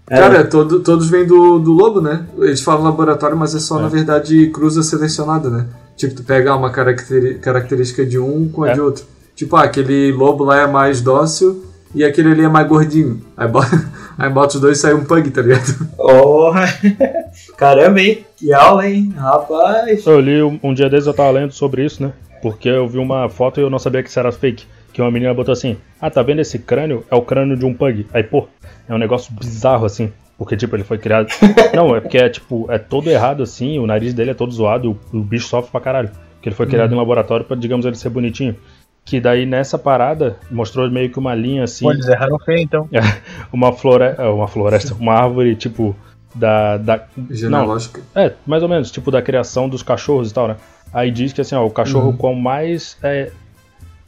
Cara, 0.06 0.38
é 0.38 0.42
todo- 0.44 0.80
todos 0.80 1.08
vêm 1.08 1.24
do, 1.24 1.58
do 1.60 1.72
lobo, 1.72 2.00
né? 2.00 2.26
Eles 2.38 2.60
falam 2.60 2.82
laboratório, 2.82 3.36
mas 3.36 3.54
é 3.54 3.60
só, 3.60 3.78
É. 3.78 3.82
na 3.82 3.88
verdade, 3.88 4.48
cruza 4.48 4.82
selecionada, 4.82 5.48
né? 5.48 5.66
Tipo, 5.96 6.16
tu 6.16 6.24
pega 6.24 6.54
uma 6.56 6.70
característica 6.70 8.04
de 8.04 8.18
um 8.18 8.48
com 8.48 8.64
a 8.64 8.70
É. 8.70 8.74
de 8.74 8.80
outro. 8.80 9.04
Tipo, 9.36 9.56
ah, 9.56 9.62
aquele 9.62 10.10
lobo 10.12 10.42
lá 10.44 10.58
é 10.62 10.66
mais 10.66 11.00
dócil 11.00 11.64
e 11.94 12.04
aquele 12.04 12.32
ali 12.32 12.42
é 12.42 12.48
mais 12.48 12.66
gordinho. 12.66 13.22
Aí 13.36 13.46
bota, 13.48 13.70
aí 14.18 14.28
bota 14.28 14.56
os 14.56 14.60
dois 14.60 14.78
e 14.78 14.80
sai 14.80 14.94
um 14.94 15.04
pug, 15.04 15.30
tá 15.30 15.40
ligado? 15.42 15.88
Oh, 15.98 16.50
caramba, 17.56 18.00
hein? 18.00 18.24
Que 18.36 18.52
aula, 18.52 18.88
hein? 18.88 19.12
Rapaz. 19.16 20.06
Eu 20.06 20.20
li 20.20 20.42
um, 20.42 20.58
um 20.62 20.74
dia 20.74 20.88
desses, 20.88 21.06
eu 21.06 21.14
tava 21.14 21.30
lendo 21.30 21.52
sobre 21.52 21.84
isso, 21.84 22.02
né? 22.02 22.12
Porque 22.42 22.68
eu 22.68 22.88
vi 22.88 22.98
uma 22.98 23.28
foto 23.28 23.60
e 23.60 23.62
eu 23.62 23.70
não 23.70 23.78
sabia 23.78 24.02
que 24.02 24.08
isso 24.08 24.18
era 24.18 24.32
fake. 24.32 24.66
Que 24.92 25.00
uma 25.00 25.10
menina 25.10 25.32
botou 25.32 25.52
assim: 25.52 25.76
Ah, 26.00 26.10
tá 26.10 26.22
vendo 26.22 26.40
esse 26.40 26.58
crânio? 26.58 27.04
É 27.10 27.14
o 27.14 27.22
crânio 27.22 27.56
de 27.56 27.64
um 27.64 27.72
pug. 27.72 28.06
Aí, 28.12 28.22
pô, 28.22 28.48
é 28.88 28.94
um 28.94 28.98
negócio 28.98 29.32
bizarro 29.32 29.86
assim. 29.86 30.12
Porque, 30.36 30.56
tipo, 30.56 30.74
ele 30.74 30.82
foi 30.82 30.98
criado. 30.98 31.28
Não, 31.74 31.94
é 31.94 32.00
porque 32.00 32.18
é, 32.18 32.28
tipo, 32.28 32.66
é 32.70 32.78
todo 32.78 33.08
errado 33.08 33.42
assim, 33.42 33.78
o 33.78 33.86
nariz 33.86 34.12
dele 34.12 34.32
é 34.32 34.34
todo 34.34 34.52
zoado, 34.52 34.98
o, 35.12 35.18
o 35.18 35.22
bicho 35.22 35.46
sofre 35.46 35.70
pra 35.70 35.80
caralho. 35.80 36.10
Porque 36.34 36.48
ele 36.48 36.56
foi 36.56 36.66
criado 36.66 36.92
em 36.92 36.96
laboratório 36.96 37.46
pra, 37.46 37.56
digamos, 37.56 37.86
ele 37.86 37.94
ser 37.94 38.08
bonitinho. 38.08 38.56
Que 39.04 39.20
daí 39.20 39.46
nessa 39.46 39.78
parada 39.78 40.36
mostrou 40.50 40.90
meio 40.90 41.10
que 41.10 41.18
uma 41.18 41.34
linha 41.34 41.64
assim 41.64 41.84
Pô, 41.84 41.92
eles 41.92 42.08
erraram 42.08 42.38
feio, 42.40 42.60
então. 42.60 42.88
uma 43.52 43.72
floresta, 43.72 44.30
uma 44.30 44.48
floresta, 44.48 44.94
uma 44.94 45.14
árvore 45.14 45.56
tipo 45.56 45.96
da, 46.34 46.76
da 46.78 47.04
não, 47.16 47.26
Genealógica. 47.34 48.00
é, 48.14 48.32
mais 48.46 48.62
ou 48.62 48.68
menos, 48.68 48.90
tipo 48.90 49.10
da 49.10 49.20
criação 49.22 49.68
dos 49.68 49.82
cachorros 49.82 50.30
e 50.30 50.34
tal, 50.34 50.48
né? 50.48 50.56
Aí 50.92 51.10
diz 51.10 51.32
que 51.32 51.40
assim, 51.40 51.54
ó, 51.54 51.64
o 51.66 51.70
cachorro 51.70 52.08
Uhum. 52.10 52.16
quanto 52.16 52.38
mais 52.40 52.96
é 53.02 53.30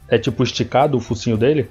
é 0.07 0.17
tipo 0.19 0.43
esticado 0.43 0.95
o 0.97 0.99
focinho 1.01 1.35
dele, 1.37 1.67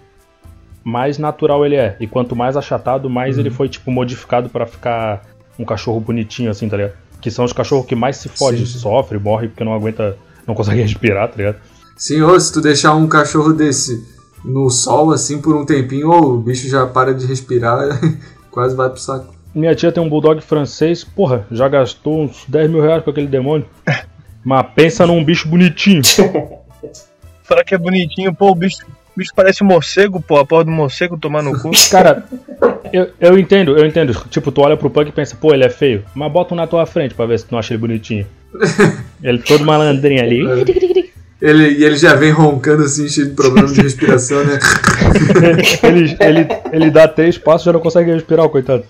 mais 0.82 1.18
natural 1.18 1.64
ele 1.64 1.76
é. 1.76 1.96
E 2.00 2.06
quanto 2.06 2.34
mais 2.34 2.56
achatado, 2.56 3.08
mais 3.08 3.36
Uhum. 3.36 3.42
ele 3.42 3.50
foi 3.50 3.68
tipo 3.68 3.90
modificado 3.90 4.48
pra 4.48 4.66
ficar 4.66 5.22
um 5.58 5.64
cachorro 5.64 6.00
bonitinho 6.00 6.50
assim, 6.50 6.68
tá 6.68 6.76
ligado? 6.76 6.94
Que 7.20 7.30
são 7.30 7.44
os 7.44 7.52
cachorros 7.52 7.86
que 7.86 7.94
mais 7.94 8.16
se 8.16 8.28
fodem, 8.28 8.66
Sim. 8.66 8.78
sofre, 8.78 9.18
morre 9.18 9.48
porque 9.48 9.62
não 9.64 9.72
aguenta, 9.74 10.16
não 10.46 10.54
consegue 10.54 10.80
respirar, 10.82 11.28
tá 11.28 11.36
ligado? 11.36 11.56
Ou 12.28 12.40
se 12.40 12.52
tu 12.52 12.60
deixar 12.60 12.94
um 12.94 13.06
cachorro 13.06 13.52
desse 13.52 14.04
no 14.44 14.68
sol, 14.68 15.10
assim, 15.12 15.40
por 15.40 15.56
um 15.56 15.64
tempinho, 15.64 16.10
o 16.10 16.36
bicho 16.38 16.68
já 16.68 16.84
para 16.86 17.14
de 17.14 17.24
respirar, 17.24 17.78
quase 18.50 18.74
vai 18.76 18.90
pro 18.90 18.98
saco. 19.00 19.33
Minha 19.54 19.74
tia 19.74 19.92
tem 19.92 20.02
um 20.02 20.08
bulldog 20.08 20.40
francês, 20.42 21.04
porra, 21.04 21.46
já 21.50 21.68
gastou 21.68 22.22
uns 22.22 22.44
10 22.48 22.70
mil 22.70 22.80
reais 22.82 23.04
com 23.04 23.10
aquele 23.10 23.28
demônio. 23.28 23.66
Mas 24.44 24.66
pensa 24.74 25.06
num 25.06 25.24
bicho 25.24 25.48
bonitinho. 25.48 26.02
Falar 27.44 27.62
que 27.62 27.74
é 27.74 27.78
bonitinho, 27.78 28.34
pô, 28.34 28.50
o 28.50 28.54
bicho, 28.54 28.84
o 28.84 29.18
bicho 29.18 29.30
parece 29.34 29.62
um 29.62 29.66
morcego, 29.66 30.20
pô, 30.20 30.38
a 30.38 30.44
porra 30.44 30.64
do 30.64 30.70
morcego 30.70 31.16
tomando 31.16 31.52
no 31.52 31.60
cu. 31.60 31.70
Cara, 31.90 32.24
eu, 32.92 33.10
eu 33.20 33.38
entendo, 33.38 33.78
eu 33.78 33.86
entendo. 33.86 34.12
Tipo, 34.28 34.50
tu 34.50 34.60
olha 34.60 34.76
pro 34.76 34.90
pug 34.90 35.08
e 35.08 35.12
pensa, 35.12 35.36
pô, 35.36 35.54
ele 35.54 35.64
é 35.64 35.70
feio. 35.70 36.04
Mas 36.14 36.32
bota 36.32 36.52
um 36.52 36.56
na 36.56 36.66
tua 36.66 36.84
frente 36.84 37.14
pra 37.14 37.26
ver 37.26 37.38
se 37.38 37.46
tu 37.46 37.52
não 37.52 37.58
acha 37.58 37.72
ele 37.72 37.80
bonitinho. 37.80 38.26
Ele 39.22 39.38
todo 39.38 39.64
malandrinho 39.64 40.22
ali. 40.22 40.40
Ele, 41.40 41.68
e 41.72 41.84
ele 41.84 41.96
já 41.96 42.14
vem 42.14 42.30
roncando 42.30 42.84
assim, 42.84 43.08
cheio 43.08 43.28
de 43.28 43.34
problema 43.34 43.68
de 43.68 43.82
respiração, 43.82 44.42
né? 44.44 44.58
Ele, 45.82 46.16
ele, 46.18 46.48
ele 46.72 46.90
dá 46.90 47.06
três 47.06 47.36
passos 47.36 47.62
e 47.62 47.66
já 47.66 47.72
não 47.72 47.80
consegue 47.80 48.10
respirar, 48.10 48.46
o 48.46 48.50
coitado. 48.50 48.84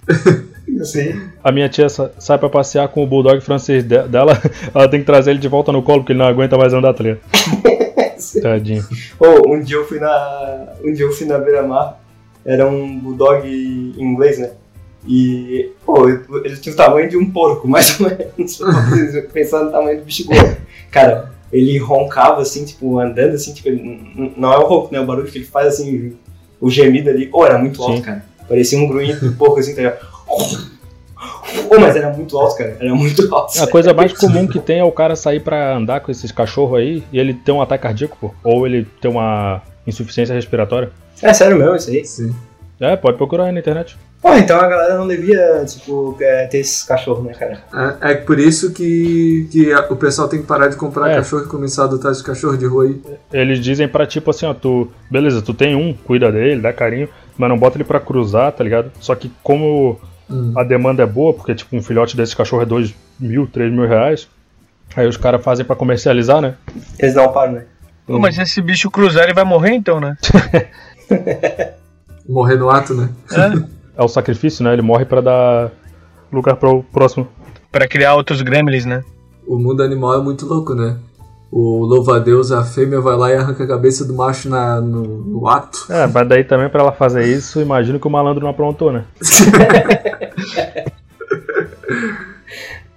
Sim. 0.85 1.21
A 1.43 1.53
minha 1.53 1.69
tia 1.69 1.89
sa- 1.89 2.11
sai 2.19 2.39
pra 2.39 2.49
passear 2.49 2.89
com 2.89 3.03
o 3.03 3.07
bulldog 3.07 3.41
francês 3.41 3.83
de- 3.85 4.03
dela, 4.09 4.41
ela 4.75 4.89
tem 4.89 5.01
que 5.01 5.07
trazer 5.07 5.31
ele 5.33 5.39
de 5.41 5.49
volta 5.49 5.71
no 5.73 5.83
colo 5.83 6.01
porque 6.01 6.13
ele 6.13 6.19
não 6.19 6.27
aguenta 6.27 6.57
mais 6.57 6.73
andar, 6.73 6.95
ligado? 7.03 7.21
Tadinho. 8.43 8.85
Pô, 9.19 9.27
um 9.55 9.61
dia 9.61 9.77
eu 9.77 9.87
fui 9.87 9.99
na. 10.01 10.67
Um 10.83 10.93
dia 10.93 11.05
eu 11.05 11.13
fui 11.13 11.27
na 11.27 11.39
beira-mar, 11.39 12.01
era 12.45 12.67
um 12.67 12.99
bulldog 12.99 13.47
inglês, 13.99 14.39
né? 14.39 14.53
E, 15.07 15.71
pô, 15.85 16.09
ele 16.09 16.57
tinha 16.57 16.73
o 16.73 16.77
tamanho 16.77 17.09
de 17.09 17.17
um 17.17 17.31
porco, 17.31 17.69
mais 17.69 18.01
ou 18.01 18.09
menos. 18.09 18.59
Pensando 19.33 19.67
no 19.67 19.71
tamanho 19.73 19.99
do 19.99 20.05
bicho 20.05 20.25
gordo. 20.27 20.57
Cara, 20.91 21.31
ele 21.53 21.77
roncava 21.79 22.41
assim, 22.41 22.65
tipo, 22.65 22.99
andando 22.99 23.35
assim, 23.35 23.53
tipo, 23.53 23.69
não 24.37 24.53
é 24.53 24.57
o 24.59 24.67
ronco, 24.67 24.93
né? 24.93 25.01
O 25.01 25.05
barulho 25.07 25.27
que 25.31 25.39
ele 25.39 25.45
faz 25.45 25.67
assim, 25.75 26.15
o 26.61 26.71
gemido 26.71 27.11
ali. 27.11 27.27
Pô, 27.27 27.45
era 27.45 27.59
muito 27.59 27.83
alto, 27.83 27.97
Sim. 27.97 28.03
cara. 28.03 28.25
Parecia 28.49 28.79
um 28.79 28.89
grunhido 28.89 29.29
de 29.29 29.37
porco 29.37 29.59
assim, 29.61 29.75
tá 29.75 29.83
ligado? 29.83 30.14
Pô, 30.27 31.79
mas 31.81 31.97
era 31.97 32.11
muito 32.11 32.37
alto, 32.39 32.57
cara. 32.57 32.77
Era 32.81 32.95
muito 32.95 33.35
alto. 33.35 33.63
A 33.63 33.67
coisa 33.67 33.95
mais 33.95 34.13
comum 34.19 34.47
que 34.47 34.59
tem 34.59 34.81
é 34.81 34.85
o 34.85 34.93
cara 34.93 35.17
sair 35.17 35.41
pra 35.41 35.77
andar 35.77 36.01
com 36.01 36.11
esses 36.11 36.31
cachorros 36.33 36.79
aí 36.79 37.03
e 37.13 37.19
ele 37.19 37.33
ter 37.35 37.53
um 37.53 37.63
ataque 37.63 37.83
cardíaco, 37.85 38.17
pô. 38.21 38.35
Ou 38.43 38.67
ele 38.67 38.87
ter 39.01 39.09
uma 39.09 39.63
insuficiência 39.87 40.35
respiratória. 40.35 40.91
É 41.23 41.33
sério 41.33 41.57
mesmo 41.59 41.77
isso 41.77 41.91
aí? 41.91 42.05
Sim. 42.05 42.35
É, 42.81 42.97
pode 42.97 43.17
procurar 43.17 43.45
aí 43.45 43.53
na 43.53 43.61
internet. 43.61 43.97
Pô, 44.21 44.33
então 44.35 44.59
a 44.59 44.67
galera 44.67 44.97
não 44.99 45.07
devia, 45.07 45.65
tipo, 45.67 46.17
é, 46.21 46.47
ter 46.47 46.59
esses 46.59 46.83
cachorros, 46.83 47.25
né, 47.25 47.35
cara? 47.35 47.63
É, 48.03 48.13
é 48.13 48.15
por 48.15 48.39
isso 48.39 48.73
que, 48.73 49.47
que 49.53 49.73
o 49.91 49.97
pessoal 49.97 50.27
tem 50.29 50.41
que 50.41 50.47
parar 50.47 50.69
de 50.69 50.77
comprar 50.77 51.11
É. 51.11 51.17
cachorro 51.17 51.45
e 51.45 51.47
começar 51.49 51.83
a 51.83 51.85
adotar 51.85 52.11
esse 52.11 52.25
cachorro 52.25 52.57
de 52.57 52.65
rua 52.67 52.85
aí. 52.85 53.01
Eles 53.33 53.61
dizem 53.61 53.87
pra 53.87 54.07
tipo 54.07 54.31
assim, 54.31 54.47
ó, 54.47 54.55
tu. 54.55 54.91
Beleza, 55.11 55.41
tu 55.43 55.55
tem 55.55 55.75
um, 55.77 55.93
cuida 55.95 56.33
dele, 56.33 56.61
dá 56.61 56.73
carinho. 56.73 57.09
mas 57.39 57.49
não 57.49 57.59
bota 57.59 57.77
ele 57.77 57.85
pra 57.85 58.01
cruzar, 58.01 58.51
tá 58.53 58.65
ligado? 58.65 58.91
Só 58.99 59.15
que 59.15 59.31
como 59.43 60.01
Hum. 60.31 60.55
a 60.57 60.65
demanda 60.65 61.03
é 61.03 61.07
boa, 61.07 61.35
porque 61.35 61.55
tipo 61.55 61.77
um 61.77 61.83
filhote 61.83 62.17
desse 62.17 62.35
cachorro 62.35 62.63
é 62.63 62.67
2 62.67 62.95
mil, 63.21 63.47
3 63.47 63.73
mil 63.73 63.87
reais, 63.87 64.29
aí 64.97 65.07
os 65.07 65.17
caras 65.17 65.43
fazem 65.43 65.65
pra 65.65 65.77
comercializar, 65.77 66.41
né? 66.41 66.55
Eles 66.99 67.15
não 67.15 67.31
param, 67.33 67.53
né? 67.53 67.65
Pô, 68.07 68.19
mas 68.19 68.35
se 68.35 68.43
esse 68.43 68.61
bicho 68.61 68.91
cruzar, 68.91 69.25
ele 69.25 69.35
vai 69.35 69.45
morrer 69.45 69.75
então, 69.75 70.01
né? 70.01 70.17
Morrer 72.29 72.57
no 72.57 72.71
ato, 72.71 72.95
né? 72.95 73.11
É 73.97 74.03
o 74.03 74.09
sacrifício, 74.09 74.65
né? 74.65 74.73
Ele 74.73 74.83
morre 74.83 75.05
pra 75.05 75.21
dar 75.21 75.71
lugar 76.33 76.57
pro 76.57 76.83
próximo. 76.83 77.29
Pra 77.71 77.87
criar 77.87 78.15
outros 78.15 78.41
gremlins, 78.41 78.87
né? 78.87 79.05
O 79.47 79.59
mundo 79.59 79.83
animal 79.83 80.15
é 80.15 80.23
muito 80.23 80.47
louco, 80.47 80.75
né? 80.75 80.97
O 81.51 81.85
louva-a-Deus, 81.85 82.51
a 82.51 82.65
fêmea 82.65 83.01
vai 83.01 83.17
lá 83.17 83.31
e 83.31 83.37
arranca 83.37 83.63
a 83.63 83.67
cabeça 83.67 84.05
do 84.05 84.15
macho 84.15 84.49
na, 84.49 84.81
no, 84.81 85.03
no 85.03 85.49
ato. 85.49 85.87
É, 85.89 86.07
mas 86.07 86.29
daí 86.29 86.43
também 86.43 86.69
pra 86.69 86.83
ela 86.83 86.93
fazer 86.93 87.25
isso, 87.27 87.61
imagino 87.61 88.01
que 88.01 88.07
o 88.07 88.11
malandro 88.11 88.43
não 88.43 88.51
aprontou, 88.51 88.93
né? 88.93 89.05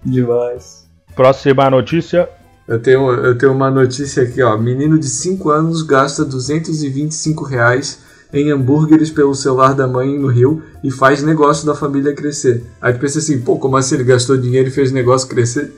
Demais. 0.04 0.88
Próxima 1.16 1.70
notícia. 1.70 2.28
Eu 2.68 2.80
tenho, 2.80 3.10
eu 3.12 3.38
tenho 3.38 3.54
uma 3.54 3.72
notícia 3.72 4.24
aqui, 4.24 4.42
ó. 4.42 4.58
Menino 4.58 5.00
de 5.00 5.08
5 5.08 5.50
anos 5.50 5.82
gasta 5.84 6.26
225 6.26 7.44
reais 7.46 8.00
em 8.34 8.52
hambúrgueres 8.52 9.10
pelo 9.10 9.34
celular 9.34 9.74
da 9.74 9.88
mãe 9.88 10.18
no 10.18 10.28
Rio 10.28 10.62
e 10.84 10.92
faz 10.92 11.24
negócio 11.24 11.66
da 11.66 11.74
família 11.74 12.14
crescer. 12.14 12.64
Aí 12.82 12.94
tu 12.94 13.00
pensa 13.00 13.20
assim, 13.20 13.40
pô, 13.40 13.58
como 13.58 13.78
assim 13.78 13.96
ele 13.96 14.04
gastou 14.04 14.38
dinheiro 14.38 14.68
e 14.68 14.72
fez 14.72 14.92
negócio 14.92 15.30
crescer? 15.30 15.72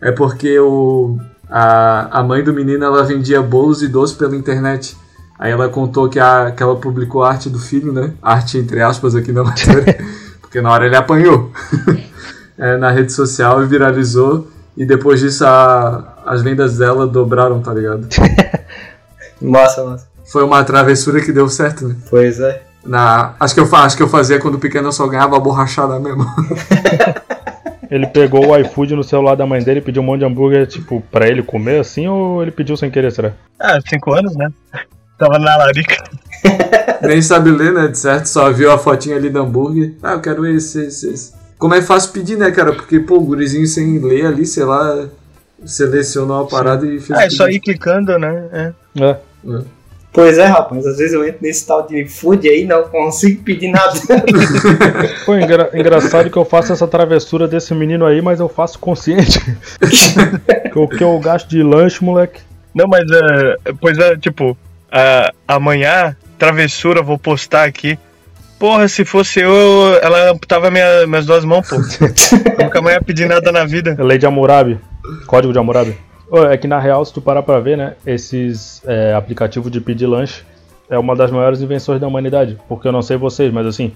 É 0.00 0.10
porque 0.10 0.58
o, 0.58 1.18
a, 1.50 2.20
a 2.20 2.22
mãe 2.22 2.42
do 2.44 2.52
menino 2.52 2.84
ela 2.84 3.02
vendia 3.04 3.42
bolos 3.42 3.82
e 3.82 3.88
doces 3.88 4.16
pela 4.16 4.36
internet. 4.36 4.96
Aí 5.38 5.50
ela 5.50 5.68
contou 5.68 6.08
que, 6.08 6.20
a, 6.20 6.50
que 6.50 6.62
ela 6.62 6.76
publicou 6.76 7.24
a 7.24 7.30
arte 7.30 7.48
do 7.48 7.58
filho, 7.58 7.92
né? 7.92 8.12
Arte 8.22 8.58
entre 8.58 8.80
aspas 8.82 9.14
aqui 9.16 9.32
na 9.32 9.42
matéria, 9.44 9.98
porque 10.40 10.60
na 10.60 10.70
hora 10.70 10.86
ele 10.86 10.96
apanhou. 10.96 11.50
É, 12.62 12.76
na 12.76 12.90
rede 12.90 13.10
social 13.10 13.62
e 13.62 13.66
viralizou. 13.66 14.46
E 14.76 14.84
depois 14.84 15.18
disso 15.20 15.46
a- 15.46 16.18
as 16.26 16.42
vendas 16.42 16.76
dela 16.76 17.06
dobraram, 17.06 17.58
tá 17.62 17.72
ligado? 17.72 18.06
Massa, 19.40 19.82
massa. 19.82 20.06
Foi 20.30 20.44
uma 20.44 20.62
travessura 20.62 21.22
que 21.22 21.32
deu 21.32 21.48
certo, 21.48 21.88
né? 21.88 21.96
Pois 22.10 22.38
é. 22.38 22.62
Na, 22.84 23.32
acho, 23.40 23.54
que 23.54 23.60
eu, 23.60 23.68
acho 23.76 23.96
que 23.96 24.02
eu 24.02 24.08
fazia 24.08 24.38
quando 24.38 24.58
pequeno 24.58 24.88
eu 24.88 24.92
só 24.92 25.06
ganhava 25.08 25.40
borrachada 25.40 25.98
mesmo. 25.98 26.26
Ele 27.90 28.06
pegou 28.06 28.46
o 28.46 28.56
iFood 28.56 28.94
no 28.94 29.02
celular 29.02 29.34
da 29.34 29.46
mãe 29.46 29.62
dele 29.62 29.80
e 29.80 29.82
pediu 29.82 30.02
um 30.02 30.04
monte 30.06 30.20
de 30.20 30.24
hambúrguer, 30.24 30.66
tipo, 30.66 31.02
pra 31.10 31.26
ele 31.26 31.42
comer 31.42 31.80
assim, 31.80 32.06
ou 32.06 32.40
ele 32.40 32.52
pediu 32.52 32.76
sem 32.76 32.90
querer, 32.90 33.10
será? 33.10 33.32
Ah, 33.58 33.80
cinco 33.84 34.12
anos, 34.12 34.36
né? 34.36 34.48
Tava 35.18 35.38
na 35.38 35.56
larica. 35.56 35.96
Nem 37.02 37.20
sabe 37.20 37.50
ler, 37.50 37.72
né? 37.72 37.88
De 37.88 37.98
certo, 37.98 38.26
só 38.26 38.50
viu 38.52 38.70
a 38.70 38.78
fotinha 38.78 39.16
ali 39.16 39.28
do 39.28 39.40
hambúrguer. 39.40 39.94
Ah, 40.02 40.12
eu 40.12 40.20
quero 40.20 40.46
esse, 40.46 40.86
esse, 40.86 41.10
esse. 41.12 41.32
Como 41.58 41.74
é 41.74 41.82
fácil 41.82 42.12
pedir, 42.12 42.38
né, 42.38 42.50
cara? 42.50 42.72
Porque, 42.72 43.00
pô, 43.00 43.16
o 43.16 43.24
gurizinho 43.24 43.66
sem 43.66 43.98
ler 43.98 44.26
ali, 44.26 44.46
sei 44.46 44.64
lá, 44.64 45.08
selecionou 45.64 46.42
a 46.42 46.46
parada 46.46 46.86
e 46.86 47.00
fez 47.00 47.18
Ah, 47.18 47.24
é 47.24 47.30
só 47.30 47.48
ir 47.48 47.60
clicando, 47.60 48.18
né? 48.18 48.48
É. 48.52 49.02
É. 49.02 49.16
Pois 50.12 50.38
é, 50.38 50.44
rapaz. 50.44 50.84
Às 50.86 50.98
vezes 50.98 51.12
eu 51.12 51.24
entro 51.24 51.38
nesse 51.42 51.66
tal 51.66 51.86
de 51.86 52.04
food 52.06 52.48
aí 52.48 52.64
não 52.64 52.82
consigo 52.84 53.42
pedir 53.42 53.68
nada. 53.68 53.92
Pô, 55.24 55.36
engra- 55.36 55.70
engraçado 55.72 56.28
que 56.30 56.36
eu 56.36 56.44
faço 56.44 56.72
essa 56.72 56.86
travessura 56.88 57.46
desse 57.46 57.72
menino 57.74 58.04
aí, 58.04 58.20
mas 58.20 58.40
eu 58.40 58.48
faço 58.48 58.78
consciente. 58.78 59.38
o 60.74 60.88
que 60.88 61.02
eu 61.04 61.18
gasto 61.20 61.48
de 61.48 61.62
lanche, 61.62 62.02
moleque. 62.04 62.40
Não, 62.74 62.86
mas 62.88 63.04
é. 63.10 63.72
Pois 63.80 63.98
é, 63.98 64.16
tipo, 64.16 64.56
ah, 64.90 65.30
amanhã, 65.46 66.16
travessura, 66.38 67.02
vou 67.02 67.18
postar 67.18 67.64
aqui. 67.64 67.98
Porra, 68.58 68.88
se 68.88 69.04
fosse 69.04 69.40
eu, 69.40 69.50
ela 70.02 70.32
amputava 70.32 70.70
minha, 70.70 71.06
minhas 71.06 71.24
duas 71.24 71.44
mãos, 71.44 71.68
pô. 71.68 71.76
Nunca 72.62 72.82
mais 72.82 72.96
ia 72.96 73.02
pedir 73.02 73.26
nada 73.28 73.50
na 73.52 73.64
vida. 73.64 73.96
Lei 73.98 74.18
de 74.18 74.26
Hammurabi. 74.26 74.78
Código 75.26 75.52
de 75.52 75.58
Hammurabi. 75.58 75.96
É 76.32 76.56
que 76.56 76.68
na 76.68 76.78
real, 76.78 77.04
se 77.04 77.12
tu 77.12 77.20
parar 77.20 77.42
pra 77.42 77.58
ver, 77.60 77.76
né, 77.76 77.94
esses 78.06 78.82
é, 78.86 79.14
aplicativos 79.14 79.70
de 79.70 79.80
pedir 79.80 80.06
lanche 80.06 80.44
é 80.88 80.98
uma 80.98 81.14
das 81.14 81.30
maiores 81.30 81.60
invenções 81.60 82.00
da 82.00 82.06
humanidade. 82.06 82.58
Porque 82.68 82.86
eu 82.86 82.92
não 82.92 83.02
sei 83.02 83.16
vocês, 83.16 83.52
mas 83.52 83.66
assim, 83.66 83.92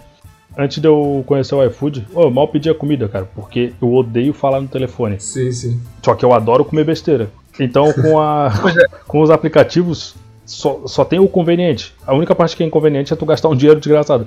antes 0.57 0.81
de 0.81 0.87
eu 0.87 1.25
conhecer 1.27 1.55
o 1.55 1.65
iFood, 1.65 2.07
ô, 2.15 2.23
eu 2.23 2.31
mal 2.31 2.49
pedia 2.49 2.75
comida, 2.75 3.09
cara, 3.09 3.29
porque 3.35 3.73
eu 3.81 3.93
odeio 3.93 4.33
falar 4.33 4.61
no 4.61 4.69
telefone. 4.69 5.21
Sim, 5.21 5.51
sim. 5.53 5.81
Só 6.03 6.15
que 6.15 6.25
eu 6.25 6.33
adoro 6.33 6.65
comer 6.65 6.85
besteira. 6.85 7.29
Então, 7.59 7.93
com, 7.93 8.21
a, 8.21 8.53
é. 8.77 8.97
com 9.07 9.21
os 9.21 9.31
aplicativos, 9.31 10.15
só, 10.45 10.83
só 10.87 11.05
tem 11.05 11.19
o 11.19 11.29
conveniente. 11.29 11.95
A 12.07 12.15
única 12.15 12.35
parte 12.35 12.57
que 12.57 12.63
é 12.63 12.67
inconveniente 12.67 13.13
é 13.13 13.17
tu 13.17 13.27
gastar 13.27 13.49
um 13.49 13.57
dinheiro 13.57 13.81
desgraçado. 13.81 14.27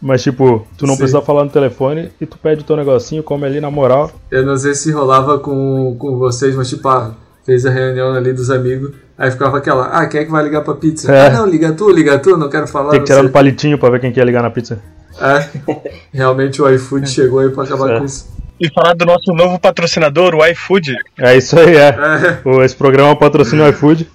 Mas, 0.00 0.22
tipo, 0.22 0.66
tu 0.76 0.86
não 0.86 0.94
Sim. 0.94 0.98
precisa 0.98 1.22
falar 1.22 1.44
no 1.44 1.50
telefone 1.50 2.10
e 2.20 2.26
tu 2.26 2.36
pede 2.36 2.60
o 2.60 2.64
teu 2.64 2.76
negocinho, 2.76 3.22
come 3.22 3.46
ali 3.46 3.60
na 3.60 3.70
moral. 3.70 4.10
Eu 4.30 4.44
não 4.44 4.56
sei 4.56 4.74
se 4.74 4.92
rolava 4.92 5.38
com, 5.38 5.96
com 5.98 6.18
vocês, 6.18 6.54
mas 6.54 6.68
tipo, 6.68 6.86
ah, 6.88 7.14
fez 7.44 7.64
a 7.66 7.70
reunião 7.70 8.12
ali 8.14 8.32
dos 8.32 8.50
amigos, 8.50 8.92
aí 9.18 9.30
ficava 9.30 9.58
aquela, 9.58 9.86
ah, 9.88 10.06
quem 10.06 10.20
é 10.20 10.24
que 10.24 10.30
vai 10.30 10.42
ligar 10.44 10.62
pra 10.62 10.74
pizza? 10.74 11.12
É. 11.12 11.26
Ah, 11.26 11.30
não, 11.30 11.46
liga 11.46 11.72
tu, 11.72 11.90
liga 11.90 12.18
tu, 12.18 12.36
não 12.36 12.48
quero 12.48 12.66
falar. 12.66 12.90
Tem 12.90 13.00
que 13.00 13.06
tirar 13.06 13.18
sei. 13.18 13.26
no 13.26 13.30
palitinho 13.32 13.78
pra 13.78 13.90
ver 13.90 14.00
quem 14.00 14.12
quer 14.12 14.24
ligar 14.24 14.42
na 14.42 14.50
pizza. 14.50 14.78
É, 15.20 15.46
realmente 16.12 16.60
o 16.60 16.68
iFood 16.68 17.08
chegou 17.08 17.38
aí 17.40 17.48
pra 17.50 17.64
acabar 17.64 17.90
É. 17.94 17.98
com 17.98 18.04
isso. 18.04 18.32
E 18.60 18.72
falar 18.72 18.94
do 18.94 19.04
nosso 19.04 19.32
novo 19.32 19.58
patrocinador, 19.58 20.34
o 20.34 20.44
iFood. 20.46 20.94
É 21.18 21.36
isso 21.36 21.58
aí, 21.58 21.76
é. 21.76 21.88
É, 21.88 22.38
O- 22.48 22.62
Esse 22.62 22.74
programa 22.76 23.14
patrocina 23.16 23.64
o 23.64 23.68
iFood. 23.68 24.08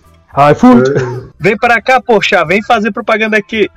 iFood! 0.52 0.92
Vem 1.40 1.58
pra 1.58 1.82
cá, 1.82 2.02
poxa, 2.02 2.44
vem 2.46 2.62
fazer 2.64 2.92
propaganda 2.92 3.38
aqui. 3.38 3.70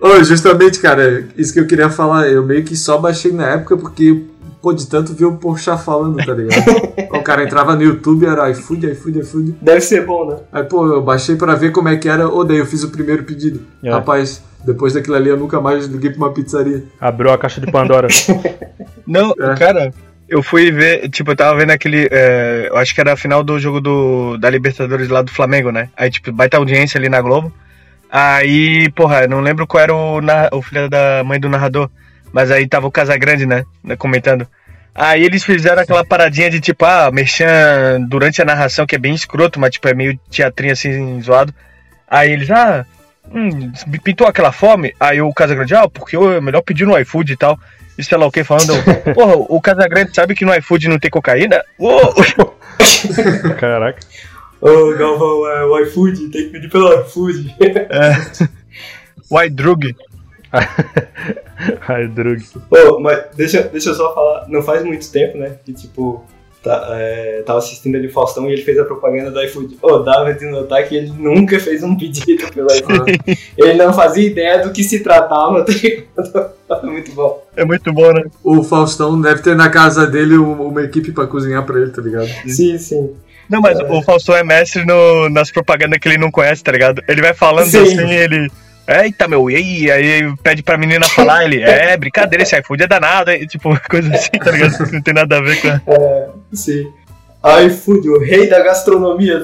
Ô, 0.00 0.22
justamente, 0.22 0.78
cara, 0.80 1.24
isso 1.36 1.52
que 1.52 1.60
eu 1.60 1.66
queria 1.66 1.90
falar, 1.90 2.28
eu 2.28 2.44
meio 2.44 2.62
que 2.64 2.76
só 2.76 2.98
baixei 2.98 3.32
na 3.32 3.48
época 3.48 3.76
porque, 3.76 4.24
pô, 4.60 4.72
de 4.72 4.86
tanto 4.88 5.14
ver 5.14 5.24
o 5.26 5.36
Porchat 5.36 5.82
falando, 5.82 6.16
tá 6.24 6.32
ligado? 6.34 6.62
o 7.16 7.22
cara 7.22 7.44
entrava 7.44 7.74
no 7.76 7.82
YouTube, 7.82 8.26
era 8.26 8.50
iFood, 8.50 8.90
iFood, 8.92 9.18
iFood. 9.20 9.54
Deve 9.62 9.80
ser 9.80 10.04
bom, 10.04 10.28
né? 10.28 10.36
Aí, 10.52 10.64
pô, 10.64 10.86
eu 10.86 11.02
baixei 11.02 11.36
pra 11.36 11.54
ver 11.54 11.72
como 11.72 11.88
é 11.88 11.96
que 11.96 12.08
era, 12.08 12.28
ô, 12.28 12.44
daí 12.44 12.58
eu 12.58 12.66
fiz 12.66 12.82
o 12.82 12.90
primeiro 12.90 13.24
pedido. 13.24 13.60
É. 13.82 13.90
Rapaz, 13.90 14.42
depois 14.64 14.92
daquilo 14.94 15.16
ali 15.16 15.28
eu 15.28 15.36
nunca 15.36 15.60
mais 15.60 15.86
liguei 15.86 16.10
pra 16.10 16.18
uma 16.18 16.32
pizzaria. 16.32 16.84
Abriu 17.00 17.32
a 17.32 17.38
caixa 17.38 17.60
de 17.60 17.70
Pandora. 17.70 18.08
Não, 19.06 19.32
É. 19.40 19.54
cara, 19.56 19.92
eu 20.28 20.42
fui 20.42 20.70
ver, 20.70 21.08
tipo, 21.08 21.30
eu 21.30 21.36
tava 21.36 21.58
vendo 21.58 21.70
aquele. 21.70 22.08
é, 22.10 22.68
eu 22.70 22.76
acho 22.76 22.94
que 22.94 23.00
era 23.00 23.12
a 23.12 23.16
final 23.16 23.42
do 23.42 23.58
jogo 23.58 23.80
do, 23.80 24.36
da 24.36 24.50
Libertadores 24.50 25.08
lá 25.08 25.22
do 25.22 25.30
Flamengo, 25.30 25.70
né? 25.72 25.88
Aí, 25.96 26.10
tipo, 26.10 26.30
baita 26.32 26.56
audiência 26.58 26.98
ali 26.98 27.08
na 27.08 27.20
Globo. 27.20 27.52
Aí, 28.10 28.90
porra, 28.90 29.22
eu 29.22 29.28
não 29.28 29.40
lembro 29.40 29.66
qual 29.66 29.82
era 29.82 29.94
o, 29.94 30.20
o 30.52 30.62
filho 30.62 30.88
da 30.88 31.22
mãe 31.24 31.38
do 31.38 31.48
narrador. 31.48 31.88
Mas 32.32 32.50
aí 32.50 32.66
tava 32.66 32.86
o 32.86 32.90
Casagrande, 32.90 33.46
né? 33.46 33.64
né, 33.82 33.96
Comentando. 33.96 34.46
Aí 34.94 35.24
eles 35.24 35.44
fizeram 35.44 35.82
aquela 35.82 36.04
paradinha 36.04 36.50
de 36.50 36.60
tipo, 36.60 36.84
ah, 36.84 37.08
merchan 37.12 38.00
durante 38.08 38.42
a 38.42 38.44
narração, 38.44 38.84
que 38.84 38.96
é 38.96 38.98
bem 38.98 39.14
escroto, 39.14 39.60
mas 39.60 39.70
tipo, 39.70 39.86
é 39.88 39.94
meio 39.94 40.18
teatrinho 40.28 40.72
assim, 40.72 41.22
zoado. 41.22 41.54
Aí 42.08 42.32
eles, 42.32 42.50
ah, 42.50 42.84
hum, 43.32 43.70
me 43.86 43.98
pintou 44.00 44.26
aquela 44.26 44.50
fome. 44.50 44.92
Aí 44.98 45.20
o 45.20 45.32
Casagrande, 45.32 45.74
ah, 45.74 45.88
porque 45.88 46.16
é 46.16 46.40
melhor 46.40 46.62
pedir 46.62 46.84
no 46.84 46.98
iFood 46.98 47.32
e 47.32 47.36
tal. 47.36 47.58
E 47.96 48.04
sei 48.04 48.18
lá 48.18 48.26
o 48.26 48.30
que, 48.32 48.42
falando, 48.42 48.72
porra, 49.14 49.36
o 49.36 49.60
Casagrande 49.60 50.14
sabe 50.14 50.34
que 50.34 50.44
no 50.44 50.54
iFood 50.54 50.88
não 50.88 50.98
tem 50.98 51.10
cocaína? 51.10 51.62
Uou! 51.78 52.14
Caraca. 53.58 54.00
Ô, 54.60 54.94
Galvão, 54.96 55.46
é 55.46 55.64
o 55.64 55.78
iFood, 55.80 56.28
tem 56.30 56.46
que 56.46 56.50
pedir 56.50 56.68
pelo 56.68 56.92
iFood. 57.02 57.54
White 59.30 59.54
Drug. 59.54 59.94
Ai, 61.88 62.06
drug. 62.08 62.42
Ô, 62.70 63.00
mas 63.00 63.24
deixa, 63.34 63.62
deixa 63.62 63.90
eu 63.90 63.94
só 63.94 64.14
falar, 64.14 64.46
não 64.48 64.62
faz 64.62 64.84
muito 64.84 65.10
tempo, 65.10 65.36
né? 65.38 65.56
Que 65.64 65.72
tipo, 65.72 66.24
tá, 66.62 66.86
é, 66.92 67.42
tava 67.44 67.58
assistindo 67.58 67.96
ali 67.96 68.06
o 68.06 68.12
Faustão 68.12 68.48
e 68.48 68.52
ele 68.52 68.62
fez 68.62 68.78
a 68.78 68.84
propaganda 68.84 69.30
do 69.30 69.42
iFood. 69.42 69.78
Ô, 69.82 69.98
dava 69.98 70.32
de 70.32 70.46
notar 70.46 70.86
que 70.88 70.96
ele 70.96 71.12
nunca 71.16 71.58
fez 71.58 71.82
um 71.82 71.96
pedido 71.96 72.46
pelo 72.52 72.68
iFood. 72.72 73.20
ele 73.56 73.74
não 73.74 73.92
fazia 73.92 74.26
ideia 74.26 74.58
do 74.62 74.72
que 74.72 74.84
se 74.84 75.00
tratava, 75.00 75.64
tá 75.64 75.72
ligado? 75.72 76.50
Muito 76.84 77.12
bom. 77.12 77.42
É 77.56 77.64
muito 77.64 77.92
bom, 77.92 78.12
né? 78.12 78.24
O 78.44 78.62
Faustão 78.62 79.18
deve 79.20 79.42
ter 79.42 79.56
na 79.56 79.70
casa 79.70 80.06
dele 80.06 80.36
um- 80.36 80.68
uma 80.68 80.82
equipe 80.82 81.12
pra 81.12 81.26
cozinhar 81.26 81.64
pra 81.64 81.80
ele, 81.80 81.90
tá 81.90 82.02
ligado? 82.02 82.28
Sim, 82.46 82.76
sim. 82.78 83.14
Não, 83.48 83.60
mas 83.62 83.78
o 83.80 84.02
Faustão 84.02 84.36
é 84.36 84.44
mestre 84.44 84.84
no- 84.84 85.30
nas 85.30 85.50
propagandas 85.50 85.98
que 85.98 86.06
ele 86.08 86.18
não 86.18 86.30
conhece, 86.30 86.62
tá 86.62 86.70
ligado? 86.70 87.02
Ele 87.08 87.22
vai 87.22 87.32
falando 87.32 87.66
Sim. 87.70 87.78
assim, 87.80 88.12
ele. 88.12 88.50
Eita, 88.88 89.28
meu, 89.28 89.50
e 89.50 89.56
aí? 89.56 89.90
Aí 89.90 90.36
pede 90.42 90.62
pra 90.62 90.78
menina 90.78 91.06
falar, 91.06 91.44
ele, 91.44 91.60
é, 91.62 91.94
brincadeira, 91.94 92.42
esse 92.42 92.58
iFood 92.58 92.84
é 92.84 92.86
danado, 92.86 93.30
e, 93.30 93.46
tipo, 93.46 93.68
coisa 93.90 94.14
assim, 94.14 94.30
tá 94.30 94.50
ligado? 94.50 94.78
Que 94.78 94.92
Não 94.96 95.02
tem 95.02 95.12
nada 95.12 95.36
a 95.36 95.42
ver 95.42 95.60
com. 95.60 95.68
É, 95.92 96.28
sim. 96.54 96.90
iFood, 97.66 98.08
o 98.08 98.18
rei 98.18 98.48
da 98.48 98.60
gastronomia. 98.60 99.42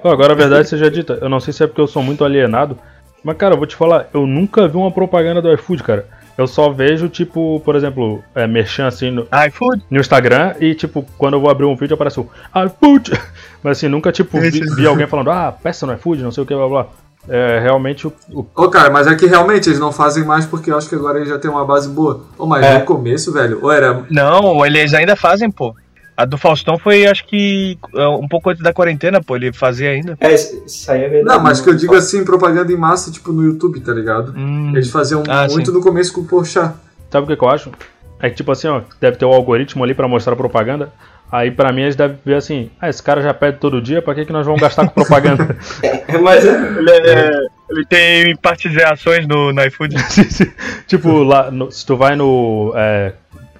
Pô, 0.00 0.10
agora 0.10 0.32
a 0.32 0.36
verdade 0.36 0.68
seja 0.68 0.88
dita, 0.88 1.18
eu 1.20 1.28
não 1.28 1.40
sei 1.40 1.52
se 1.52 1.64
é 1.64 1.66
porque 1.66 1.80
eu 1.80 1.88
sou 1.88 2.04
muito 2.04 2.24
alienado, 2.24 2.78
mas 3.24 3.36
cara, 3.36 3.54
eu 3.54 3.58
vou 3.58 3.66
te 3.66 3.74
falar, 3.74 4.08
eu 4.14 4.28
nunca 4.28 4.68
vi 4.68 4.76
uma 4.76 4.92
propaganda 4.92 5.42
do 5.42 5.52
iFood, 5.52 5.82
cara. 5.82 6.06
Eu 6.36 6.46
só 6.48 6.70
vejo, 6.70 7.08
tipo, 7.08 7.60
por 7.64 7.76
exemplo, 7.76 8.22
é, 8.34 8.46
merchan 8.46 8.88
assim 8.88 9.10
no, 9.10 9.26
iFood? 9.46 9.84
no 9.88 10.00
Instagram 10.00 10.54
e, 10.60 10.74
tipo, 10.74 11.06
quando 11.16 11.34
eu 11.34 11.40
vou 11.40 11.48
abrir 11.48 11.64
um 11.64 11.76
vídeo 11.76 11.94
aparece 11.94 12.18
o 12.18 12.28
iFood. 12.66 13.12
Mas 13.62 13.78
assim, 13.78 13.88
nunca, 13.88 14.10
tipo, 14.10 14.40
vi, 14.40 14.60
vi 14.74 14.86
alguém 14.86 15.06
falando, 15.06 15.30
ah, 15.30 15.52
peça 15.52 15.86
no 15.86 15.94
iFood, 15.94 16.22
não 16.22 16.32
sei 16.32 16.42
o 16.42 16.46
que, 16.46 16.54
blá 16.54 16.68
blá. 16.68 16.88
É 17.28 17.58
realmente 17.60 18.06
o, 18.06 18.12
o- 18.30 18.46
Ô, 18.54 18.68
cara, 18.68 18.90
mas 18.90 19.06
é 19.06 19.14
que 19.14 19.26
realmente 19.26 19.68
eles 19.68 19.78
não 19.80 19.92
fazem 19.92 20.24
mais 20.24 20.44
porque 20.46 20.70
eu 20.70 20.76
acho 20.76 20.88
que 20.88 20.94
agora 20.94 21.18
eles 21.18 21.28
já 21.28 21.38
tem 21.38 21.50
uma 21.50 21.64
base 21.64 21.88
boa. 21.88 22.24
Ô, 22.38 22.46
mas 22.46 22.64
É. 22.64 22.78
no 22.78 22.84
começo, 22.84 23.32
velho, 23.32 23.58
ou 23.62 23.70
era. 23.72 24.04
Não, 24.10 24.64
eles 24.66 24.92
ainda 24.94 25.16
fazem, 25.16 25.50
pô. 25.50 25.74
A 26.16 26.24
do 26.24 26.38
Faustão 26.38 26.78
foi, 26.78 27.06
acho 27.06 27.26
que, 27.26 27.76
é, 27.92 28.06
um 28.06 28.28
pouco 28.28 28.48
antes 28.50 28.62
da 28.62 28.72
quarentena, 28.72 29.20
pô. 29.20 29.34
Ele 29.34 29.52
fazia 29.52 29.90
ainda. 29.90 30.16
É, 30.20 30.32
isso, 30.32 30.88
aí 30.90 31.02
é 31.02 31.08
verdade. 31.08 31.36
Não, 31.36 31.42
mas 31.42 31.60
que 31.60 31.68
eu 31.68 31.74
digo 31.74 31.92
assim, 31.94 32.24
propaganda 32.24 32.72
em 32.72 32.76
massa, 32.76 33.10
tipo 33.10 33.32
no 33.32 33.42
YouTube, 33.42 33.80
tá 33.80 33.92
ligado? 33.92 34.32
Hum, 34.36 34.70
Eles 34.76 34.90
faziam 34.90 35.24
Ah, 35.28 35.46
muito 35.50 35.70
sim. 35.72 35.76
no 35.76 35.82
começo 35.82 36.12
com 36.12 36.20
o 36.20 36.24
Porchat. 36.24 36.72
Sabe 37.10 37.24
o 37.24 37.26
que, 37.28 37.36
que 37.36 37.44
eu 37.44 37.48
acho? 37.48 37.72
É 38.20 38.30
que, 38.30 38.36
tipo 38.36 38.52
assim, 38.52 38.68
ó, 38.68 38.82
deve 39.00 39.16
ter 39.16 39.24
o 39.24 39.32
algoritmo 39.32 39.82
ali 39.82 39.92
pra 39.92 40.06
mostrar 40.06 40.36
propaganda. 40.36 40.92
Aí, 41.32 41.50
pra 41.50 41.72
mim, 41.72 41.82
eles 41.82 41.96
devem 41.96 42.16
ver 42.24 42.34
assim: 42.36 42.70
ah, 42.80 42.88
esse 42.88 43.02
cara 43.02 43.20
já 43.20 43.34
pede 43.34 43.58
todo 43.58 43.82
dia, 43.82 44.00
pra 44.00 44.14
que, 44.14 44.24
que 44.24 44.32
nós 44.32 44.46
vamos 44.46 44.60
gastar 44.60 44.86
com 44.86 44.92
propaganda? 44.94 45.56
Mas 46.22 46.44
é, 46.46 46.50
ele, 46.78 46.90
é- 46.90 47.46
ele 47.70 47.84
tem 47.86 48.36
partes 48.36 48.70
de 48.70 48.82
ações 48.82 49.26
no, 49.26 49.52
no 49.52 49.62
iFood. 49.64 49.96
tipo, 50.86 51.22
lá, 51.24 51.50
no- 51.50 51.70
se 51.72 51.84
tu 51.84 51.96
vai 51.96 52.14
no 52.14 52.72
é, 52.76 53.12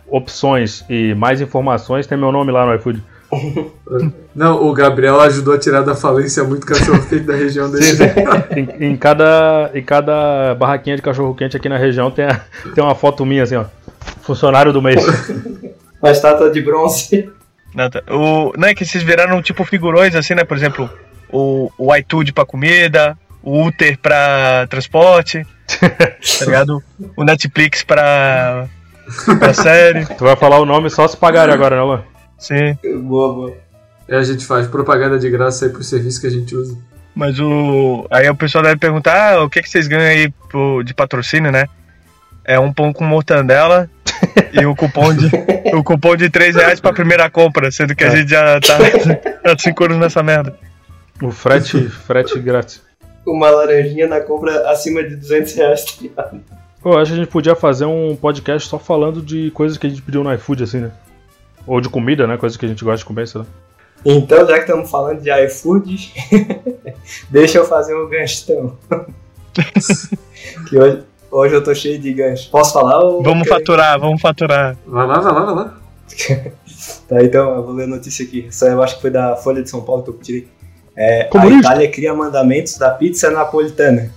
opções 0.07 0.85
e 0.89 1.15
mais 1.15 1.41
informações, 1.41 2.07
tem 2.07 2.17
meu 2.17 2.31
nome 2.31 2.53
lá 2.53 2.65
no 2.67 2.75
iFood. 2.77 3.03
Não, 4.35 4.65
o 4.65 4.73
Gabriel 4.73 5.21
ajudou 5.23 5.55
a 5.55 5.59
tirar 5.59 5.81
da 5.83 5.95
falência 5.97 6.45
muito 6.45 6.65
cachorro 6.67 7.05
quente 7.09 7.25
da 7.25 7.35
região 7.35 7.69
dele. 7.71 7.87
Em, 8.79 8.91
em 8.93 8.97
cada, 8.97 9.71
em 9.75 9.83
cada 9.83 10.55
barraquinha 10.55 10.95
de 10.97 11.03
cachorro 11.03 11.35
quente 11.35 11.57
aqui 11.57 11.69
na 11.69 11.77
região 11.79 12.11
tem, 12.11 12.27
a- 12.27 12.41
tem 12.75 12.85
uma 12.85 12.95
foto 12.95 13.25
minha 13.27 13.43
assim, 13.43 13.57
ó. 13.57 13.65
Funcionário 14.23 14.73
do 14.73 14.81
mês. 14.81 15.03
uma 16.01 16.11
estátua 16.13 16.51
de 16.51 16.61
bronze. 16.61 17.29
Não, 17.75 17.91
tá. 17.91 18.03
o, 18.11 18.53
não 18.57 18.69
é 18.69 18.75
que 18.75 18.85
esses 18.85 19.03
viraram 19.03 19.43
tipo 19.43 19.65
figurões 19.65 20.15
assim, 20.15 20.35
né? 20.35 20.45
Por 20.45 20.57
exemplo, 20.57 20.89
o, 21.29 21.71
o 21.77 21.95
iTude 21.97 22.33
pra 22.33 22.47
comida, 22.47 23.19
o 23.43 23.65
Uter 23.65 23.99
pra 23.99 24.67
transporte, 24.71 25.45
tá 25.81 26.45
ligado? 26.47 26.83
O 27.17 27.25
Netflix 27.25 27.83
pra, 27.83 28.67
pra 29.39 29.53
série. 29.53 30.07
Tu 30.17 30.25
vai 30.25 30.37
falar 30.37 30.59
o 30.61 30.65
nome 30.67 30.89
só 30.91 31.07
se 31.09 31.17
pagarem 31.17 31.53
agora, 31.55 31.77
não, 31.77 31.89
mano? 31.89 32.05
Sim. 32.39 32.77
boa, 33.03 33.35
boa. 33.35 33.53
E 34.09 34.15
a 34.15 34.23
gente 34.23 34.45
faz 34.45 34.67
propaganda 34.67 35.19
de 35.19 35.31
graça 35.31 35.65
aí 35.65 35.71
pro 35.73 35.83
serviço 35.83 36.21
que 36.21 36.27
a 36.27 36.31
gente 36.31 36.55
usa. 36.55 36.77
Mas 37.15 37.39
o. 37.41 38.07
Aí 38.11 38.29
o 38.29 38.35
pessoal 38.35 38.63
deve 38.63 38.77
perguntar: 38.77 39.35
ah, 39.35 39.43
o 39.45 39.49
que, 39.49 39.63
que 39.63 39.69
vocês 39.71 39.87
ganham 39.87 40.05
aí 40.11 40.31
pro- 40.51 40.83
de 40.83 40.93
patrocínio, 40.93 41.51
né? 41.51 41.67
É 42.45 42.59
um 42.61 42.73
pão 42.73 42.93
com 42.93 43.05
mortandela 43.05 43.89
e 44.53 44.65
o 44.67 44.75
cupom 44.75 45.15
de, 45.15 45.31
o 45.75 45.83
cupom 45.83 46.17
de 46.17 46.31
3 46.31 46.57
reais 46.57 46.81
pra 46.81 46.93
primeira 46.93 47.31
compra, 47.31 47.71
sendo 47.71 47.95
que 47.95 48.05
a 48.05 48.11
gente 48.11 48.31
já 48.31 48.61
tá 48.61 48.79
há 49.45 49.59
5 49.59 49.85
anos 49.85 49.99
nessa 49.99 50.23
merda. 50.23 50.57
O 51.23 51.31
frete, 51.31 51.89
frete 51.89 52.39
grátis. 52.39 52.83
Uma 53.27 53.51
laranjinha 53.51 54.07
na 54.07 54.21
compra 54.21 54.69
acima 54.71 55.03
de 55.03 55.17
200 55.17 55.55
reais. 55.55 55.85
tá 55.85 55.93
ligado? 56.01 56.41
Pô, 56.83 56.99
acho 56.99 57.13
que 57.13 57.19
a 57.19 57.23
gente 57.23 57.33
podia 57.33 57.55
fazer 57.55 57.87
um 57.87 58.15
podcast 58.15 58.69
só 58.69 58.79
falando 58.79 59.23
de 59.23 59.51
coisas 59.53 59.79
que 59.79 59.87
a 59.87 59.91
gente 59.91 60.03
pediu 60.03 60.23
no 60.23 60.33
iFood, 60.35 60.65
assim, 60.65 60.81
né? 60.81 60.93
Ou 61.67 61.81
de 61.81 61.89
comida, 61.89 62.27
né? 62.27 62.37
Coisas 62.37 62.59
que 62.59 62.67
a 62.67 62.69
gente 62.69 62.85
gosta 62.85 62.99
de 62.99 63.05
comer, 63.07 63.27
sei 63.27 63.41
lá. 63.41 63.47
Então, 64.05 64.47
já 64.47 64.55
que 64.57 64.61
estamos 64.61 64.91
falando 64.91 65.23
de 65.23 65.31
iFood, 65.47 66.13
deixa 67.31 67.57
eu 67.57 67.65
fazer 67.65 67.95
um 67.95 68.07
ganchão. 68.07 68.77
que 70.69 70.79
hoje, 70.79 71.03
hoje 71.35 71.55
eu 71.55 71.63
tô 71.63 71.75
cheio 71.75 71.99
de 71.99 72.13
gancho. 72.13 72.49
Posso 72.51 72.73
falar? 72.73 72.99
Ou... 73.01 73.23
Vamos 73.23 73.49
faturar, 73.49 73.99
vamos 73.99 74.21
faturar. 74.21 74.77
Vai 74.87 75.07
lá, 75.07 75.21
vai 75.21 75.33
lá, 75.33 75.45
vai 75.45 75.55
lá. 75.55 75.79
Tá, 77.09 77.23
então 77.23 77.55
eu 77.57 77.63
vou 77.63 77.75
ler 77.75 77.85
a 77.85 77.87
notícia 77.87 78.25
aqui. 78.25 78.47
Essa 78.49 78.67
eu 78.67 78.83
acho 78.83 78.97
que 78.97 79.03
foi 79.03 79.11
da 79.11 79.37
Folha 79.37 79.63
de 79.63 79.71
São 79.71 79.83
Paulo 79.83 80.03
que 80.03 80.11
eu 80.11 80.19
tirei. 80.19 80.49
É, 80.97 81.29
a. 81.35 81.47
Itália 81.47 81.91
cria 81.91 82.15
mandamentos 82.15 82.77
da 82.79 82.91
pizza 82.91 83.31
napolitana. 83.31 84.11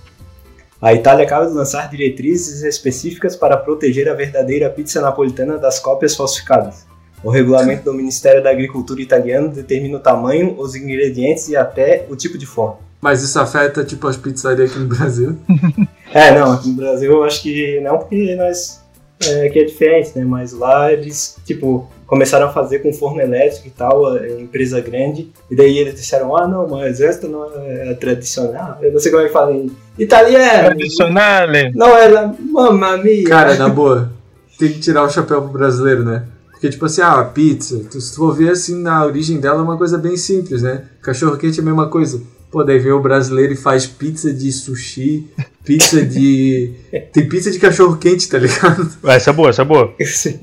A 0.80 0.94
Itália 0.94 1.24
acaba 1.24 1.46
de 1.46 1.52
lançar 1.52 1.88
diretrizes 1.90 2.62
específicas 2.62 3.36
para 3.36 3.56
proteger 3.56 4.08
a 4.08 4.14
verdadeira 4.14 4.70
pizza 4.70 5.00
napolitana 5.00 5.58
das 5.58 5.78
cópias 5.78 6.14
falsificadas. 6.14 6.86
O 7.22 7.30
regulamento 7.30 7.84
do 7.84 7.92
Ministério 7.92 8.42
da 8.42 8.50
Agricultura 8.50 9.00
italiano 9.00 9.48
determina 9.48 9.96
o 9.96 10.00
tamanho, 10.00 10.54
os 10.58 10.74
ingredientes 10.74 11.48
e 11.48 11.56
até 11.56 12.06
o 12.08 12.16
tipo 12.16 12.38
de 12.38 12.46
forma. 12.46 12.78
Mas 13.00 13.22
isso 13.22 13.38
afeta, 13.38 13.84
tipo, 13.84 14.06
as 14.06 14.16
pizzarias 14.16 14.70
aqui 14.70 14.78
no 14.78 14.86
Brasil. 14.86 15.36
É, 16.18 16.36
não, 16.36 16.52
aqui 16.52 16.68
no 16.68 16.74
Brasil 16.74 17.12
eu 17.12 17.22
acho 17.22 17.42
que 17.42 17.80
não, 17.80 17.98
porque 17.98 18.34
nós. 18.34 18.82
É, 19.24 19.46
aqui 19.46 19.60
é 19.60 19.64
diferente, 19.64 20.12
né? 20.16 20.24
Mas 20.24 20.52
lá 20.52 20.92
eles, 20.92 21.36
tipo, 21.44 21.88
começaram 22.06 22.46
a 22.46 22.52
fazer 22.52 22.80
com 22.80 22.92
forno 22.92 23.20
elétrico 23.20 23.66
e 23.66 23.70
tal, 23.70 24.16
é, 24.16 24.40
empresa 24.40 24.80
grande, 24.80 25.30
e 25.50 25.54
daí 25.54 25.78
eles 25.78 25.94
disseram: 25.94 26.36
ah, 26.36 26.48
não, 26.48 26.68
mas 26.68 27.00
esta 27.00 27.28
não 27.28 27.44
é 27.44 27.94
tradicional. 27.94 28.78
Eu 28.82 28.92
não 28.92 28.98
sei 28.98 29.12
como 29.12 29.22
é 29.22 29.26
que 29.26 29.32
fala 29.32 29.52
em 29.52 29.70
italiano. 29.96 30.70
Tradicionale. 30.70 31.72
Não 31.74 31.96
é 31.96 32.08
la 32.08 32.34
mamma 32.50 32.96
mia. 32.96 33.28
Cara, 33.28 33.54
na 33.54 33.68
boa, 33.68 34.10
tem 34.58 34.72
que 34.72 34.80
tirar 34.80 35.04
o 35.04 35.10
chapéu 35.10 35.42
pro 35.42 35.52
brasileiro, 35.52 36.04
né? 36.04 36.24
Porque, 36.50 36.68
tipo 36.68 36.86
assim, 36.86 37.00
ah, 37.00 37.20
a 37.20 37.24
pizza, 37.24 37.80
se 37.88 38.10
tu 38.10 38.16
for 38.16 38.34
ver 38.34 38.50
assim, 38.50 38.82
na 38.82 39.04
origem 39.04 39.38
dela 39.38 39.60
é 39.60 39.62
uma 39.62 39.78
coisa 39.78 39.96
bem 39.96 40.16
simples, 40.16 40.62
né? 40.62 40.86
Cachorro 41.00 41.36
quente 41.36 41.60
é 41.60 41.62
a 41.62 41.64
mesma 41.64 41.88
coisa. 41.88 42.20
Pô, 42.50 42.64
daí 42.64 42.78
vem 42.78 42.92
o 42.92 43.00
brasileiro 43.00 43.52
e 43.52 43.56
faz 43.56 43.86
pizza 43.86 44.32
de 44.32 44.50
sushi, 44.52 45.26
pizza 45.64 46.04
de. 46.04 46.72
Tem 47.12 47.28
pizza 47.28 47.50
de 47.50 47.58
cachorro 47.58 47.96
quente, 47.98 48.28
tá 48.28 48.38
ligado? 48.38 48.90
Essa 49.04 49.30
é 49.30 49.32
boa, 49.32 49.50
essa 49.50 49.62
é 49.62 49.64
boa. 49.64 49.94
Sim. 50.04 50.38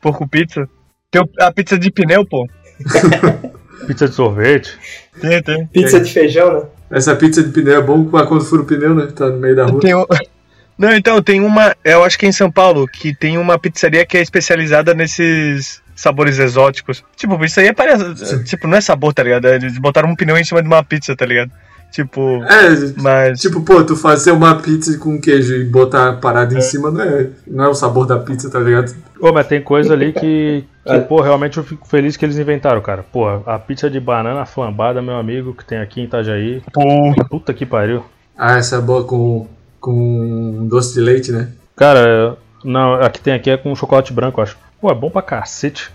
Porco 0.00 0.26
pizza. 0.28 0.68
Tem 1.10 1.22
a 1.40 1.52
pizza 1.52 1.78
de 1.78 1.90
pneu, 1.90 2.24
pô. 2.24 2.46
Pizza 3.86 4.08
de 4.08 4.14
sorvete. 4.14 4.78
Tem, 5.20 5.42
tem. 5.42 5.66
Pizza 5.66 5.98
de 6.00 6.12
feijão, 6.12 6.52
né? 6.52 6.62
Essa 6.90 7.16
pizza 7.16 7.42
de 7.42 7.50
pneu 7.50 7.78
é 7.78 7.82
bom 7.82 8.04
pra 8.04 8.26
quando 8.26 8.44
fura 8.44 8.62
o 8.62 8.64
pneu, 8.66 8.94
né? 8.94 9.06
Tá 9.06 9.28
no 9.28 9.38
meio 9.38 9.56
da 9.56 9.66
rua. 9.66 9.80
Tem 9.80 9.94
o- 9.94 10.06
Não, 10.78 10.94
então, 10.94 11.20
tem 11.22 11.40
uma. 11.40 11.74
Eu 11.84 12.04
acho 12.04 12.18
que 12.18 12.26
é 12.26 12.28
em 12.28 12.32
São 12.32 12.50
Paulo, 12.50 12.86
que 12.86 13.14
tem 13.14 13.36
uma 13.38 13.58
pizzaria 13.58 14.04
que 14.06 14.16
é 14.16 14.22
especializada 14.22 14.94
nesses 14.94 15.82
sabores 16.00 16.38
exóticos. 16.38 17.04
Tipo, 17.16 17.42
isso 17.44 17.60
aí 17.60 17.66
é 17.68 17.72
parece. 17.72 18.44
Tipo, 18.44 18.66
não 18.66 18.78
é 18.78 18.80
sabor, 18.80 19.12
tá 19.12 19.22
ligado? 19.22 19.46
Eles 19.46 19.78
botaram 19.78 20.08
um 20.10 20.16
pneu 20.16 20.36
em 20.36 20.44
cima 20.44 20.62
de 20.62 20.68
uma 20.68 20.82
pizza, 20.82 21.14
tá 21.16 21.26
ligado? 21.26 21.50
Tipo. 21.92 22.42
É, 22.44 22.92
Mas. 23.02 23.40
tipo, 23.40 23.60
pô, 23.62 23.82
tu 23.82 23.96
fazer 23.96 24.30
uma 24.30 24.54
pizza 24.56 24.96
com 24.98 25.20
queijo 25.20 25.54
e 25.56 25.64
botar 25.64 26.10
a 26.10 26.12
parada 26.12 26.56
em 26.56 26.60
cima 26.60 26.90
não 26.90 27.02
é, 27.02 27.28
não 27.46 27.64
é 27.64 27.68
o 27.68 27.74
sabor 27.74 28.06
da 28.06 28.16
pizza, 28.18 28.48
tá 28.48 28.60
ligado? 28.60 28.94
Ô, 29.20 29.32
mas 29.32 29.48
tem 29.48 29.60
coisa 29.60 29.92
ali 29.92 30.12
que, 30.12 30.64
que, 30.86 30.92
É. 30.92 31.00
pô, 31.00 31.20
realmente 31.20 31.58
eu 31.58 31.64
fico 31.64 31.86
feliz 31.88 32.16
que 32.16 32.24
eles 32.24 32.38
inventaram, 32.38 32.80
cara. 32.80 33.02
Pô, 33.12 33.28
a 33.28 33.58
pizza 33.58 33.90
de 33.90 33.98
banana 33.98 34.46
flambada, 34.46 35.02
meu 35.02 35.16
amigo, 35.16 35.52
que 35.52 35.64
tem 35.64 35.78
aqui 35.78 36.00
em 36.00 36.04
Itajaí. 36.04 36.62
Pô, 36.72 37.12
Puta 37.28 37.52
que 37.52 37.66
pariu. 37.66 38.04
Ah, 38.38 38.56
essa 38.56 38.76
é 38.76 38.80
boa 38.80 39.04
com, 39.04 39.48
com 39.80 40.66
doce 40.68 40.94
de 40.94 41.00
leite, 41.00 41.32
né? 41.32 41.48
Cara, 41.76 42.36
não, 42.64 42.94
a 42.94 43.10
que 43.10 43.20
tem 43.20 43.34
aqui 43.34 43.50
é 43.50 43.56
com 43.56 43.74
chocolate 43.74 44.12
branco, 44.12 44.40
acho. 44.40 44.56
Pô, 44.80 44.90
é 44.90 44.94
bom 44.94 45.10
pra 45.10 45.22
cacete. 45.22 45.90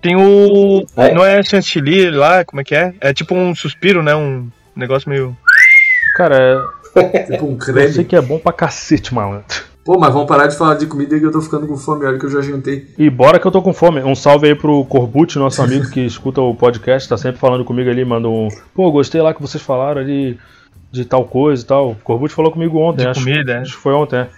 tem 0.00 0.16
o. 0.16 0.84
É. 0.96 1.12
Não 1.14 1.24
é 1.24 1.42
chantilly 1.42 2.10
lá, 2.10 2.44
como 2.44 2.60
é 2.60 2.64
que 2.64 2.74
é? 2.74 2.94
É 3.00 3.12
tipo 3.12 3.34
um 3.34 3.54
suspiro, 3.54 4.02
né? 4.02 4.14
Um 4.14 4.48
negócio 4.74 5.08
meio. 5.08 5.36
Cara, 6.16 6.64
Tipo 7.30 7.46
um 7.46 7.54
eu 7.54 7.60
sei 7.60 7.74
creme. 7.74 8.04
que 8.04 8.16
é 8.16 8.20
bom 8.20 8.38
pra 8.38 8.52
cacete, 8.52 9.12
malandro. 9.12 9.64
Pô, 9.84 9.98
mas 9.98 10.12
vamos 10.14 10.26
parar 10.28 10.46
de 10.46 10.56
falar 10.56 10.76
de 10.76 10.86
comida 10.86 11.18
que 11.18 11.26
eu 11.26 11.30
tô 11.32 11.42
ficando 11.42 11.66
com 11.66 11.76
fome, 11.76 12.06
olha 12.06 12.18
que 12.18 12.24
eu 12.24 12.30
já 12.30 12.40
jantei. 12.40 12.88
E 12.96 13.10
bora 13.10 13.38
que 13.38 13.46
eu 13.46 13.50
tô 13.50 13.60
com 13.60 13.74
fome. 13.74 14.00
Um 14.02 14.14
salve 14.14 14.46
aí 14.48 14.54
pro 14.54 14.82
Corbucci, 14.86 15.38
nosso 15.38 15.60
amigo 15.60 15.90
que 15.90 16.00
escuta 16.06 16.40
o 16.40 16.54
podcast, 16.54 17.06
tá 17.08 17.18
sempre 17.18 17.38
falando 17.38 17.64
comigo 17.66 17.90
ali, 17.90 18.02
manda 18.04 18.26
um. 18.28 18.48
Pô, 18.74 18.90
gostei 18.90 19.20
lá 19.20 19.34
que 19.34 19.42
vocês 19.42 19.62
falaram 19.62 20.00
ali 20.00 20.38
de 20.90 21.04
tal 21.04 21.24
coisa 21.26 21.62
e 21.62 21.66
tal. 21.66 21.90
O 21.90 21.94
Corbucci 21.96 22.34
falou 22.34 22.50
comigo 22.50 22.78
ontem, 22.78 23.02
De 23.02 23.08
acho, 23.08 23.20
comida, 23.20 23.52
é. 23.52 23.58
acho 23.58 23.76
que 23.76 23.82
foi 23.82 23.92
ontem, 23.92 24.20
é. 24.20 24.28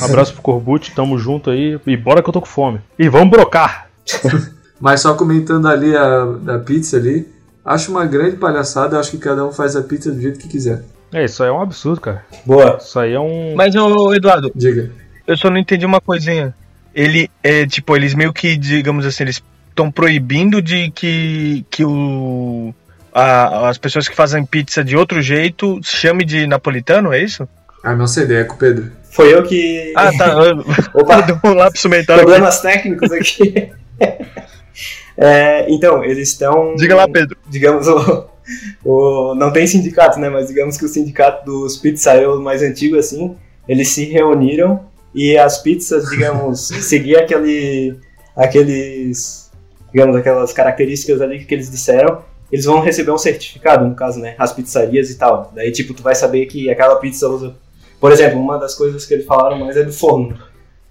Um 0.00 0.04
abraço 0.04 0.32
pro 0.34 0.42
Corbucci, 0.42 0.92
tamo 0.94 1.18
junto 1.18 1.50
aí. 1.50 1.78
E 1.86 1.96
bora 1.96 2.22
que 2.22 2.28
eu 2.28 2.32
tô 2.32 2.40
com 2.40 2.46
fome. 2.46 2.80
E 2.98 3.08
vamos 3.08 3.30
brocar! 3.30 3.88
Mas 4.80 5.00
só 5.00 5.14
comentando 5.14 5.66
ali 5.66 5.96
a 5.96 6.24
da 6.24 6.58
pizza 6.58 6.96
ali, 6.96 7.26
acho 7.64 7.90
uma 7.90 8.06
grande 8.06 8.36
palhaçada, 8.36 8.98
acho 8.98 9.10
que 9.10 9.18
cada 9.18 9.44
um 9.44 9.52
faz 9.52 9.74
a 9.74 9.82
pizza 9.82 10.10
do 10.12 10.20
jeito 10.20 10.38
que 10.38 10.48
quiser. 10.48 10.84
É, 11.12 11.24
isso 11.24 11.42
aí 11.42 11.48
é 11.48 11.52
um 11.52 11.60
absurdo, 11.62 12.00
cara. 12.00 12.24
Boa. 12.44 12.78
Isso 12.80 12.98
aí 12.98 13.12
é 13.12 13.20
um. 13.20 13.54
Mas, 13.56 13.74
ô, 13.74 14.14
Eduardo, 14.14 14.52
Diga. 14.54 14.90
eu 15.26 15.36
só 15.36 15.50
não 15.50 15.56
entendi 15.58 15.84
uma 15.86 16.00
coisinha. 16.00 16.54
Ele 16.94 17.30
é 17.42 17.66
tipo, 17.66 17.96
eles 17.96 18.14
meio 18.14 18.32
que, 18.32 18.56
digamos 18.56 19.04
assim, 19.06 19.24
eles 19.24 19.42
estão 19.70 19.90
proibindo 19.90 20.60
de 20.62 20.90
que, 20.90 21.64
que 21.70 21.84
o. 21.84 22.72
a- 23.12 23.68
as 23.68 23.78
pessoas 23.78 24.06
que 24.08 24.14
fazem 24.14 24.44
pizza 24.44 24.84
de 24.84 24.96
outro 24.96 25.20
jeito 25.22 25.80
chame 25.82 26.24
de 26.24 26.46
napolitano, 26.46 27.12
é 27.12 27.22
isso? 27.22 27.48
Ah, 27.82 27.94
não 27.94 28.06
sei 28.06 28.24
ideia, 28.24 28.40
é 28.40 28.44
com 28.44 28.54
o 28.54 28.58
Pedro. 28.58 28.90
Foi 29.18 29.34
eu 29.34 29.42
que. 29.42 29.92
Ah, 29.96 30.12
tá. 30.16 30.36
Opa, 30.94 31.20
Deu 31.22 31.36
um 31.44 31.54
lapso 31.54 31.88
mental. 31.88 32.14
aqui. 32.16 32.24
problemas 32.24 32.60
técnicos 32.60 33.10
aqui. 33.10 33.70
É, 35.20 35.66
então, 35.68 36.04
eles 36.04 36.28
estão. 36.28 36.76
Diga 36.76 36.94
lá, 36.94 37.08
Pedro. 37.08 37.36
Digamos, 37.48 37.88
o, 37.90 38.26
o- 38.84 39.34
não 39.34 39.52
tem 39.52 39.66
sindicato, 39.66 40.20
né? 40.20 40.28
Mas 40.28 40.46
digamos 40.46 40.76
que 40.76 40.84
o 40.84 40.88
sindicato 40.88 41.44
dos 41.44 41.76
pizzaiolo 41.76 42.40
mais 42.40 42.62
antigo, 42.62 42.96
assim, 42.96 43.34
eles 43.68 43.88
se 43.88 44.04
reuniram 44.04 44.84
e 45.12 45.36
as 45.36 45.58
pizzas, 45.60 46.08
digamos, 46.08 46.68
seguiam 46.68 47.20
aquele, 47.20 47.96
aqueles, 48.36 49.50
digamos, 49.92 50.14
aquelas 50.14 50.52
características 50.52 51.20
ali 51.20 51.44
que 51.44 51.52
eles 51.52 51.68
disseram. 51.68 52.22
eles 52.52 52.64
vão 52.64 52.78
receber 52.80 53.10
um 53.10 53.18
certificado, 53.18 53.84
no 53.84 53.96
caso, 53.96 54.20
né? 54.20 54.36
As 54.38 54.52
pizzarias 54.52 55.10
e 55.10 55.18
tal. 55.18 55.50
Daí, 55.54 55.72
tipo, 55.72 55.92
tu 55.94 56.02
vai 56.04 56.14
saber 56.14 56.46
que 56.46 56.70
aquela 56.70 56.94
pizza 56.96 57.28
usa. 57.28 57.56
Por 58.00 58.12
exemplo, 58.12 58.38
uma 58.40 58.58
das 58.58 58.74
coisas 58.74 59.04
que 59.04 59.14
eles 59.14 59.26
falaram 59.26 59.58
mais 59.58 59.76
é 59.76 59.82
do 59.82 59.92
forno. 59.92 60.36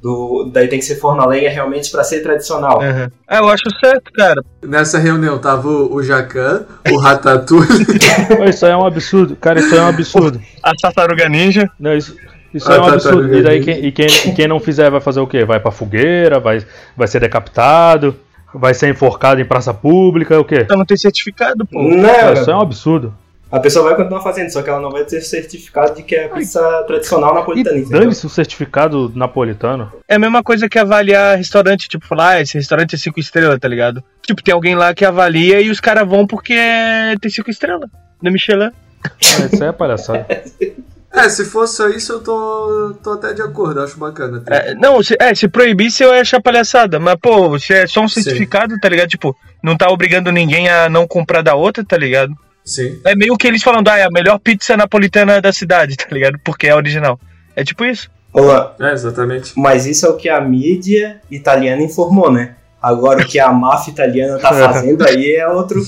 Do, 0.02 0.52
daí 0.54 0.68
tem 0.68 0.78
que 0.78 0.86
ser 0.86 0.98
forno 0.98 1.22
a 1.22 1.26
lenha 1.26 1.50
realmente 1.50 1.90
pra 1.90 2.04
ser 2.04 2.22
tradicional. 2.22 2.80
Uhum. 2.80 3.10
É, 3.28 3.40
eu 3.40 3.50
acho 3.50 3.64
certo, 3.80 4.12
cara. 4.14 4.44
Nessa 4.62 5.00
reunião 5.00 5.40
tava 5.40 5.68
o, 5.68 5.96
o 5.96 6.04
Jacan, 6.04 6.66
o 6.92 6.98
Ratatouille. 6.98 7.86
Isso 8.48 8.66
aí 8.66 8.72
é 8.72 8.78
um 8.78 8.86
absurdo. 8.86 9.36
Cara, 9.38 9.60
isso 9.60 9.74
aí 9.74 9.80
é 9.80 9.84
um 9.84 9.88
absurdo. 9.88 10.40
A 10.62 10.72
tartaruga 10.80 11.28
ninja. 11.28 11.70
Não, 11.80 11.96
isso, 11.96 12.16
isso 12.54 12.72
Ah, 12.72 12.76
é 12.76 12.80
um 12.80 12.86
absurdo. 12.86 13.36
E 13.36 13.42
daí 13.42 13.64
quem, 13.64 13.86
e 13.86 13.92
quem, 13.92 14.06
e 14.06 14.32
quem 14.34 14.48
não 14.48 14.60
fizer 14.60 14.92
vai 14.92 15.02
fazer 15.02 15.20
o 15.20 15.28
quê? 15.28 15.44
Vai 15.44 15.60
pra 15.60 15.72
fogueira, 15.72 16.40
vai, 16.40 16.64
vai 16.96 17.08
ser 17.08 17.20
decapitado, 17.20 18.16
vai 18.54 18.74
ser 18.76 18.90
enforcado 18.90 19.42
em 19.42 19.46
praça 19.46 19.74
pública, 19.74 20.40
o 20.40 20.46
quê? 20.46 20.60
Então 20.62 20.78
não 20.78 20.86
tem 20.86 20.98
certificado, 20.98 21.66
pô. 21.66 21.82
Não, 21.82 22.34
Isso 22.34 22.52
é 22.52 22.56
um 22.56 22.62
absurdo. 22.62 23.14
A 23.52 23.60
pessoa 23.60 23.86
vai 23.86 23.96
continuar 23.96 24.22
fazendo, 24.22 24.50
só 24.50 24.62
que 24.62 24.70
ela 24.70 24.82
não 24.82 24.90
vai 24.92 25.04
ter 25.06 25.22
certificado 25.22 25.96
de 25.96 26.04
que 26.04 26.16
é 26.16 26.28
pizza 26.28 26.60
tradicional 26.86 27.32
E 27.32 27.36
napolitana. 27.36 27.86
dane-se 27.90 28.26
o 28.26 28.30
certificado 28.30 29.12
napolitano. 29.16 29.92
É 30.08 30.16
a 30.16 30.20
mesma 30.20 30.44
coisa 30.44 30.68
que 30.68 30.78
avaliar 30.78 31.38
restaurante, 31.38 31.88
tipo, 31.88 32.06
falar, 32.06 32.30
ah, 32.32 32.42
esse 32.42 32.56
restaurante 32.56 32.96
é 32.96 32.98
cinco 32.98 33.20
estrelas, 33.20 33.58
tá 33.60 33.68
ligado? 33.68 34.04
Tipo, 34.26 34.44
tem 34.44 34.54
alguém 34.54 34.76
lá 34.76 34.94
que 34.94 35.06
avalia 35.06 35.62
e 35.62 35.70
os 35.70 35.80
caras 35.80 36.08
vão 36.08 36.28
porque 36.28 36.56
tem 37.22 37.32
cinco 37.32 37.50
estrelas. 37.50 37.90
No 38.22 38.32
Michelin. 38.32 38.72
Ah, 39.06 39.10
isso 39.52 39.64
aí 39.64 39.70
é 39.70 39.72
palhaçada. 39.72 40.26
É, 41.10 41.30
se 41.30 41.46
fosse 41.46 41.78
só 41.78 41.88
isso, 41.90 42.12
eu 42.14 42.20
tô, 42.22 42.94
tô 43.02 43.14
até 43.14 43.34
de 43.34 43.42
acordo, 43.42 43.82
acho 43.82 43.98
bacana. 43.98 44.38
até. 44.46 44.72
É, 44.72 44.76
não, 44.76 45.02
se, 45.02 45.16
é, 45.20 45.34
se 45.34 45.48
proibisse 45.48 46.04
eu 46.04 46.14
ia 46.14 46.22
achar 46.22 46.40
palhaçada. 46.40 47.00
Mas, 47.00 47.16
pô, 47.20 47.58
se 47.58 47.74
é 47.74 47.88
só 47.88 48.02
um 48.02 48.08
Sim. 48.08 48.22
certificado, 48.22 48.78
tá 48.80 48.88
ligado? 48.88 49.08
Tipo, 49.10 49.36
não 49.64 49.76
tá 49.76 49.90
obrigando 49.90 50.32
ninguém 50.32 50.70
a 50.70 50.90
não 50.90 51.08
comprar 51.08 51.42
da 51.42 51.56
outra, 51.56 51.84
tá 51.84 51.98
ligado? 51.98 52.34
Sim. 52.68 53.00
É 53.06 53.16
meio 53.16 53.36
que 53.38 53.48
eles 53.48 53.64
falando, 53.64 53.88
ah, 53.88 53.98
é 53.98 54.04
a 54.04 54.10
melhor 54.12 54.38
pizza 54.40 54.76
napolitana 54.78 55.42
da 55.42 55.52
cidade, 55.54 55.96
tá 55.98 56.06
ligado? 56.12 56.38
Porque 56.44 56.68
é 56.68 56.76
original. 56.76 57.20
É 57.56 57.64
tipo 57.64 57.86
isso. 57.86 58.12
Olá, 58.34 58.76
É, 58.80 58.92
exatamente. 58.92 59.54
mas 59.56 59.86
isso 59.88 60.06
é 60.06 60.10
o 60.10 60.18
que 60.18 60.28
a 60.30 60.40
mídia 60.42 61.20
italiana 61.32 61.82
informou, 61.82 62.32
né? 62.32 62.56
Agora 62.80 63.24
o 63.24 63.26
que 63.26 63.40
a 63.40 63.52
máfia 63.52 63.92
italiana 63.92 64.38
tá 64.38 64.50
fazendo 64.54 65.04
aí 65.08 65.36
é 65.36 65.48
outro. 65.48 65.80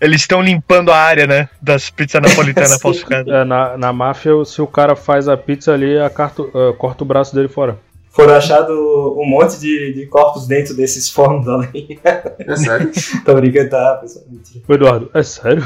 Eles 0.00 0.20
estão 0.20 0.40
limpando 0.40 0.92
a 0.92 0.96
área, 0.96 1.26
né? 1.26 1.48
Das 1.60 1.90
pizzas 1.90 2.22
napolitanas 2.22 2.80
falsificadas. 2.80 3.26
É, 3.34 3.44
na, 3.44 3.76
na 3.76 3.92
máfia, 3.92 4.30
se 4.44 4.62
o 4.62 4.66
cara 4.66 4.94
faz 4.94 5.26
a 5.28 5.36
pizza 5.36 5.72
ali, 5.74 5.98
a 5.98 6.08
carto- 6.08 6.50
ah, 6.54 6.72
corta 6.78 7.02
o 7.02 7.06
braço 7.06 7.34
dele 7.34 7.48
fora. 7.48 7.76
Foram 8.18 8.34
achados 8.34 8.76
um 8.76 9.24
monte 9.24 9.60
de, 9.60 9.92
de 9.92 10.06
corpos 10.06 10.48
dentro 10.48 10.74
desses 10.74 11.08
fornos 11.08 11.48
ali. 11.48 12.00
É 12.02 12.56
sério. 12.56 12.90
Tô 13.24 13.32
brincando, 13.36 13.70
tá, 13.70 13.94
pessoal? 13.94 14.24
Mentira. 14.28 14.64
Eduardo, 14.68 15.08
é 15.14 15.22
sério? 15.22 15.64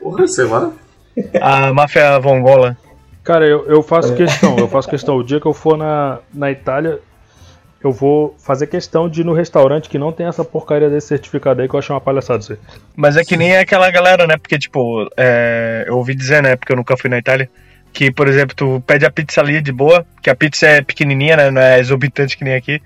Porra, 0.00 0.26
sei 0.26 0.46
lá. 0.46 0.72
A 1.42 1.74
máfia 1.74 2.18
vongola. 2.18 2.74
Cara, 3.22 3.46
eu, 3.46 3.66
eu 3.66 3.82
faço 3.82 4.14
É. 4.14 4.16
questão, 4.16 4.58
eu 4.58 4.66
faço 4.66 4.88
questão. 4.88 5.16
O 5.18 5.22
dia 5.22 5.38
que 5.38 5.46
eu 5.46 5.52
for 5.52 5.76
na, 5.76 6.20
na 6.32 6.50
Itália, 6.50 7.00
eu 7.82 7.92
vou 7.92 8.34
fazer 8.38 8.66
questão 8.66 9.06
de 9.06 9.20
ir 9.20 9.24
no 9.24 9.34
restaurante 9.34 9.90
que 9.90 9.98
não 9.98 10.10
tem 10.10 10.24
essa 10.24 10.42
porcaria 10.42 10.88
desse 10.88 11.08
certificado 11.08 11.60
aí 11.60 11.68
que 11.68 11.74
eu 11.74 11.78
achei 11.78 11.94
uma 11.94 12.00
palhaçada 12.00 12.38
isso 12.40 12.52
aí. 12.54 12.58
Mas 12.96 13.18
é 13.18 13.22
que 13.22 13.36
nem 13.36 13.58
aquela 13.58 13.90
galera, 13.90 14.26
né? 14.26 14.38
Porque, 14.38 14.58
tipo, 14.58 15.06
é, 15.18 15.84
eu 15.86 15.98
ouvi 15.98 16.14
dizer, 16.14 16.42
né? 16.42 16.56
Porque 16.56 16.72
eu 16.72 16.76
nunca 16.76 16.96
fui 16.96 17.10
na 17.10 17.18
Itália. 17.18 17.50
Que, 17.94 18.10
por 18.10 18.28
exemplo, 18.28 18.54
tu 18.54 18.82
pede 18.86 19.06
a 19.06 19.10
pizza 19.10 19.40
ali 19.40 19.62
de 19.62 19.72
boa, 19.72 20.04
que 20.20 20.28
a 20.28 20.34
pizza 20.34 20.66
é 20.66 20.82
pequenininha, 20.82 21.36
né? 21.36 21.50
Não 21.50 21.62
é 21.62 21.78
exorbitante 21.80 22.36
que 22.36 22.44
nem 22.44 22.54
aqui. 22.56 22.82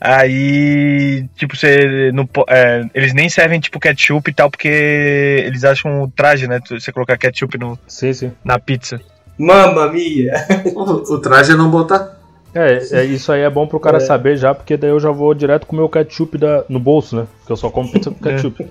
Aí, 0.00 1.24
tipo, 1.36 1.56
você 1.56 2.10
não, 2.12 2.28
é, 2.48 2.82
eles 2.94 3.12
nem 3.14 3.28
servem, 3.28 3.58
tipo, 3.60 3.78
ketchup 3.80 4.30
e 4.30 4.34
tal, 4.34 4.50
porque 4.50 4.68
eles 4.68 5.64
acham 5.64 6.02
o 6.02 6.08
traje, 6.08 6.46
né? 6.46 6.60
tu- 6.64 6.80
Você 6.80 6.92
colocar 6.92 7.16
ketchup 7.16 7.56
no, 7.58 7.78
Sim, 7.86 8.12
sim. 8.12 8.32
na 8.44 8.58
pizza. 8.58 9.00
Mamma 9.38 9.90
mia! 9.92 10.32
O, 10.74 10.82
o 11.14 11.18
traje 11.20 11.52
é 11.52 11.56
não 11.56 11.70
botar. 11.70 12.18
É, 12.54 12.78
é, 13.00 13.04
isso 13.04 13.32
aí 13.32 13.40
é 13.40 13.48
bom 13.50 13.66
pro 13.66 13.80
cara 13.80 13.96
É. 13.96 14.00
saber 14.00 14.36
já, 14.36 14.54
porque 14.54 14.76
daí 14.76 14.90
eu 14.90 15.00
já 15.00 15.10
vou 15.10 15.32
direto 15.34 15.66
com 15.66 15.74
o 15.74 15.78
meu 15.78 15.88
ketchup 15.88 16.36
da, 16.36 16.64
no 16.68 16.78
bolso, 16.78 17.16
né? 17.16 17.26
Porque 17.38 17.52
eu 17.52 17.56
só 17.56 17.70
como 17.70 17.90
pizza 17.90 18.10
com 18.10 18.18
ketchup. 18.22 18.66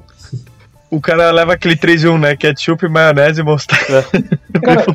O 0.91 0.99
cara 0.99 1.31
leva 1.31 1.53
aquele 1.53 1.77
3 1.77 2.03
em 2.03 2.07
1, 2.09 2.17
né? 2.17 2.35
Ketchup, 2.35 2.85
maionese 2.89 3.39
e 3.39 3.43
mostarda. 3.43 4.05
Cara, 4.61 4.85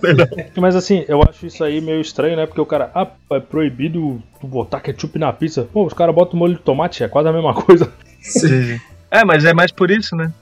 mas 0.59 0.77
assim, 0.77 1.07
eu 1.09 1.23
acho 1.23 1.47
isso 1.47 1.65
aí 1.65 1.81
meio 1.81 2.03
estranho, 2.03 2.37
né? 2.37 2.45
Porque 2.45 2.61
o 2.61 2.67
cara, 2.67 2.91
ah, 2.95 3.09
é 3.33 3.41
proibido 3.41 4.23
tu 4.39 4.47
botar 4.47 4.81
ketchup 4.81 5.19
na 5.19 5.33
pizza. 5.33 5.67
Pô, 5.73 5.87
os 5.87 5.95
caras 5.95 6.15
botam 6.15 6.39
molho 6.39 6.55
de 6.55 6.61
tomate, 6.61 7.03
é 7.03 7.09
quase 7.09 7.29
a 7.31 7.33
mesma 7.33 7.55
coisa. 7.55 7.91
Sim. 8.21 8.79
É, 9.09 9.25
mas 9.25 9.45
é 9.45 9.55
mais 9.55 9.71
por 9.71 9.89
isso, 9.89 10.17
né? 10.17 10.33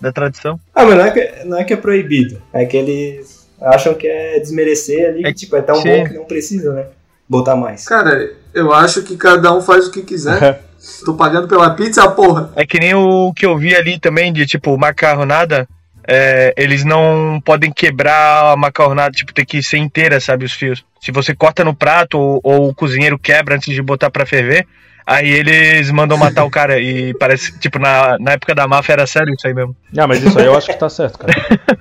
Da 0.00 0.10
tradição. 0.10 0.58
Ah, 0.74 0.86
mas 0.86 0.96
não 0.96 1.04
é, 1.04 1.10
que, 1.10 1.44
não 1.44 1.58
é 1.58 1.62
que 1.62 1.74
é 1.74 1.76
proibido. 1.76 2.40
É 2.54 2.64
que 2.64 2.74
eles 2.74 3.46
acham 3.60 3.94
que 3.94 4.08
é 4.08 4.40
desmerecer 4.40 5.10
ali, 5.10 5.20
É 5.20 5.28
que 5.28 5.40
tipo, 5.40 5.54
é 5.54 5.60
tão 5.60 5.76
sim. 5.76 5.88
bom 5.88 6.04
que 6.04 6.14
não 6.14 6.24
precisa, 6.24 6.72
né? 6.72 6.86
Botar 7.28 7.54
mais. 7.54 7.84
Cara, 7.84 8.32
eu 8.54 8.72
acho 8.72 9.02
que 9.02 9.14
cada 9.16 9.54
um 9.54 9.60
faz 9.60 9.86
o 9.86 9.90
que 9.90 10.02
quiser. 10.02 10.62
Tô 11.04 11.14
pagando 11.14 11.48
pela 11.48 11.70
pizza, 11.70 12.08
porra. 12.10 12.50
É 12.56 12.66
que 12.66 12.78
nem 12.78 12.94
o 12.94 13.32
que 13.34 13.46
eu 13.46 13.56
vi 13.56 13.74
ali 13.74 13.98
também, 13.98 14.32
de 14.32 14.46
tipo, 14.46 14.76
macarronada. 14.78 15.66
é, 16.06 16.52
eles 16.56 16.84
não 16.84 17.40
podem 17.44 17.72
quebrar 17.72 18.52
a 18.52 18.56
macarronada, 18.56 19.10
tipo, 19.12 19.32
tem 19.32 19.44
que 19.44 19.62
ser 19.62 19.78
inteira, 19.78 20.20
sabe, 20.20 20.44
os 20.44 20.52
fios. 20.52 20.84
Se 21.00 21.10
você 21.10 21.34
corta 21.34 21.64
no 21.64 21.74
prato 21.74 22.18
ou, 22.18 22.40
ou 22.42 22.68
o 22.68 22.74
cozinheiro 22.74 23.18
quebra 23.18 23.56
antes 23.56 23.72
de 23.74 23.80
botar 23.82 24.10
pra 24.10 24.26
ferver, 24.26 24.66
aí 25.06 25.28
eles 25.30 25.90
mandam 25.90 26.16
matar 26.18 26.44
o 26.44 26.50
cara. 26.52 26.78
E 26.78 27.14
parece, 27.14 27.58
tipo, 27.58 27.78
na, 27.78 28.18
na 28.18 28.32
época 28.32 28.54
da 28.54 28.68
máfia 28.68 28.92
era 28.92 29.06
sério 29.06 29.34
isso 29.34 29.46
aí 29.46 29.54
mesmo. 29.54 29.74
Ah, 29.96 30.06
mas 30.06 30.22
isso 30.22 30.38
aí 30.38 30.44
eu 30.46 30.56
acho 30.56 30.66
que 30.68 30.78
tá 30.78 30.88
certo, 30.90 31.18
cara. 31.18 31.32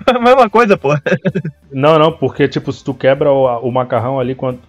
a 0.07 0.19
mesma 0.23 0.49
coisa, 0.49 0.77
pô. 0.77 0.95
Não, 1.71 1.99
não, 1.99 2.11
porque 2.11 2.47
tipo, 2.47 2.71
se 2.71 2.83
tu 2.83 2.93
quebra 2.93 3.29
o, 3.31 3.45
o 3.67 3.71
macarrão 3.71 4.19
ali 4.19 4.35
quando. 4.35 4.59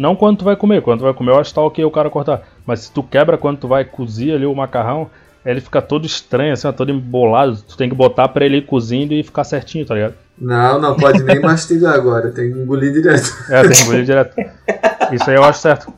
Não 0.00 0.16
quando 0.16 0.38
tu 0.38 0.44
vai 0.46 0.56
comer, 0.56 0.80
quando 0.80 1.00
tu 1.00 1.04
vai 1.04 1.12
comer 1.12 1.32
eu 1.32 1.38
acho 1.38 1.50
que 1.50 1.54
tá 1.56 1.60
ok 1.60 1.84
o 1.84 1.90
cara 1.90 2.08
cortar. 2.08 2.40
Mas 2.64 2.80
se 2.80 2.90
tu 2.92 3.02
quebra 3.02 3.36
quando 3.36 3.58
tu 3.58 3.68
vai 3.68 3.84
cozir 3.84 4.32
ali 4.32 4.46
o 4.46 4.54
macarrão, 4.54 5.10
ele 5.44 5.60
fica 5.60 5.82
todo 5.82 6.06
estranho, 6.06 6.54
assim, 6.54 6.66
ó, 6.66 6.72
todo 6.72 6.90
embolado. 6.90 7.58
Tu 7.68 7.76
tem 7.76 7.86
que 7.86 7.94
botar 7.94 8.26
pra 8.28 8.46
ele 8.46 8.56
ir 8.56 8.62
cozindo 8.66 9.12
e 9.12 9.22
ficar 9.22 9.44
certinho, 9.44 9.84
tá 9.84 9.94
ligado? 9.94 10.14
Não, 10.38 10.80
não 10.80 10.96
pode 10.96 11.22
nem 11.22 11.38
mastigar 11.42 11.92
agora. 11.94 12.30
Tem 12.30 12.50
que 12.50 12.58
engolir 12.58 12.94
direto. 12.94 13.30
É, 13.50 13.60
tem 13.60 13.72
que 13.72 13.82
engolir 13.82 14.04
direto. 14.06 14.34
Isso 15.12 15.28
aí 15.28 15.36
eu 15.36 15.44
acho 15.44 15.60
certo. 15.60 15.92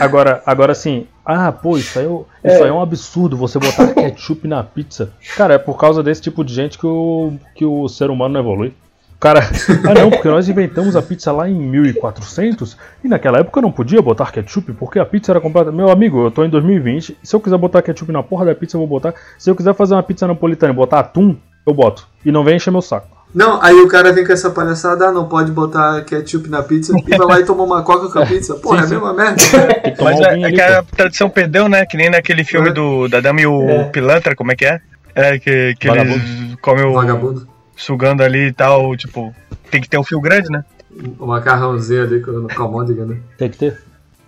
Agora, 0.00 0.42
agora 0.46 0.74
sim, 0.74 1.06
ah, 1.24 1.52
pô, 1.52 1.76
isso 1.76 1.98
aí, 1.98 2.06
é 2.06 2.08
o- 2.08 2.26
isso 2.42 2.62
aí 2.62 2.68
é 2.70 2.72
um 2.72 2.80
absurdo 2.80 3.36
você 3.36 3.58
botar 3.58 3.88
ketchup 3.92 4.48
na 4.48 4.64
pizza. 4.64 5.10
Cara, 5.36 5.54
é 5.54 5.58
por 5.58 5.78
causa 5.78 6.02
desse 6.02 6.22
tipo 6.22 6.42
de 6.42 6.54
gente 6.54 6.78
que 6.78 6.86
o, 6.86 7.34
que 7.54 7.66
o 7.66 7.86
ser 7.86 8.08
humano 8.08 8.32
não 8.34 8.40
evolui. 8.40 8.72
Cara, 9.20 9.40
ah 9.86 9.94
não, 9.94 10.10
porque 10.10 10.28
nós 10.28 10.48
inventamos 10.48 10.96
a 10.96 11.02
pizza 11.02 11.30
lá 11.30 11.46
em 11.46 11.54
1400 11.54 12.76
e 13.04 13.08
naquela 13.08 13.38
época 13.38 13.58
eu 13.58 13.62
não 13.62 13.70
podia 13.70 14.00
botar 14.00 14.32
ketchup 14.32 14.72
porque 14.72 14.98
a 14.98 15.04
pizza 15.04 15.30
era 15.32 15.40
completa. 15.40 15.70
Meu 15.70 15.90
amigo, 15.90 16.24
eu 16.24 16.30
tô 16.30 16.42
em 16.42 16.48
2020, 16.48 17.18
se 17.22 17.36
eu 17.36 17.40
quiser 17.40 17.58
botar 17.58 17.82
ketchup 17.82 18.10
na 18.10 18.22
porra 18.22 18.46
da 18.46 18.54
pizza 18.54 18.76
eu 18.76 18.80
vou 18.80 18.88
botar. 18.88 19.12
Se 19.38 19.50
eu 19.50 19.54
quiser 19.54 19.74
fazer 19.74 19.94
uma 19.94 20.02
pizza 20.02 20.26
napolitana 20.26 20.72
e 20.72 20.76
botar 20.76 21.00
atum, 21.00 21.36
eu 21.66 21.74
boto. 21.74 22.08
E 22.24 22.32
não 22.32 22.42
vem 22.42 22.56
encher 22.56 22.70
meu 22.70 22.80
saco. 22.80 23.20
Não, 23.32 23.62
aí 23.62 23.74
o 23.74 23.86
cara 23.86 24.12
vem 24.12 24.26
com 24.26 24.32
essa 24.32 24.50
palhaçada, 24.50 25.06
ah, 25.06 25.12
não 25.12 25.28
pode 25.28 25.52
botar 25.52 26.02
ketchup 26.04 26.48
na 26.48 26.64
pizza, 26.64 26.92
e 26.96 27.16
vai 27.16 27.26
lá 27.26 27.38
e 27.40 27.44
toma 27.44 27.62
uma 27.62 27.82
coca 27.82 28.08
com 28.08 28.18
a 28.18 28.26
pizza. 28.26 28.54
Porra, 28.58 28.80
é 28.80 28.80
a 28.80 28.86
sim. 28.88 28.94
mesma 28.94 29.12
merda. 29.12 29.36
Tem 29.36 29.92
que 29.92 29.98
tomar 29.98 30.10
Mas 30.10 30.20
é, 30.20 30.40
é 30.42 30.52
que 30.52 30.60
a 30.60 30.82
tradição 30.82 31.30
perdeu, 31.30 31.68
né? 31.68 31.86
Que 31.86 31.96
nem 31.96 32.10
naquele 32.10 32.42
filme 32.42 32.70
É. 32.70 32.72
do 32.72 33.06
da 33.06 33.20
Dama 33.20 33.40
e 33.40 33.46
o 33.46 33.68
É. 33.68 33.84
Pilantra, 33.84 34.34
como 34.34 34.50
é 34.50 34.56
que 34.56 34.64
é? 34.64 34.80
É, 35.14 35.38
que, 35.38 35.74
que 35.78 35.88
eles 35.88 35.98
Vagabundo. 35.98 36.58
comem 36.60 36.84
o. 36.86 36.92
Vagabundo. 36.94 37.49
Sugando 37.80 38.22
ali 38.22 38.48
e 38.48 38.52
tal, 38.52 38.96
tipo, 38.96 39.34
tem 39.70 39.80
que 39.80 39.88
ter 39.88 39.98
um 39.98 40.04
fio 40.04 40.20
grande, 40.20 40.50
né? 40.50 40.64
O 41.18 41.26
macarrãozinho 41.26 42.02
ali 42.02 42.20
com 42.20 42.46
a 42.48 42.62
almôndega, 42.62 43.04
né? 43.04 43.18
Tem 43.38 43.48
que 43.48 43.58
ter. 43.58 43.80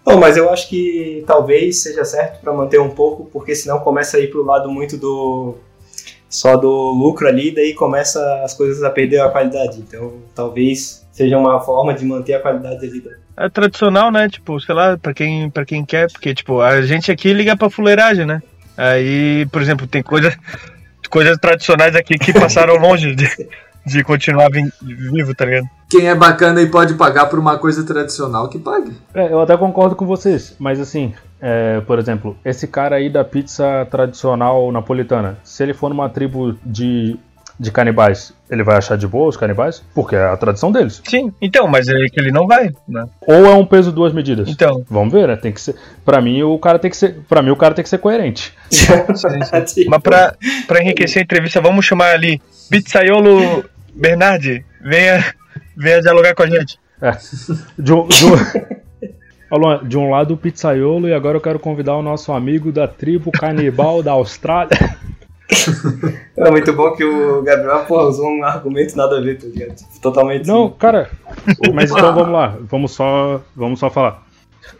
Bom, 0.04 0.18
mas 0.18 0.36
eu 0.36 0.50
acho 0.50 0.68
que 0.68 1.22
talvez 1.26 1.82
seja 1.82 2.04
certo 2.04 2.40
pra 2.40 2.52
manter 2.52 2.80
um 2.80 2.90
pouco, 2.90 3.26
porque 3.32 3.54
senão 3.54 3.78
começa 3.80 4.16
a 4.16 4.20
ir 4.20 4.30
pro 4.30 4.44
lado 4.44 4.68
muito 4.70 4.96
do 4.96 5.56
só 6.28 6.56
do 6.56 6.68
lucro 6.68 7.28
ali, 7.28 7.54
daí 7.54 7.74
começa 7.74 8.42
as 8.42 8.54
coisas 8.54 8.82
a 8.82 8.90
perder 8.90 9.20
a 9.20 9.28
qualidade. 9.28 9.78
Então, 9.78 10.14
talvez 10.34 11.06
seja 11.12 11.36
uma 11.36 11.60
forma 11.60 11.92
de 11.92 12.04
manter 12.04 12.34
a 12.34 12.40
qualidade 12.40 12.86
ali. 12.86 13.04
É 13.36 13.48
tradicional, 13.48 14.10
né? 14.10 14.28
Tipo, 14.28 14.58
sei 14.58 14.74
lá, 14.74 14.96
pra 14.96 15.12
quem, 15.12 15.50
pra 15.50 15.64
quem 15.64 15.84
quer, 15.84 16.10
porque, 16.10 16.34
tipo, 16.34 16.60
a 16.60 16.80
gente 16.82 17.12
aqui 17.12 17.32
liga 17.32 17.56
pra 17.56 17.70
fuleiragem, 17.70 18.24
né? 18.24 18.42
Aí, 18.76 19.46
por 19.52 19.60
exemplo, 19.60 19.86
tem 19.86 20.02
coisa, 20.02 20.34
coisas 21.12 21.36
tradicionais 21.36 21.94
aqui 21.94 22.18
que 22.18 22.32
passaram 22.32 22.76
longe 22.76 23.14
de, 23.14 23.28
de 23.84 24.02
continuar 24.02 24.48
vi- 24.50 24.72
vivo, 24.82 25.34
tá 25.34 25.44
ligado? 25.44 25.66
Quem 25.90 26.08
é 26.08 26.14
bacana 26.14 26.62
e 26.62 26.66
pode 26.66 26.94
pagar 26.94 27.26
por 27.26 27.38
uma 27.38 27.58
coisa 27.58 27.84
tradicional, 27.84 28.48
que 28.48 28.58
pague. 28.58 28.92
É, 29.14 29.30
eu 29.30 29.40
até 29.42 29.54
concordo 29.58 29.94
com 29.94 30.06
vocês, 30.06 30.56
mas 30.58 30.80
assim, 30.80 31.12
é, 31.38 31.80
por 31.82 31.98
exemplo, 31.98 32.34
esse 32.42 32.66
cara 32.66 32.96
aí 32.96 33.10
da 33.10 33.22
pizza 33.22 33.86
tradicional 33.90 34.72
napolitana, 34.72 35.36
se 35.44 35.62
ele 35.62 35.74
for 35.74 35.90
numa 35.90 36.08
tribo 36.08 36.56
de, 36.64 37.18
de 37.62 37.70
canibais, 37.70 38.34
ele 38.50 38.64
vai 38.64 38.76
achar 38.76 38.98
de 38.98 39.06
boa 39.06 39.28
os 39.28 39.36
canibais? 39.36 39.84
Porque 39.94 40.16
é 40.16 40.24
a 40.24 40.36
tradição 40.36 40.72
deles. 40.72 41.00
Sim, 41.08 41.32
então, 41.40 41.68
mas 41.68 41.86
é 41.86 41.94
que 42.12 42.18
ele 42.18 42.32
não 42.32 42.44
vai, 42.44 42.72
né? 42.88 43.04
Ou 43.24 43.46
é 43.46 43.54
um 43.54 43.64
peso 43.64 43.92
duas 43.92 44.12
medidas? 44.12 44.48
Então. 44.48 44.84
Vamos 44.90 45.12
ver, 45.12 45.28
né? 45.28 45.36
Tem 45.36 45.52
que 45.52 45.60
ser. 45.60 45.76
Para 46.04 46.20
mim 46.20 46.42
o 46.42 46.58
cara 46.58 46.76
tem 46.76 46.90
que 46.90 46.96
ser, 46.96 47.20
para 47.28 47.40
mim 47.40 47.50
o 47.50 47.56
cara 47.56 47.72
tem 47.72 47.84
que 47.84 47.88
ser 47.88 47.98
coerente. 47.98 48.52
mas 49.88 50.02
para 50.02 50.34
para 50.66 50.82
enriquecer 50.82 51.20
a 51.20 51.22
entrevista, 51.22 51.60
vamos 51.60 51.84
chamar 51.84 52.12
ali 52.14 52.42
Pizzaiolo 52.68 53.64
Bernardi, 53.94 54.64
venha 54.80 55.24
venha 55.76 56.00
dialogar 56.02 56.34
com 56.34 56.42
a 56.42 56.50
gente. 56.50 56.80
É. 57.00 57.16
De 57.78 57.92
um, 57.92 58.08
de 58.08 58.24
um... 58.24 59.86
de 59.86 59.98
um 59.98 60.10
lado 60.10 60.34
o 60.34 60.36
pizzaiolo 60.36 61.08
e 61.08 61.14
agora 61.14 61.36
eu 61.36 61.40
quero 61.40 61.60
convidar 61.60 61.94
o 61.94 62.02
nosso 62.02 62.32
amigo 62.32 62.72
da 62.72 62.88
tribo 62.88 63.30
canibal 63.30 64.02
da 64.02 64.12
Austrália. 64.12 64.96
É 66.36 66.50
muito 66.50 66.72
bom 66.72 66.92
que 66.92 67.04
o 67.04 67.42
Gabriel 67.42 67.84
pô, 67.86 68.08
usou 68.08 68.28
um 68.28 68.42
argumento 68.42 68.96
nada 68.96 69.18
a 69.18 69.20
ver, 69.20 69.38
tá 69.38 69.46
ligado? 69.46 69.76
Tipo, 69.76 70.00
totalmente. 70.00 70.46
Não, 70.46 70.70
cara. 70.70 71.10
Mas 71.72 71.90
então 71.90 72.14
vamos 72.14 72.32
lá. 72.32 72.56
Vamos 72.62 72.92
só, 72.92 73.40
vamos 73.54 73.78
só 73.78 73.90
falar. 73.90 74.26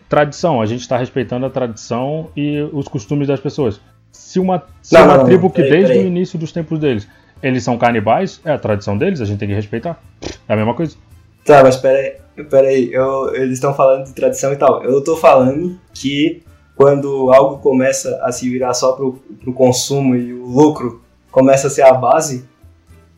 Tradição, 0.08 0.60
a 0.60 0.66
gente 0.66 0.80
está 0.80 0.96
respeitando 0.96 1.46
a 1.46 1.50
tradição 1.50 2.30
e 2.36 2.60
os 2.72 2.88
costumes 2.88 3.28
das 3.28 3.40
pessoas. 3.40 3.80
Se 4.10 4.38
uma, 4.40 4.62
se 4.82 4.94
Não, 4.94 5.04
uma 5.04 5.18
não, 5.18 5.24
tribo 5.24 5.44
não, 5.44 5.50
que 5.50 5.62
peraí, 5.62 5.70
desde 5.70 5.92
peraí. 5.92 6.04
o 6.04 6.08
início 6.08 6.38
dos 6.38 6.52
tempos 6.52 6.78
deles, 6.78 7.08
eles 7.42 7.62
são 7.62 7.78
canibais, 7.78 8.40
é 8.44 8.52
a 8.52 8.58
tradição 8.58 8.96
deles, 8.96 9.20
a 9.20 9.24
gente 9.24 9.38
tem 9.38 9.48
que 9.48 9.54
respeitar. 9.54 10.02
É 10.48 10.52
a 10.52 10.56
mesma 10.56 10.74
coisa. 10.74 10.96
Tá, 11.44 11.62
mas 11.62 11.76
peraí, 11.76 12.14
peraí, 12.50 12.92
eu, 12.92 13.34
eles 13.34 13.54
estão 13.54 13.74
falando 13.74 14.06
de 14.06 14.14
tradição 14.14 14.52
e 14.52 14.56
tal. 14.56 14.82
Eu 14.84 15.02
tô 15.02 15.16
falando 15.16 15.78
que 15.92 16.42
quando 16.76 17.32
algo 17.32 17.58
começa 17.58 18.18
a 18.22 18.32
se 18.32 18.48
virar 18.48 18.74
só 18.74 18.92
pro, 18.92 19.14
pro 19.40 19.52
consumo 19.52 20.16
e 20.16 20.32
o 20.32 20.46
lucro 20.46 21.02
começa 21.30 21.66
a 21.66 21.70
ser 21.70 21.82
a 21.82 21.92
base, 21.92 22.44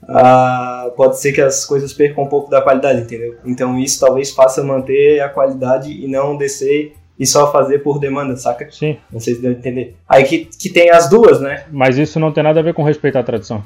ah, 0.08 0.90
pode 0.96 1.18
ser 1.18 1.32
que 1.32 1.40
as 1.40 1.64
coisas 1.64 1.92
percam 1.92 2.24
um 2.24 2.28
pouco 2.28 2.50
da 2.50 2.60
qualidade, 2.60 3.00
entendeu? 3.00 3.36
Então 3.44 3.78
isso 3.78 4.00
talvez 4.00 4.30
faça 4.30 4.62
manter 4.62 5.20
a 5.20 5.28
qualidade 5.28 5.90
e 5.90 6.06
não 6.06 6.36
descer 6.36 6.94
e 7.18 7.26
só 7.26 7.50
fazer 7.50 7.78
por 7.78 7.98
demanda, 7.98 8.36
saca? 8.36 8.68
Sim. 8.70 8.98
Não 9.10 9.20
sei 9.20 9.34
se 9.34 9.40
deu 9.40 9.50
a 9.50 9.54
entender. 9.54 9.96
Aí 10.08 10.24
que, 10.24 10.46
que 10.46 10.68
tem 10.68 10.90
as 10.90 11.08
duas, 11.08 11.40
né? 11.40 11.64
Mas 11.70 11.96
isso 11.96 12.18
não 12.18 12.32
tem 12.32 12.42
nada 12.42 12.60
a 12.60 12.62
ver 12.62 12.74
com 12.74 12.82
respeitar 12.82 13.20
a 13.20 13.24
tradição. 13.24 13.62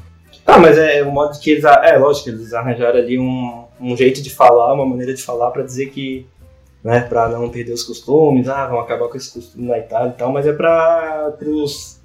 Ah, 0.47 0.59
mas 0.59 0.79
é 0.79 1.03
o 1.03 1.11
modo 1.11 1.39
que 1.39 1.51
eles. 1.51 1.65
É, 1.65 1.97
lógico, 1.99 2.31
eles 2.31 2.55
arranjaram 2.55 2.99
ali 2.99 3.19
um, 3.19 3.65
um 3.81 3.97
jeito 3.97 4.23
de 4.23 4.31
falar, 4.31 4.73
uma 4.73 4.87
maneira 4.87 5.13
de 5.13 5.23
falar 5.23 5.51
pra 5.51 5.63
dizer 5.63 5.91
que. 5.91 6.27
Né, 6.89 7.01
pra 7.03 7.29
não 7.29 7.51
perder 7.51 7.75
os 7.75 7.83
costumes, 7.83 8.49
ah, 8.49 8.67
vão 8.67 8.81
acabar 8.81 9.09
com 9.09 9.17
esse 9.19 9.31
costume 9.31 9.69
na 9.69 9.77
Itália 9.77 10.09
e 10.09 10.19
tal, 10.19 10.33
mas 10.33 10.47
é 10.47 10.55
pra 10.55 11.35
pros 11.39 12.01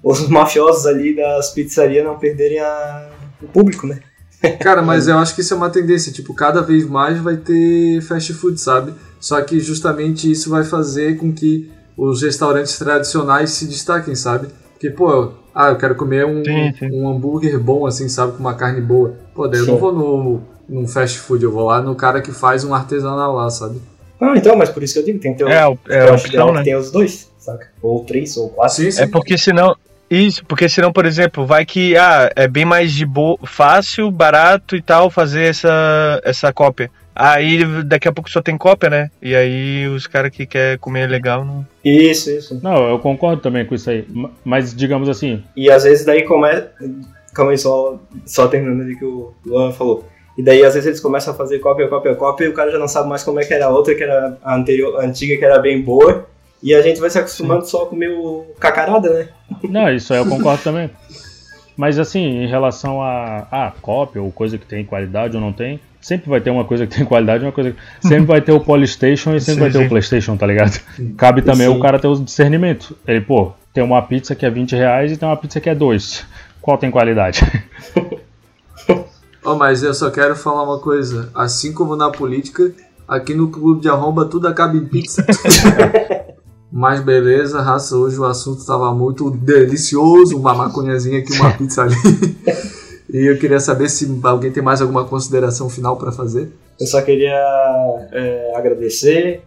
os 0.00 0.26
mafiosos 0.30 0.86
ali 0.86 1.16
das 1.16 1.50
pizzarias 1.50 2.04
não 2.04 2.16
perderem 2.16 2.60
a, 2.60 3.08
o 3.42 3.48
público, 3.48 3.84
né? 3.84 3.98
Cara, 4.62 4.80
mas 4.80 5.08
eu 5.08 5.18
acho 5.18 5.34
que 5.34 5.40
isso 5.40 5.52
é 5.52 5.56
uma 5.56 5.70
tendência. 5.70 6.12
Tipo, 6.12 6.34
cada 6.34 6.62
vez 6.62 6.84
mais 6.88 7.18
vai 7.18 7.36
ter 7.36 8.00
fast 8.02 8.32
food, 8.34 8.60
sabe? 8.60 8.94
Só 9.18 9.40
que 9.42 9.58
justamente 9.58 10.30
isso 10.30 10.50
vai 10.50 10.62
fazer 10.62 11.16
com 11.16 11.32
que 11.32 11.68
os 11.96 12.22
restaurantes 12.22 12.78
tradicionais 12.78 13.50
se 13.50 13.66
destaquem, 13.66 14.14
sabe? 14.14 14.46
Porque, 14.72 14.88
pô, 14.88 15.32
ah, 15.52 15.70
eu 15.70 15.76
quero 15.76 15.96
comer 15.96 16.24
um, 16.26 16.44
Sim, 16.44 16.72
sim. 16.78 16.90
um 16.92 17.08
hambúrguer 17.08 17.58
bom, 17.58 17.86
assim, 17.86 18.08
sabe? 18.08 18.34
Com 18.34 18.38
uma 18.38 18.54
carne 18.54 18.80
boa. 18.80 19.16
Pô, 19.34 19.48
daí 19.48 19.58
eu 19.58 19.66
não 19.66 19.74
Sim. 19.74 19.80
vou 19.80 19.92
no, 19.92 20.40
num 20.68 20.86
fast 20.86 21.18
food, 21.18 21.42
eu 21.42 21.50
vou 21.50 21.64
lá 21.64 21.82
no 21.82 21.96
cara 21.96 22.22
que 22.22 22.30
faz 22.30 22.62
um 22.64 22.72
artesanal 22.72 23.34
lá, 23.34 23.50
sabe? 23.50 23.80
Ah, 24.22 24.34
então, 24.36 24.54
mas 24.56 24.70
por 24.70 24.82
isso 24.82 24.94
que 24.94 25.00
eu 25.00 25.04
digo, 25.04 25.18
tem 25.18 25.32
que 25.32 25.38
ter 25.38 25.44
o- 25.44 25.48
É, 25.48 25.66
o- 25.66 25.78
é 25.88 26.08
a 26.08 26.12
opção, 26.14 26.46
que 26.48 26.52
né? 26.54 26.62
tem 26.62 26.76
os 26.76 26.90
dois, 26.92 27.30
saca? 27.38 27.68
Ou 27.82 28.04
três, 28.04 28.36
ou 28.36 28.48
quatro. 28.50 28.76
Sim, 28.76 28.90
sim. 28.90 29.02
É 29.02 29.06
porque 29.06 29.36
senão. 29.36 29.76
Isso, 30.08 30.44
porque 30.44 30.68
senão, 30.68 30.92
por 30.92 31.06
exemplo, 31.06 31.46
vai 31.46 31.64
que 31.64 31.96
ah, 31.96 32.30
é 32.36 32.46
bem 32.46 32.66
mais 32.66 32.92
de 32.92 33.06
bo... 33.06 33.38
fácil, 33.44 34.10
barato 34.10 34.76
e 34.76 34.82
tal 34.82 35.08
fazer 35.10 35.44
essa, 35.44 36.20
essa 36.22 36.52
cópia. 36.52 36.90
Aí 37.14 37.64
daqui 37.84 38.06
a 38.08 38.12
pouco 38.12 38.28
só 38.30 38.42
tem 38.42 38.56
cópia, 38.58 38.90
né? 38.90 39.10
E 39.22 39.34
aí 39.34 39.86
os 39.88 40.06
caras 40.06 40.30
que 40.30 40.44
quer 40.46 40.78
comer 40.78 41.08
legal 41.08 41.44
não. 41.46 41.66
Isso, 41.82 42.30
isso. 42.30 42.60
Não, 42.62 42.88
eu 42.90 42.98
concordo 42.98 43.40
também 43.40 43.64
com 43.64 43.74
isso 43.74 43.88
aí. 43.88 44.04
Ma- 44.08 44.30
Mas 44.44 44.74
digamos 44.74 45.08
assim, 45.08 45.42
E 45.56 45.70
às 45.70 45.84
vezes 45.84 46.04
daí 46.04 46.24
começa. 46.24 46.70
Calma 47.34 47.52
aí, 47.52 47.58
só, 47.58 47.98
só 48.26 48.46
terminando 48.48 48.82
ali 48.82 48.94
que 48.96 49.04
o 49.06 49.32
Luan 49.46 49.72
falou. 49.72 50.06
E 50.36 50.42
daí 50.42 50.64
às 50.64 50.74
vezes 50.74 50.86
eles 50.86 51.00
começam 51.00 51.34
a 51.34 51.36
fazer 51.36 51.58
cópia, 51.58 51.88
cópia, 51.88 52.14
cópia 52.14 52.44
e 52.44 52.48
o 52.48 52.54
cara 52.54 52.70
já 52.70 52.78
não 52.78 52.88
sabe 52.88 53.08
mais 53.08 53.22
como 53.22 53.40
é 53.40 53.44
que 53.44 53.52
era 53.52 53.66
a 53.66 53.70
outra, 53.70 53.94
que 53.94 54.02
era 54.02 54.38
a 54.42 54.56
anterior, 54.56 54.98
a 55.00 55.04
antiga, 55.04 55.36
que 55.36 55.44
era 55.44 55.58
bem 55.58 55.82
boa. 55.82 56.26
E 56.62 56.72
a 56.74 56.80
gente 56.80 57.00
vai 57.00 57.10
se 57.10 57.18
acostumando 57.18 57.66
só 57.66 57.82
a 57.82 57.86
comer 57.86 58.10
o 58.10 58.46
cacarada, 58.58 59.10
né? 59.10 59.28
Não, 59.64 59.92
isso 59.92 60.12
aí 60.14 60.20
eu 60.20 60.26
concordo 60.26 60.62
também. 60.62 60.88
Mas 61.76 61.98
assim, 61.98 62.44
em 62.44 62.46
relação 62.46 63.02
a, 63.02 63.46
a 63.50 63.72
cópia 63.82 64.22
ou 64.22 64.30
coisa 64.30 64.56
que 64.56 64.64
tem 64.64 64.84
qualidade 64.84 65.36
ou 65.36 65.42
não 65.42 65.52
tem, 65.52 65.80
sempre 66.00 66.28
vai 66.28 66.40
ter 66.40 66.50
uma 66.50 66.64
coisa 66.64 66.86
que 66.86 66.96
tem 66.96 67.04
qualidade 67.04 67.42
e 67.42 67.46
uma 67.46 67.52
coisa 67.52 67.72
que. 67.72 67.78
Sempre 68.06 68.26
vai 68.26 68.40
ter 68.40 68.52
o 68.52 68.60
Polystation 68.60 69.34
e 69.34 69.40
sempre 69.40 69.54
Sim, 69.54 69.60
vai 69.60 69.70
ter 69.70 69.78
sim. 69.78 69.86
o 69.86 69.88
Playstation, 69.88 70.36
tá 70.36 70.46
ligado? 70.46 70.80
Cabe 71.16 71.42
também 71.42 71.68
Sim. 71.68 71.76
o 71.76 71.80
cara 71.80 71.98
ter 71.98 72.08
o 72.08 72.16
discernimento. 72.16 72.96
Ele, 73.06 73.20
pô, 73.20 73.52
tem 73.72 73.82
uma 73.82 74.02
pizza 74.02 74.34
que 74.34 74.44
é 74.44 74.50
20 74.50 74.76
reais 74.76 75.12
e 75.12 75.16
tem 75.16 75.28
uma 75.28 75.36
pizza 75.36 75.60
que 75.60 75.70
é 75.70 75.74
2. 75.74 76.26
Qual 76.60 76.76
tem 76.76 76.90
qualidade? 76.90 77.40
Ó, 79.44 79.54
mas 79.56 79.82
eu 79.82 79.92
só 79.92 80.10
quero 80.10 80.36
falar 80.36 80.62
uma 80.62 80.78
coisa. 80.78 81.30
Assim 81.34 81.72
como 81.72 81.96
na 81.96 82.10
política, 82.10 82.72
aqui 83.06 83.34
no 83.34 83.50
Clube 83.50 83.80
de 83.80 83.88
Arromba 83.88 84.24
tudo 84.24 84.48
acaba 84.48 84.76
em 84.76 84.84
pizza. 84.84 85.24
Mas 86.74 87.02
beleza, 87.02 87.60
raça, 87.60 87.94
hoje 87.94 88.18
o 88.18 88.24
assunto 88.24 88.64
tava 88.64 88.94
muito 88.94 89.30
delicioso, 89.30 90.38
uma 90.38 90.54
maconhazinha 90.54 91.18
aqui, 91.18 91.34
uma 91.34 91.52
pizza 91.52 91.82
ali. 91.82 91.94
E 93.12 93.30
eu 93.30 93.38
queria 93.38 93.60
saber 93.60 93.90
se 93.90 94.08
alguém 94.22 94.50
tem 94.50 94.62
mais 94.62 94.80
alguma 94.80 95.04
consideração 95.04 95.68
final 95.68 95.98
pra 95.98 96.10
fazer. 96.10 96.50
Eu 96.80 96.86
só 96.86 97.02
queria 97.02 97.36
é, 98.10 98.52
agradecer 98.56 99.42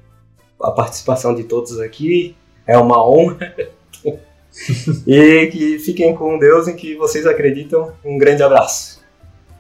a 0.62 0.70
participação 0.70 1.34
de 1.34 1.46
todos 1.46 1.80
aqui. 1.80 2.36
É 2.68 2.78
uma 2.78 3.04
honra. 3.04 3.56
e 5.08 5.48
que 5.48 5.80
fiquem 5.80 6.16
com 6.16 6.38
Deus 6.38 6.68
em 6.68 6.76
que 6.76 6.96
vocês 6.96 7.26
acreditam. 7.26 7.92
Um 8.06 8.20
grande 8.20 8.44
abraço. 8.44 8.95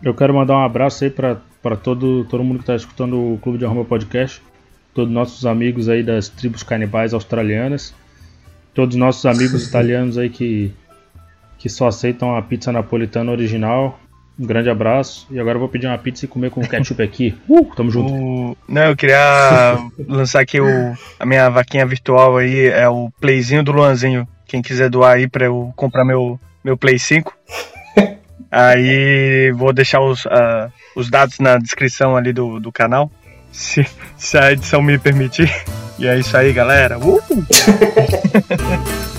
Eu 0.03 0.13
quero 0.13 0.33
mandar 0.33 0.55
um 0.55 0.63
abraço 0.63 1.03
aí 1.03 1.09
pra, 1.09 1.37
pra 1.61 1.75
todo, 1.75 2.25
todo 2.25 2.43
mundo 2.43 2.59
que 2.59 2.65
tá 2.65 2.75
escutando 2.75 3.33
o 3.33 3.39
Clube 3.39 3.57
de 3.57 3.65
Arromba 3.65 3.85
Podcast. 3.85 4.41
Todos 4.93 5.13
nossos 5.13 5.45
amigos 5.45 5.89
aí 5.89 6.03
das 6.03 6.29
tribos 6.29 6.63
canibais 6.63 7.13
australianas. 7.13 7.93
Todos 8.73 8.95
nossos 8.95 9.25
amigos 9.25 9.67
italianos 9.67 10.17
aí 10.17 10.29
que, 10.29 10.73
que 11.57 11.69
só 11.69 11.87
aceitam 11.87 12.35
a 12.35 12.41
pizza 12.41 12.71
napolitana 12.71 13.31
original. 13.31 13.99
Um 14.37 14.45
grande 14.45 14.69
abraço. 14.69 15.27
E 15.31 15.39
agora 15.39 15.55
eu 15.55 15.59
vou 15.59 15.69
pedir 15.69 15.87
uma 15.87 15.97
pizza 15.97 16.25
e 16.25 16.27
comer 16.27 16.49
com 16.49 16.61
ketchup 16.61 17.01
aqui. 17.01 17.35
Uh, 17.49 17.65
tamo 17.75 17.89
junto. 17.89 18.13
O... 18.13 18.57
Não, 18.67 18.83
eu 18.83 18.95
queria 18.95 19.77
lançar 20.07 20.41
aqui 20.41 20.59
o... 20.59 20.93
a 21.19 21.25
minha 21.25 21.49
vaquinha 21.49 21.85
virtual 21.85 22.37
aí, 22.37 22.67
é 22.67 22.87
o 22.87 23.09
playzinho 23.19 23.63
do 23.63 23.71
Luanzinho. 23.71 24.27
Quem 24.45 24.61
quiser 24.61 24.89
doar 24.89 25.15
aí 25.15 25.27
pra 25.27 25.45
eu 25.45 25.73
comprar 25.75 26.05
meu, 26.05 26.39
meu 26.63 26.77
Play 26.77 26.99
5. 26.99 27.33
Aí 28.57 29.51
vou 29.51 29.73
deixar 29.73 29.99
os, 29.99 30.25
ah, 30.27 30.69
os 30.95 31.09
dados 31.09 31.39
na 31.39 31.57
descrição 31.57 32.15
ali 32.15 32.31
do, 32.31 32.57
do 32.57 32.71
canal. 32.71 33.11
Se, 33.51 33.85
se 34.17 34.37
a 34.37 34.53
edição 34.53 34.81
me 34.81 34.97
permitir. 34.97 35.53
E 35.99 36.07
é 36.07 36.17
isso 36.17 36.37
aí, 36.37 36.53
galera. 36.53 36.97
Uh! 36.97 37.19